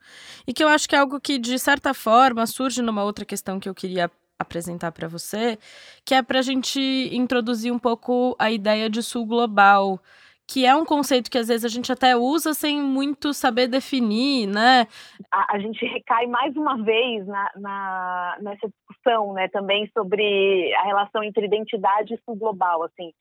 E 0.48 0.54
que 0.54 0.64
eu 0.64 0.68
acho 0.68 0.90
que 0.90 0.96
é 0.96 1.00
algo 1.00 1.22
que, 1.22 1.38
de 1.38 1.60
certa 1.60 1.94
forma, 1.94 2.48
surge 2.48 2.82
numa 2.82 3.04
outra 3.04 3.24
questão 3.24 3.60
que 3.60 3.70
eu 3.70 3.76
queria 3.76 4.10
apresentar 4.40 4.92
para 4.92 5.08
você, 5.08 5.60
que 6.04 6.16
é 6.16 6.24
para 6.24 6.40
a 6.40 6.42
gente 6.42 6.80
introduzir 7.12 7.72
um 7.72 7.78
pouco 7.78 8.36
a 8.40 8.52
ideia 8.52 8.90
de 8.90 9.04
sul 9.04 9.26
global 9.26 10.00
que 10.48 10.66
é 10.66 10.76
um 10.76 10.86
conceito 10.86 11.32
que 11.32 11.38
às 11.38 11.48
vezes 11.48 11.66
a 11.66 11.70
gente 11.70 11.92
até 11.92 12.16
usa 12.16 12.54
sem 12.54 12.82
muito 12.82 13.34
saber 13.34 13.68
definir, 13.68 14.48
né? 14.48 14.88
A, 15.32 15.56
a 15.56 15.60
gente 15.60 15.86
recai 15.86 16.28
mais 16.28 16.56
uma 16.56 16.82
vez 16.84 17.26
na, 17.26 17.52
na, 17.56 18.38
nessa 18.42 18.68
discussão, 18.68 19.34
né, 19.34 19.48
também 19.48 19.90
sobre 19.94 20.74
a 20.76 20.84
relação 20.84 21.24
entre 21.24 21.46
identidade 21.46 22.14
e 22.14 22.20
sul 22.26 22.36
global, 22.36 22.84
assim, 22.84 23.12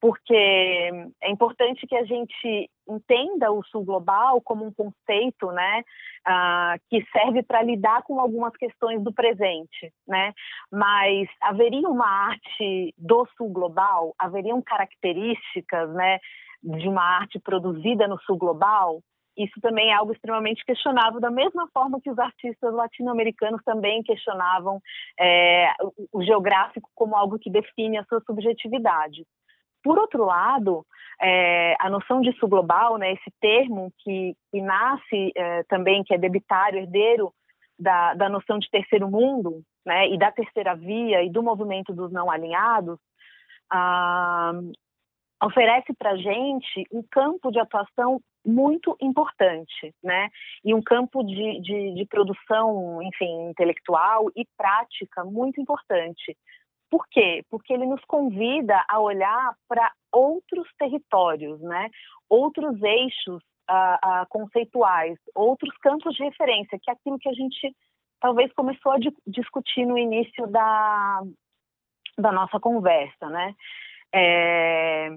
porque 0.00 0.34
é 0.34 1.30
importante 1.30 1.86
que 1.86 1.94
a 1.94 2.04
gente 2.04 2.68
entenda 2.88 3.52
o 3.52 3.62
sul 3.66 3.84
global 3.84 4.40
como 4.40 4.66
um 4.66 4.72
conceito, 4.72 5.52
né, 5.52 5.84
uh, 6.26 6.80
que 6.90 7.06
serve 7.12 7.42
para 7.44 7.62
lidar 7.62 8.02
com 8.02 8.18
algumas 8.18 8.52
questões 8.56 9.00
do 9.00 9.12
presente, 9.12 9.92
né, 10.06 10.32
mas 10.70 11.28
haveria 11.40 11.88
uma 11.88 12.08
arte 12.08 12.92
do 12.98 13.28
sul 13.36 13.48
global, 13.50 14.12
haveriam 14.18 14.60
características, 14.60 15.92
né, 15.94 16.18
de 16.62 16.88
uma 16.88 17.02
arte 17.02 17.38
produzida 17.38 18.06
no 18.06 18.20
sul 18.20 18.36
global, 18.36 19.00
isso 19.36 19.60
também 19.60 19.90
é 19.90 19.94
algo 19.94 20.12
extremamente 20.12 20.64
questionável, 20.64 21.20
da 21.20 21.30
mesma 21.30 21.66
forma 21.72 22.00
que 22.00 22.10
os 22.10 22.18
artistas 22.18 22.72
latino-americanos 22.72 23.62
também 23.64 24.02
questionavam 24.02 24.80
é, 25.18 25.72
o, 26.12 26.22
geográfico 26.22 26.88
como 26.94 27.16
algo 27.16 27.38
que 27.38 27.50
define 27.50 27.98
a 27.98 28.04
sua 28.04 28.20
subjetividade. 28.26 29.24
Por 29.82 29.98
outro 29.98 30.24
lado, 30.24 30.84
é, 31.20 31.74
a 31.80 31.88
noção 31.88 32.20
de 32.20 32.32
sul 32.38 32.48
global, 32.48 32.98
né, 32.98 33.12
esse 33.12 33.32
termo 33.40 33.92
que, 33.98 34.34
que 34.50 34.60
nasce 34.60 35.32
é, 35.34 35.62
também, 35.64 36.04
que 36.04 36.14
é 36.14 36.18
debitário, 36.18 36.80
herdeiro 36.80 37.32
da, 37.78 38.14
da 38.14 38.28
noção 38.28 38.58
de 38.58 38.70
terceiro 38.70 39.10
mundo, 39.10 39.62
né, 39.84 40.08
e 40.08 40.18
da 40.18 40.30
terceira 40.30 40.74
via 40.76 41.22
e 41.24 41.30
do 41.30 41.42
movimento 41.42 41.92
dos 41.92 42.12
não 42.12 42.30
alinhados, 42.30 42.98
ah, 43.70 44.52
oferece 45.42 45.92
para 45.94 46.12
a 46.12 46.16
gente 46.16 46.84
um 46.92 47.02
campo 47.10 47.50
de 47.50 47.58
atuação 47.58 48.20
muito 48.44 48.96
importante, 49.00 49.94
né? 50.02 50.28
E 50.64 50.74
um 50.74 50.82
campo 50.82 51.22
de, 51.22 51.60
de, 51.60 51.94
de, 51.94 52.06
produção, 52.06 53.02
enfim, 53.02 53.50
intelectual 53.50 54.26
e 54.36 54.46
prática 54.56 55.24
muito 55.24 55.60
importante. 55.60 56.36
Por 56.90 57.06
quê? 57.08 57.44
Porque 57.50 57.72
ele 57.72 57.86
nos 57.86 58.04
convida 58.04 58.84
a 58.88 59.00
olhar 59.00 59.54
para 59.68 59.90
outros 60.12 60.68
territórios, 60.78 61.60
né? 61.60 61.88
Outros 62.28 62.80
eixos 62.82 63.42
uh, 63.70 64.22
uh, 64.22 64.26
conceituais, 64.28 65.18
outros 65.34 65.76
campos 65.78 66.14
de 66.14 66.24
referência, 66.24 66.78
que 66.80 66.90
é 66.90 66.92
aquilo 66.92 67.18
que 67.18 67.28
a 67.28 67.34
gente 67.34 67.74
talvez 68.20 68.52
começou 68.52 68.92
a 68.92 68.98
discutir 69.26 69.84
no 69.84 69.98
início 69.98 70.46
da, 70.46 71.22
da 72.18 72.30
nossa 72.30 72.60
conversa, 72.60 73.28
né? 73.28 73.54
É, 74.14 75.10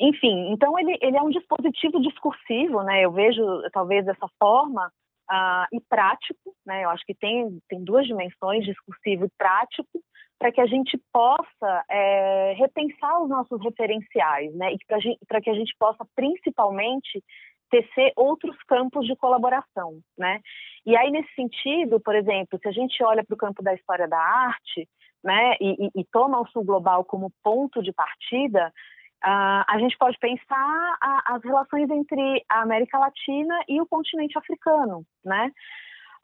enfim, 0.00 0.52
então 0.52 0.78
ele, 0.78 0.96
ele 1.00 1.16
é 1.16 1.22
um 1.22 1.30
dispositivo 1.30 2.00
discursivo, 2.00 2.82
né? 2.82 3.04
Eu 3.04 3.12
vejo 3.12 3.42
talvez 3.72 4.04
dessa 4.04 4.28
forma 4.38 4.92
uh, 5.30 5.76
e 5.76 5.80
prático, 5.88 6.54
né? 6.64 6.84
Eu 6.84 6.90
acho 6.90 7.04
que 7.04 7.14
tem, 7.14 7.58
tem 7.68 7.82
duas 7.82 8.06
dimensões, 8.06 8.64
discursivo 8.64 9.26
e 9.26 9.30
prático, 9.36 9.88
para 10.38 10.52
que 10.52 10.60
a 10.60 10.66
gente 10.66 10.96
possa 11.12 11.84
é, 11.90 12.54
repensar 12.56 13.20
os 13.20 13.28
nossos 13.28 13.60
referenciais, 13.60 14.54
né? 14.54 14.72
E 14.72 14.78
para 15.26 15.40
que 15.40 15.50
a 15.50 15.54
gente 15.54 15.74
possa 15.78 16.06
principalmente 16.14 17.22
tecer 17.70 18.12
outros 18.16 18.56
campos 18.66 19.06
de 19.06 19.16
colaboração, 19.16 19.98
né? 20.16 20.40
E 20.86 20.96
aí 20.96 21.10
nesse 21.10 21.34
sentido, 21.34 22.00
por 22.00 22.14
exemplo, 22.14 22.58
se 22.62 22.68
a 22.68 22.72
gente 22.72 23.02
olha 23.02 23.24
para 23.24 23.34
o 23.34 23.38
campo 23.38 23.62
da 23.62 23.74
história 23.74 24.06
da 24.06 24.18
arte, 24.18 24.88
né? 25.24 25.56
E, 25.60 25.86
e, 25.86 26.00
e 26.00 26.04
toma 26.12 26.40
o 26.40 26.46
Sul 26.46 26.64
Global 26.64 27.04
como 27.04 27.32
ponto 27.42 27.82
de 27.82 27.92
partida, 27.92 28.72
Uh, 29.24 29.64
a 29.66 29.76
gente 29.78 29.98
pode 29.98 30.16
pensar 30.18 30.96
a, 31.00 31.34
as 31.34 31.42
relações 31.42 31.90
entre 31.90 32.44
a 32.48 32.62
América 32.62 32.98
Latina 32.98 33.58
e 33.68 33.80
o 33.80 33.86
continente 33.86 34.38
africano, 34.38 35.04
né? 35.24 35.50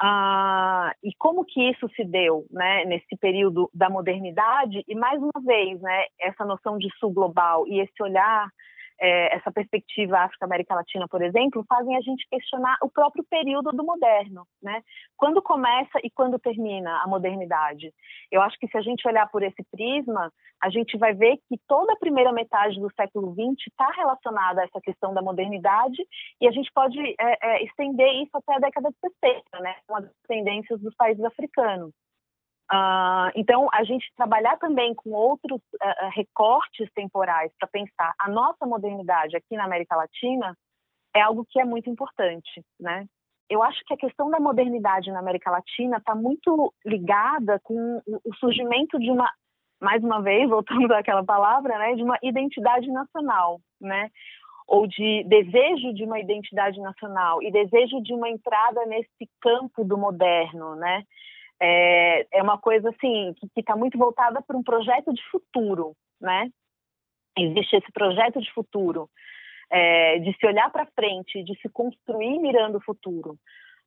Uh, 0.03 0.91
e 1.03 1.13
como 1.19 1.45
que 1.45 1.71
isso 1.71 1.89
se 1.95 2.05
deu, 2.05 2.45
né, 2.51 2.85
nesse 2.85 3.17
período 3.17 3.71
da 3.73 3.89
modernidade 3.89 4.85
e 4.89 4.95
mais 4.95 5.23
uma 5.23 5.41
vez, 5.41 5.81
né, 5.81 6.05
essa 6.21 6.45
noção 6.45 6.79
de 6.79 6.89
sul 6.99 7.13
global 7.13 7.67
e 7.69 7.81
esse 7.81 8.03
olhar 8.03 8.49
é, 9.01 9.37
essa 9.37 9.51
perspectiva 9.51 10.19
África-América 10.19 10.75
Latina, 10.75 11.07
por 11.09 11.23
exemplo, 11.23 11.65
fazem 11.69 11.97
a 11.97 12.01
gente 12.01 12.27
questionar 12.31 12.77
o 12.83 12.91
próprio 12.91 13.25
período 13.25 13.71
do 13.73 13.85
moderno, 13.85 14.47
né? 14.63 14.83
Quando 15.17 15.43
começa 15.43 15.99
e 16.03 16.11
quando 16.11 16.39
termina 16.39 17.03
a 17.03 17.09
modernidade? 17.09 17.93
Eu 18.31 18.41
acho 18.43 18.59
que 18.59 18.69
se 18.69 18.77
a 18.77 18.83
gente 18.83 19.07
olhar 19.07 19.29
por 19.31 19.43
esse 19.43 19.63
prisma, 19.71 20.33
a 20.63 20.71
gente 20.71 20.97
vai 20.97 21.13
ver 21.13 21.37
que 21.49 21.59
toda 21.67 21.93
a 21.93 21.99
primeira 21.99 22.33
metade 22.33 22.81
do 22.81 22.91
século 22.95 23.33
XX 23.33 23.67
está 23.69 23.91
relacionada 23.91 24.61
a 24.61 24.65
essa 24.65 24.81
questão 24.81 25.13
da 25.13 25.23
modernidade 25.23 26.03
e 26.41 26.49
a 26.49 26.53
gente 26.53 26.71
pode 26.73 26.99
é, 26.99 27.17
é, 27.21 27.65
estender 27.65 28.11
isso 28.23 28.31
até 28.35 28.55
a 28.55 28.61
década 28.61 28.91
de 28.91 28.97
60, 29.23 29.61
né? 29.61 29.77
Com 29.87 29.97
as 29.97 30.09
tendências 30.27 30.81
dos 30.81 30.95
países 30.95 31.25
africanos. 31.25 31.93
Uh, 32.73 33.29
então, 33.35 33.69
a 33.73 33.85
gente 33.85 34.11
trabalhar 34.17 34.57
também 34.57 34.95
com 34.95 35.11
outros 35.11 35.61
uh, 35.61 36.11
recortes 36.15 36.91
temporais 36.95 37.53
para 37.59 37.69
pensar 37.69 38.15
a 38.19 38.29
nossa 38.29 38.65
modernidade 38.67 39.37
aqui 39.37 39.55
na 39.55 39.65
América 39.65 39.95
Latina 39.95 40.57
é 41.15 41.21
algo 41.21 41.47
que 41.49 41.61
é 41.61 41.65
muito 41.65 41.91
importante, 41.91 42.65
né? 42.81 43.07
Eu 43.49 43.63
acho 43.63 43.85
que 43.85 43.93
a 43.93 43.97
questão 43.97 44.31
da 44.31 44.41
modernidade 44.41 45.13
na 45.13 45.19
América 45.19 45.51
Latina 45.51 45.99
está 45.99 46.15
muito 46.15 46.73
ligada 46.85 47.61
com 47.63 48.03
o 48.07 48.35
surgimento 48.37 48.99
de 48.99 49.11
uma, 49.11 49.31
mais 49.81 50.03
uma 50.03 50.23
vez, 50.23 50.49
voltando 50.51 50.91
àquela 50.93 51.23
palavra, 51.23 51.79
né, 51.79 51.95
de 51.95 52.03
uma 52.03 52.19
identidade 52.23 52.91
nacional, 52.91 53.61
né? 53.81 54.11
Ou 54.67 54.87
de 54.87 55.25
desejo 55.29 55.93
de 55.93 56.05
uma 56.05 56.19
identidade 56.19 56.81
nacional 56.81 57.43
e 57.43 57.53
desejo 57.53 58.03
de 58.03 58.15
uma 58.15 58.31
entrada 58.31 58.87
nesse 58.87 59.29
campo 59.43 59.85
do 59.85 59.99
moderno, 59.99 60.75
né? 60.77 61.05
É, 61.61 62.27
é 62.39 62.43
uma 62.43 62.59
coisa 62.59 62.91
assim 62.91 63.35
que 63.39 63.61
está 63.61 63.77
muito 63.77 63.97
voltada 63.97 64.43
para 64.43 64.57
um 64.57 64.63
projeto 64.63 65.13
de 65.13 65.23
futuro, 65.31 65.95
né? 66.21 66.51
Existe 67.37 67.77
esse 67.77 67.91
projeto 67.93 68.41
de 68.41 68.53
futuro, 68.53 69.09
é, 69.71 70.19
de 70.21 70.37
se 70.37 70.47
olhar 70.47 70.71
para 70.71 70.87
frente, 70.87 71.43
de 71.43 71.59
se 71.61 71.69
construir 71.69 72.39
mirando 72.39 72.79
o 72.79 72.85
futuro. 72.85 73.37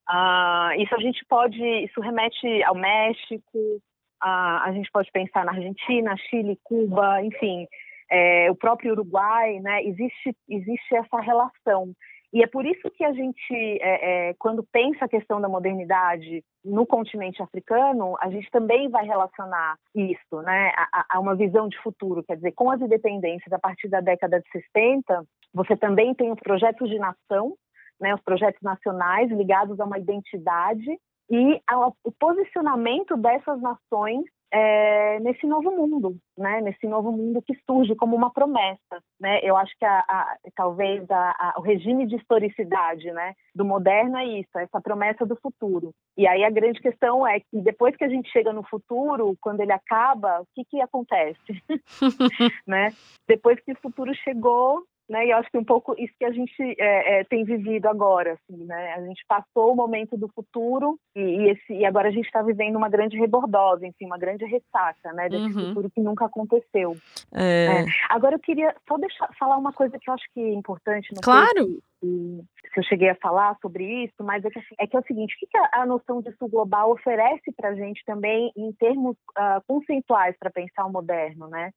Ah, 0.08 0.72
isso 0.78 0.94
a 0.96 1.00
gente 1.00 1.24
pode, 1.26 1.62
isso 1.84 2.00
remete 2.00 2.64
ao 2.64 2.76
México, 2.76 3.82
ah, 4.22 4.64
a 4.66 4.72
gente 4.72 4.90
pode 4.92 5.12
pensar 5.12 5.46
na 5.46 5.52
Argentina, 5.52 6.16
Chile, 6.30 6.60
Cuba, 6.64 7.22
enfim, 7.24 7.68
é, 8.10 8.50
o 8.50 8.56
próprio 8.56 8.94
Uruguai, 8.94 9.60
né? 9.60 9.84
Existe, 9.84 10.36
existe 10.50 10.96
essa 10.96 11.20
relação. 11.20 11.94
E 12.34 12.44
é 12.44 12.48
por 12.48 12.66
isso 12.66 12.92
que 12.92 13.04
a 13.06 13.14
gente, 13.14 13.54
é, 13.54 14.30
é, 14.30 14.34
quando 14.34 14.62
pensa 14.72 15.06
a 15.06 15.10
questão 15.10 15.40
da 15.40 15.48
modernidade 15.48 16.44
no 16.64 16.86
continente 16.86 17.42
africano, 17.42 18.18
a 18.20 18.30
gente 18.30 18.50
também 18.52 18.90
vai 18.90 19.06
relacionar 19.06 19.78
isso 19.96 20.42
né, 20.42 20.74
a, 20.76 21.06
a, 21.10 21.20
uma 21.20 21.36
visão 21.36 21.70
de 21.70 21.78
futuro. 21.82 22.24
Quer 22.24 22.36
dizer, 22.36 22.52
com 22.52 22.70
as 22.70 22.82
independências 22.82 23.52
a 23.54 23.60
partir 23.60 23.88
da 23.88 24.02
década 24.02 24.42
de 24.42 24.50
60, 24.52 25.26
você 25.54 25.78
também 25.78 26.14
tem 26.14 26.32
os 26.32 26.40
projetos 26.40 26.90
de 26.90 27.00
nação, 27.00 27.56
né, 28.00 28.14
os 28.14 28.22
projetos 28.22 28.62
nacionais 28.62 29.32
ligados 29.32 29.80
a 29.80 29.86
uma 29.86 29.98
identidade 29.98 31.00
e 31.30 31.62
ao, 31.66 31.96
posicionamento 32.20 33.16
dessas 33.18 33.62
nações 33.62 34.26
é, 34.52 35.20
nesse 35.20 35.46
novo 35.46 35.72
mundo, 35.72 36.18
né? 36.38 36.62
Nesse 36.62 36.88
novo 36.88 37.12
mundo 37.12 37.42
que 37.42 37.54
surge 37.66 37.96
como 37.96 38.16
uma 38.16 38.32
promessa, 38.32 39.02
né? 39.20 39.40
Eu 39.44 39.58
acho 39.58 39.74
que 39.78 39.86
a, 39.86 40.00
a, 40.00 40.38
talvez 40.56 41.06
a, 41.10 41.56
o 41.58 41.62
regime 41.62 42.08
de 42.08 42.16
historicidade, 42.16 43.12
né, 43.12 43.34
do 43.54 43.66
moderno 43.66 44.18
é 44.18 44.26
isso, 44.26 44.58
é 44.58 44.64
essa 44.64 44.82
promessa 44.82 45.26
do 45.26 45.36
futuro. 45.36 45.92
E 46.18 46.28
aí 46.28 46.44
a 46.44 46.50
grande 46.50 46.80
questão 46.80 47.28
é 47.28 47.40
que 47.40 47.62
depois 47.62 47.96
que 47.96 48.04
a 48.04 48.10
gente 48.10 48.30
chega 48.32 48.54
no 48.54 48.64
futuro, 48.64 49.36
quando 49.42 49.62
ele 49.62 49.74
acaba, 49.74 50.42
o 50.42 50.46
que 50.56 50.64
que 50.66 50.82
acontece, 50.82 51.40
né? 52.66 52.94
Depois 53.28 53.60
que 53.60 53.74
o 53.74 53.80
futuro 53.82 54.14
chegou, 54.16 54.84
né? 55.10 55.26
E 55.26 55.32
eu 55.32 55.38
acho 55.38 55.50
que 55.50 55.58
um 55.58 55.64
pouco 55.64 55.96
isso 55.98 56.14
que 56.18 56.26
a 56.26 56.32
gente 56.32 56.62
é, 56.80 57.20
é, 57.20 57.24
tem 57.24 57.44
vivido 57.44 57.88
agora, 57.88 58.34
assim, 58.34 58.66
né? 58.66 58.94
A 58.94 59.02
gente 59.02 59.24
passou 59.28 59.72
o 59.72 59.76
momento 59.76 60.18
do 60.18 60.28
futuro 60.30 61.00
e, 61.16 61.22
e 61.22 61.50
esse, 61.50 61.74
e 61.74 61.86
agora 61.86 62.10
a 62.10 62.12
gente 62.12 62.26
está 62.26 62.42
vivendo 62.42 62.76
uma 62.76 62.90
grande 62.90 63.18
rebordose, 63.18 63.86
enfim, 63.86 64.06
uma 64.06 64.18
grande 64.18 64.46
ressaca, 64.46 65.14
né? 65.14 65.30
Desse 65.30 65.46
uhum. 65.46 65.68
futuro 65.70 65.90
que 65.90 66.02
nunca 66.02 66.26
aconteceu. 66.26 66.96
É... 67.34 67.66
é. 67.66 67.86
Agora 68.10 68.36
eu 68.36 68.40
queria 68.40 68.76
só 68.88 68.98
deixar 68.98 69.30
falar 69.40 69.58
uma 69.58 69.74
coisa 69.74 69.98
que 70.00 70.10
eu 70.10 70.14
acho 70.14 70.26
que 70.34 70.42
é 70.42 70.54
importante. 70.54 71.10
Claro. 71.24 71.80
Se, 72.00 72.46
eu 72.78 72.84
cheguei 72.84 73.10
a 73.10 73.16
falar 73.16 73.58
sobre 73.60 74.04
isso, 74.04 74.24
mas 74.24 74.46
é 74.46 74.50
que, 74.52 74.60
assim, 74.60 74.76
é, 74.80 74.86
que 74.86 74.96
é 74.96 75.00
o 75.00 75.04
seguinte: 75.04 75.36
o 75.36 75.48
que, 75.48 75.58
a, 75.58 75.82
a, 75.82 75.86
noção 75.86 76.22
de 76.22 76.32
sul 76.38 76.48
global 76.48 76.92
oferece 76.92 77.52
para 77.56 77.70
a 77.70 77.76
gente 77.76 78.04
também 78.06 78.52
em 78.56 78.72
termos 78.74 79.16
uh, 79.32 79.62
conceituais 79.68 80.36
para 80.38 80.52
pensar 80.52 80.86
o 80.86 80.92
moderno, 80.92 81.48
né? 81.48 81.72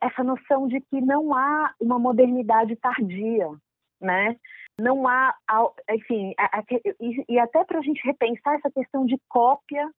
Essa 0.00 0.22
noção 0.22 0.68
de 0.68 0.80
que 0.80 1.00
não 1.00 1.34
há 1.34 1.74
uma 1.80 1.98
modernidade 1.98 2.76
tardia, 2.76 3.48
né? 4.00 4.36
Não 4.80 5.08
há, 5.08 5.34
enfim, 5.90 6.34
e 7.28 7.38
até 7.38 7.64
para 7.64 7.78
a 7.78 7.82
gente 7.82 8.04
repensar 8.04 8.54
essa 8.54 8.70
questão 8.70 9.04
de 9.04 9.18
cópia, 9.28 9.90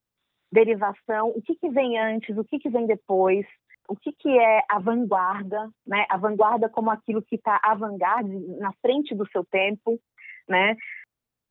derivação, 0.51 1.29
o 1.29 1.43
que, 1.43 1.55
que 1.55 1.69
vem 1.69 1.99
antes, 1.99 2.37
o 2.37 2.45
que, 2.45 2.59
que 2.59 2.71
vem 2.71 2.87
depois, 2.87 3.47
o 3.89 3.97
que, 3.97 4.13
que 4.13 4.39
é 4.39 4.63
a 4.69 4.79
vanguarda, 4.79 5.69
né? 5.87 6.07
A 6.09 6.17
vanguarda 6.17 6.69
como 6.69 6.91
aquilo 6.91 7.23
que 7.23 7.37
está 7.37 7.61
à 7.63 7.75
vanguarda, 7.75 8.29
na 8.59 8.73
frente 8.81 9.15
do 9.15 9.29
seu 9.31 9.45
tempo, 9.45 10.01
né? 10.49 10.77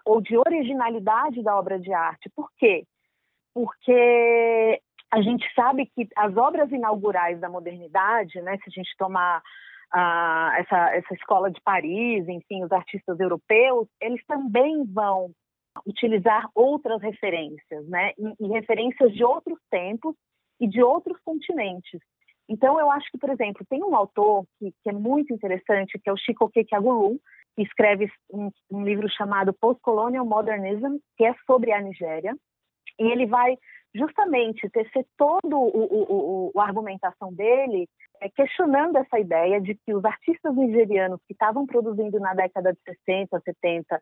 Ou 0.06 0.22
de 0.22 0.38
originalidade 0.38 1.44
da 1.44 1.58
obra 1.58 1.80
de 1.80 1.94
arte. 1.94 2.30
Por 2.36 2.50
quê? 2.58 2.86
Porque 3.54 4.82
a 5.12 5.22
gente 5.22 5.46
sabe 5.54 5.86
que 5.88 6.08
as 6.16 6.36
obras 6.38 6.72
inaugurais 6.72 7.40
da 7.40 7.50
modernidade, 7.50 8.42
né, 8.42 8.58
se 8.58 8.64
a 8.68 8.72
gente 8.72 8.96
tomar 8.98 9.42
ah, 9.92 10.54
essa, 10.58 10.96
essa 10.96 11.14
escola 11.14 11.50
de 11.50 11.60
Paris, 11.62 12.28
enfim, 12.28 12.64
os 12.64 12.72
artistas 12.72 13.20
europeus, 13.20 13.88
eles 14.00 14.24
também 14.28 14.86
vão 14.86 15.32
utilizar 15.86 16.48
outras 16.54 17.02
referências, 17.02 17.88
né, 17.88 18.12
e, 18.18 18.46
e 18.46 18.48
referências 18.50 19.14
de 19.14 19.24
outros 19.24 19.60
tempos 19.72 20.16
e 20.60 20.68
de 20.68 20.84
outros 20.84 21.20
continentes. 21.24 22.00
Então, 22.48 22.80
eu 22.80 22.92
acho 22.92 23.10
que, 23.12 23.18
por 23.18 23.30
exemplo, 23.30 23.66
tem 23.70 23.84
um 23.84 23.96
autor 23.96 24.44
que, 24.58 24.72
que 24.84 24.90
é 24.90 24.94
muito 24.94 25.34
interessante, 25.34 26.00
que 26.00 26.10
é 26.10 26.14
o 26.14 26.18
Chico 26.18 26.50
Kekagulu, 26.50 27.20
que 27.56 27.64
escreve 27.64 28.12
um, 28.32 28.50
um 28.72 28.84
livro 28.84 29.08
chamado 29.10 29.54
Postcolonial 29.54 30.26
Modernism, 30.26 30.98
que 31.16 31.26
é 31.26 31.34
sobre 31.46 31.72
a 31.72 31.82
Nigéria, 31.82 32.36
e 33.00 33.04
ele 33.12 33.26
vai 33.26 33.56
justamente 33.94 34.70
tecer 34.70 35.06
todo 35.18 35.58
o, 35.58 36.52
o, 36.52 36.52
o, 36.54 36.60
a 36.60 36.66
argumentação 36.66 37.34
dele 37.34 37.88
é, 38.22 38.30
questionando 38.30 38.98
essa 38.98 39.20
ideia 39.20 39.60
de 39.60 39.76
que 39.76 39.94
os 39.94 40.04
artistas 40.06 40.56
nigerianos 40.56 41.20
que 41.28 41.34
estavam 41.34 41.66
produzindo 41.66 42.20
na 42.20 42.34
década 42.34 42.74
de 42.74 42.80
60, 43.06 43.40
70, 43.40 44.02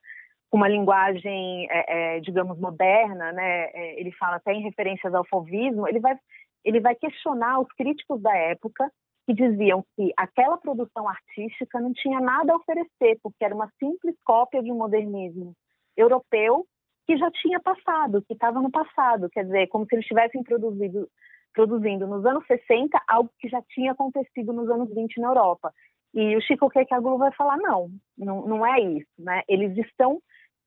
com 0.50 0.58
uma 0.58 0.68
linguagem, 0.68 1.68
é, 1.70 2.16
é, 2.18 2.20
digamos, 2.20 2.60
moderna, 2.60 3.32
né? 3.32 3.70
É, 3.74 4.00
ele 4.00 4.12
fala 4.14 4.38
até 4.38 4.54
em 4.54 4.62
referências 4.62 5.14
ao 5.14 5.26
fovismo, 5.26 5.88
ele 5.88 6.00
vai, 6.00 6.18
ele 6.64 6.80
vai 6.80 6.96
questionar 6.96 7.60
os 7.60 7.68
críticos 7.74 8.22
da 8.22 8.36
época 8.36 8.90
que 9.26 9.34
diziam 9.34 9.84
que 9.96 10.14
aquela 10.16 10.58
produção 10.58 11.08
artística 11.08 11.82
não 11.82 11.94
tinha 11.94 12.20
nada 12.22 12.54
a 12.54 12.56
oferecer, 12.56 13.20
porque 13.22 13.44
era 13.44 13.54
uma 13.54 13.70
simples 13.78 14.16
cópia 14.24 14.64
de 14.64 14.72
um 14.72 14.78
modernismo 14.78 15.54
europeu 15.98 16.66
que 17.08 17.18
já 17.18 17.32
tinha 17.32 17.60
passado, 17.60 18.22
que 18.22 18.34
estava 18.34 18.62
no 18.62 18.70
passado, 18.70 19.30
quer 19.30 19.46
dizer, 19.46 19.68
como 19.68 19.86
se 19.86 19.96
eles 19.96 20.06
tivessem 20.06 20.44
produzido, 20.44 21.08
produzindo 21.54 22.06
nos 22.06 22.26
anos 22.26 22.46
60 22.46 23.02
algo 23.08 23.32
que 23.40 23.48
já 23.48 23.62
tinha 23.70 23.94
acontecido 23.94 24.52
nos 24.52 24.70
anos 24.70 24.94
20 24.94 25.22
na 25.22 25.30
Europa. 25.30 25.74
E 26.14 26.36
o 26.36 26.42
Chico 26.42 26.70
Kekaglu 26.70 27.18
vai 27.18 27.32
falar, 27.34 27.58
não, 27.58 27.90
não, 28.18 28.46
não 28.46 28.66
é 28.66 28.82
isso, 28.82 29.08
né? 29.18 29.42
Eles 29.48 29.78
estão 29.78 30.20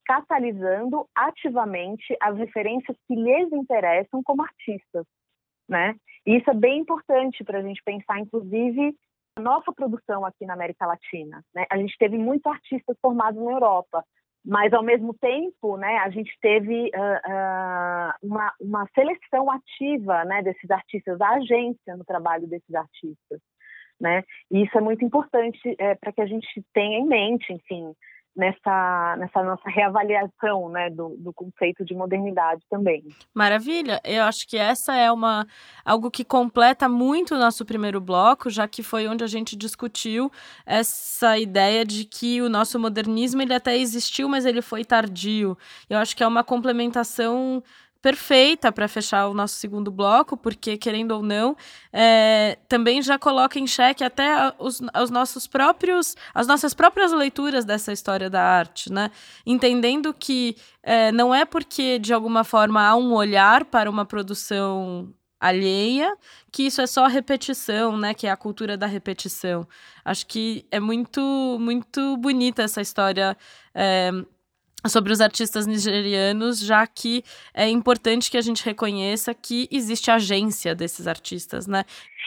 catalisando 0.03 1.07
ativamente 1.15 2.17
as 2.19 2.35
referências 2.35 2.97
que 3.07 3.15
lhes 3.15 3.51
interessam 3.53 4.23
como 4.23 4.41
artistas, 4.41 5.05
né? 5.69 5.95
E 6.25 6.37
isso 6.37 6.49
é 6.49 6.53
bem 6.55 6.79
importante 6.79 7.43
para 7.43 7.59
a 7.59 7.61
gente 7.61 7.81
pensar, 7.83 8.19
inclusive, 8.19 8.95
a 9.37 9.41
nossa 9.41 9.71
produção 9.71 10.25
aqui 10.25 10.45
na 10.45 10.53
América 10.53 10.85
Latina. 10.87 11.43
Né? 11.53 11.65
A 11.69 11.77
gente 11.77 11.95
teve 11.97 12.17
muitos 12.17 12.51
artistas 12.51 12.97
formados 13.01 13.41
na 13.41 13.51
Europa, 13.51 14.03
mas 14.43 14.73
ao 14.73 14.83
mesmo 14.83 15.13
tempo, 15.13 15.77
né, 15.77 15.97
a 15.99 16.09
gente 16.09 16.31
teve 16.41 16.91
uh, 16.95 17.31
uh, 17.31 18.11
uma, 18.23 18.53
uma 18.59 18.87
seleção 18.95 19.51
ativa, 19.51 20.25
né, 20.25 20.41
desses 20.41 20.69
artistas, 20.71 21.21
a 21.21 21.35
agência 21.35 21.95
no 21.95 22.03
trabalho 22.03 22.47
desses 22.47 22.73
artistas, 22.73 23.39
né? 23.99 24.23
E 24.49 24.63
isso 24.63 24.75
é 24.75 24.81
muito 24.81 25.05
importante 25.05 25.59
é, 25.77 25.93
para 25.93 26.11
que 26.11 26.21
a 26.21 26.25
gente 26.25 26.47
tenha 26.73 26.97
em 26.97 27.05
mente, 27.05 27.53
enfim, 27.53 27.93
nessa, 28.35 29.15
nessa 29.17 29.43
nossa 29.43 29.69
reavaliação 29.69 30.69
né, 30.69 30.89
do, 30.89 31.15
do 31.17 31.33
conceito 31.33 31.83
de 31.83 31.93
modernidade 31.93 32.61
também. 32.69 33.03
Maravilha! 33.33 33.99
Eu 34.03 34.23
acho 34.23 34.47
que 34.47 34.57
essa 34.57 34.95
é 34.95 35.11
uma 35.11 35.45
algo 35.83 36.09
que 36.09 36.23
completa 36.23 36.87
muito 36.87 37.35
o 37.35 37.37
nosso 37.37 37.65
primeiro 37.65 37.99
bloco, 37.99 38.49
já 38.49 38.67
que 38.67 38.81
foi 38.81 39.07
onde 39.07 39.23
a 39.23 39.27
gente 39.27 39.55
discutiu 39.55 40.31
essa 40.65 41.37
ideia 41.37 41.83
de 41.83 42.05
que 42.05 42.41
o 42.41 42.49
nosso 42.49 42.79
modernismo 42.79 43.41
ele 43.41 43.53
até 43.53 43.77
existiu, 43.77 44.29
mas 44.29 44.45
ele 44.45 44.61
foi 44.61 44.85
tardio. 44.85 45.57
Eu 45.89 45.97
acho 45.97 46.15
que 46.15 46.23
é 46.23 46.27
uma 46.27 46.43
complementação 46.43 47.61
perfeita 48.01 48.71
para 48.71 48.87
fechar 48.87 49.27
o 49.27 49.33
nosso 49.33 49.55
segundo 49.55 49.91
bloco, 49.91 50.35
porque, 50.35 50.77
querendo 50.77 51.11
ou 51.11 51.21
não, 51.21 51.55
é, 51.93 52.57
também 52.67 53.01
já 53.01 53.19
coloca 53.19 53.59
em 53.59 53.67
xeque 53.67 54.03
até 54.03 54.53
os, 54.57 54.81
os, 54.81 55.11
nossos 55.11 55.45
próprios, 55.45 56.15
as 56.33 56.47
nossas 56.47 56.73
próprias 56.73 57.11
leituras 57.11 57.63
dessa 57.63 57.93
história 57.93 58.29
da 58.29 58.41
arte, 58.41 58.91
né? 58.91 59.11
Entendendo 59.45 60.13
que 60.13 60.55
é, 60.81 61.11
não 61.11 61.33
é 61.33 61.45
porque, 61.45 61.99
de 61.99 62.13
alguma 62.13 62.43
forma, 62.43 62.85
há 62.85 62.95
um 62.95 63.13
olhar 63.13 63.65
para 63.65 63.89
uma 63.89 64.05
produção 64.05 65.13
alheia, 65.39 66.15
que 66.51 66.63
isso 66.63 66.81
é 66.81 66.87
só 66.87 67.07
repetição, 67.07 67.97
né? 67.97 68.13
Que 68.13 68.27
é 68.27 68.31
a 68.31 68.37
cultura 68.37 68.77
da 68.77 68.85
repetição. 68.85 69.67
Acho 70.05 70.25
que 70.25 70.65
é 70.71 70.79
muito, 70.79 71.21
muito 71.59 72.17
bonita 72.17 72.63
essa 72.63 72.81
história. 72.81 73.37
É, 73.73 74.11
sobre 74.89 75.11
os 75.11 75.21
artistas 75.21 75.67
nigerianos, 75.67 76.59
já 76.59 76.85
que 76.87 77.23
é 77.53 77.67
importante 77.69 78.31
que 78.31 78.37
a 78.37 78.41
gente 78.41 78.65
reconheça 78.65 79.33
que 79.33 79.67
existe 79.71 80.09
agência 80.09 80.73
desses 80.73 81.07
artistas, 81.07 81.67
né? 81.67 81.83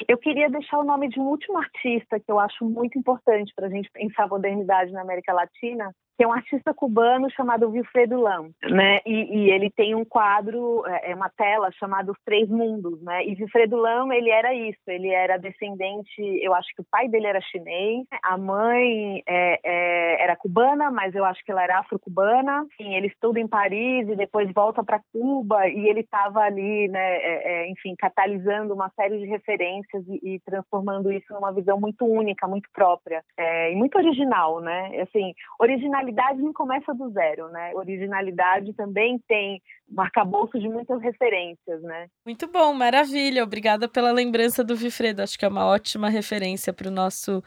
Eu 0.09 0.19
queria 0.19 0.51
deixar 0.51 0.79
o 0.79 0.85
nome 0.85 1.09
de 1.09 1.21
um 1.21 1.25
último 1.25 1.59
artista 1.59 2.19
que 2.19 2.31
eu 2.31 2.39
acho 2.39 2.65
muito 2.65 2.99
importante 2.99 3.53
para 3.55 3.67
a 3.67 3.71
gente 3.71 3.91
pensar 3.93 4.25
a 4.25 4.29
modernidade 4.29 4.93
na 4.93 5.03
América 5.03 5.33
Latina, 5.33 5.95
que 6.17 6.25
é 6.25 6.29
um 6.29 6.33
artista 6.33 6.73
cubano 6.73 7.31
chamado 7.31 7.71
Wilfredo 7.71 8.21
Lam, 8.21 8.51
né? 8.63 9.01
E, 9.05 9.39
e, 9.39 9.51
ele 9.51 9.71
tem 9.71 9.95
um 9.95 10.05
quadro, 10.05 10.85
é, 10.87 11.13
é 11.13 11.15
uma 11.15 11.31
tela 11.31 11.71
chamada 11.73 12.13
Os 12.13 12.19
Três 12.25 12.49
Mundos, 12.49 13.03
né? 13.03 13.25
E 13.25 13.37
Wilfredo 13.41 13.77
Lam, 13.77 14.13
ele 14.13 14.31
era 14.31 14.55
isso, 14.55 14.81
ele 14.87 15.09
era 15.09 15.37
descendente, 15.37 16.21
eu 16.41 16.55
acho 16.55 16.69
que 16.75 16.83
o 16.83 16.87
pai 16.91 17.09
dele 17.09 17.27
era 17.27 17.41
chinês, 17.41 18.07
a 18.23 18.39
mãe 18.39 19.23
é, 19.27 19.61
é, 19.65 20.23
era 20.23 20.37
cubana, 20.37 20.91
mas 20.91 21.15
eu 21.15 21.25
acho 21.25 21.45
que 21.45 21.51
ela 21.51 21.63
era 21.63 21.81
afro-cubana. 21.81 22.67
Enfim, 22.73 22.95
ele 22.95 23.09
estuda 23.09 23.41
em 23.41 23.49
Paris 23.49 24.09
e 24.09 24.17
depois 24.17 24.51
volta 24.53 24.85
para 24.85 25.01
Cuba 25.13 25.69
e 25.69 25.89
ele 25.89 26.01
estava 26.01 26.41
ali, 26.41 26.89
né? 26.89 27.17
É, 27.17 27.65
é, 27.65 27.71
enfim, 27.71 27.95
catalisando 27.99 28.75
uma 28.75 28.91
série 28.91 29.19
de 29.19 29.27
referências 29.27 30.05
e, 30.09 30.35
e, 30.35 30.41
transformando 30.41 31.13
isso 31.13 31.33
numa 31.33 31.53
visão 31.53 31.81
muito 31.81 32.05
única, 32.05 32.47
muito 32.47 32.69
própria 32.73 33.23
é, 33.37 33.73
e 33.73 33.77
muito 33.77 33.97
original, 33.97 34.61
né? 34.61 35.01
Assim, 35.03 35.33
original 35.59 36.04
originalidade 36.05 36.43
não 36.43 36.53
começa 36.53 36.95
do 36.95 37.11
zero, 37.11 37.49
né? 37.49 37.73
Originalidade 37.75 38.73
também 38.75 39.19
tem 39.27 39.61
um 39.91 40.01
arcabouço 40.01 40.59
de 40.59 40.69
muitas 40.69 41.01
referências, 41.01 41.83
né? 41.83 42.09
Muito 42.25 42.47
bom, 42.47 42.73
maravilha. 42.75 43.43
Obrigada 43.43 43.89
pela 43.89 44.13
lembrança 44.13 44.63
do 44.63 44.77
Vifredo. 44.77 45.23
Acho 45.23 45.39
que 45.39 45.45
é 45.45 45.49
uma 45.49 45.67
ótima 45.67 46.09
referência 46.09 46.73
para 46.73 46.91
nosso, 46.91 47.43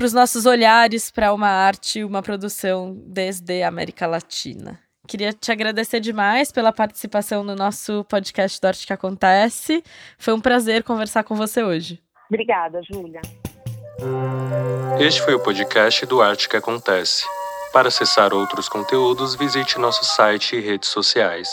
os 0.00 0.12
nossos 0.12 0.46
olhares 0.46 1.10
para 1.10 1.32
uma 1.32 1.48
arte, 1.48 2.04
uma 2.04 2.22
produção 2.22 2.94
desde 3.06 3.62
a 3.62 3.68
América 3.68 4.06
Latina. 4.06 4.78
Queria 5.06 5.32
te 5.32 5.52
agradecer 5.52 6.00
demais 6.00 6.50
pela 6.50 6.72
participação 6.72 7.44
no 7.44 7.54
nosso 7.54 8.04
podcast 8.04 8.58
do 8.58 8.66
Arte 8.66 8.86
que 8.86 8.92
Acontece. 8.92 9.82
Foi 10.16 10.32
um 10.32 10.40
prazer 10.40 10.82
conversar 10.82 11.24
com 11.24 11.34
você 11.34 11.62
hoje. 11.62 12.02
Obrigada, 12.30 12.80
Júlia. 12.82 13.20
Este 14.98 15.20
foi 15.22 15.34
o 15.34 15.40
podcast 15.40 16.06
do 16.06 16.22
Arte 16.22 16.48
que 16.48 16.56
Acontece. 16.56 17.24
Para 17.74 17.88
acessar 17.88 18.32
outros 18.32 18.68
conteúdos, 18.68 19.34
visite 19.34 19.80
nosso 19.80 20.04
site 20.04 20.54
e 20.54 20.60
redes 20.60 20.90
sociais. 20.90 21.48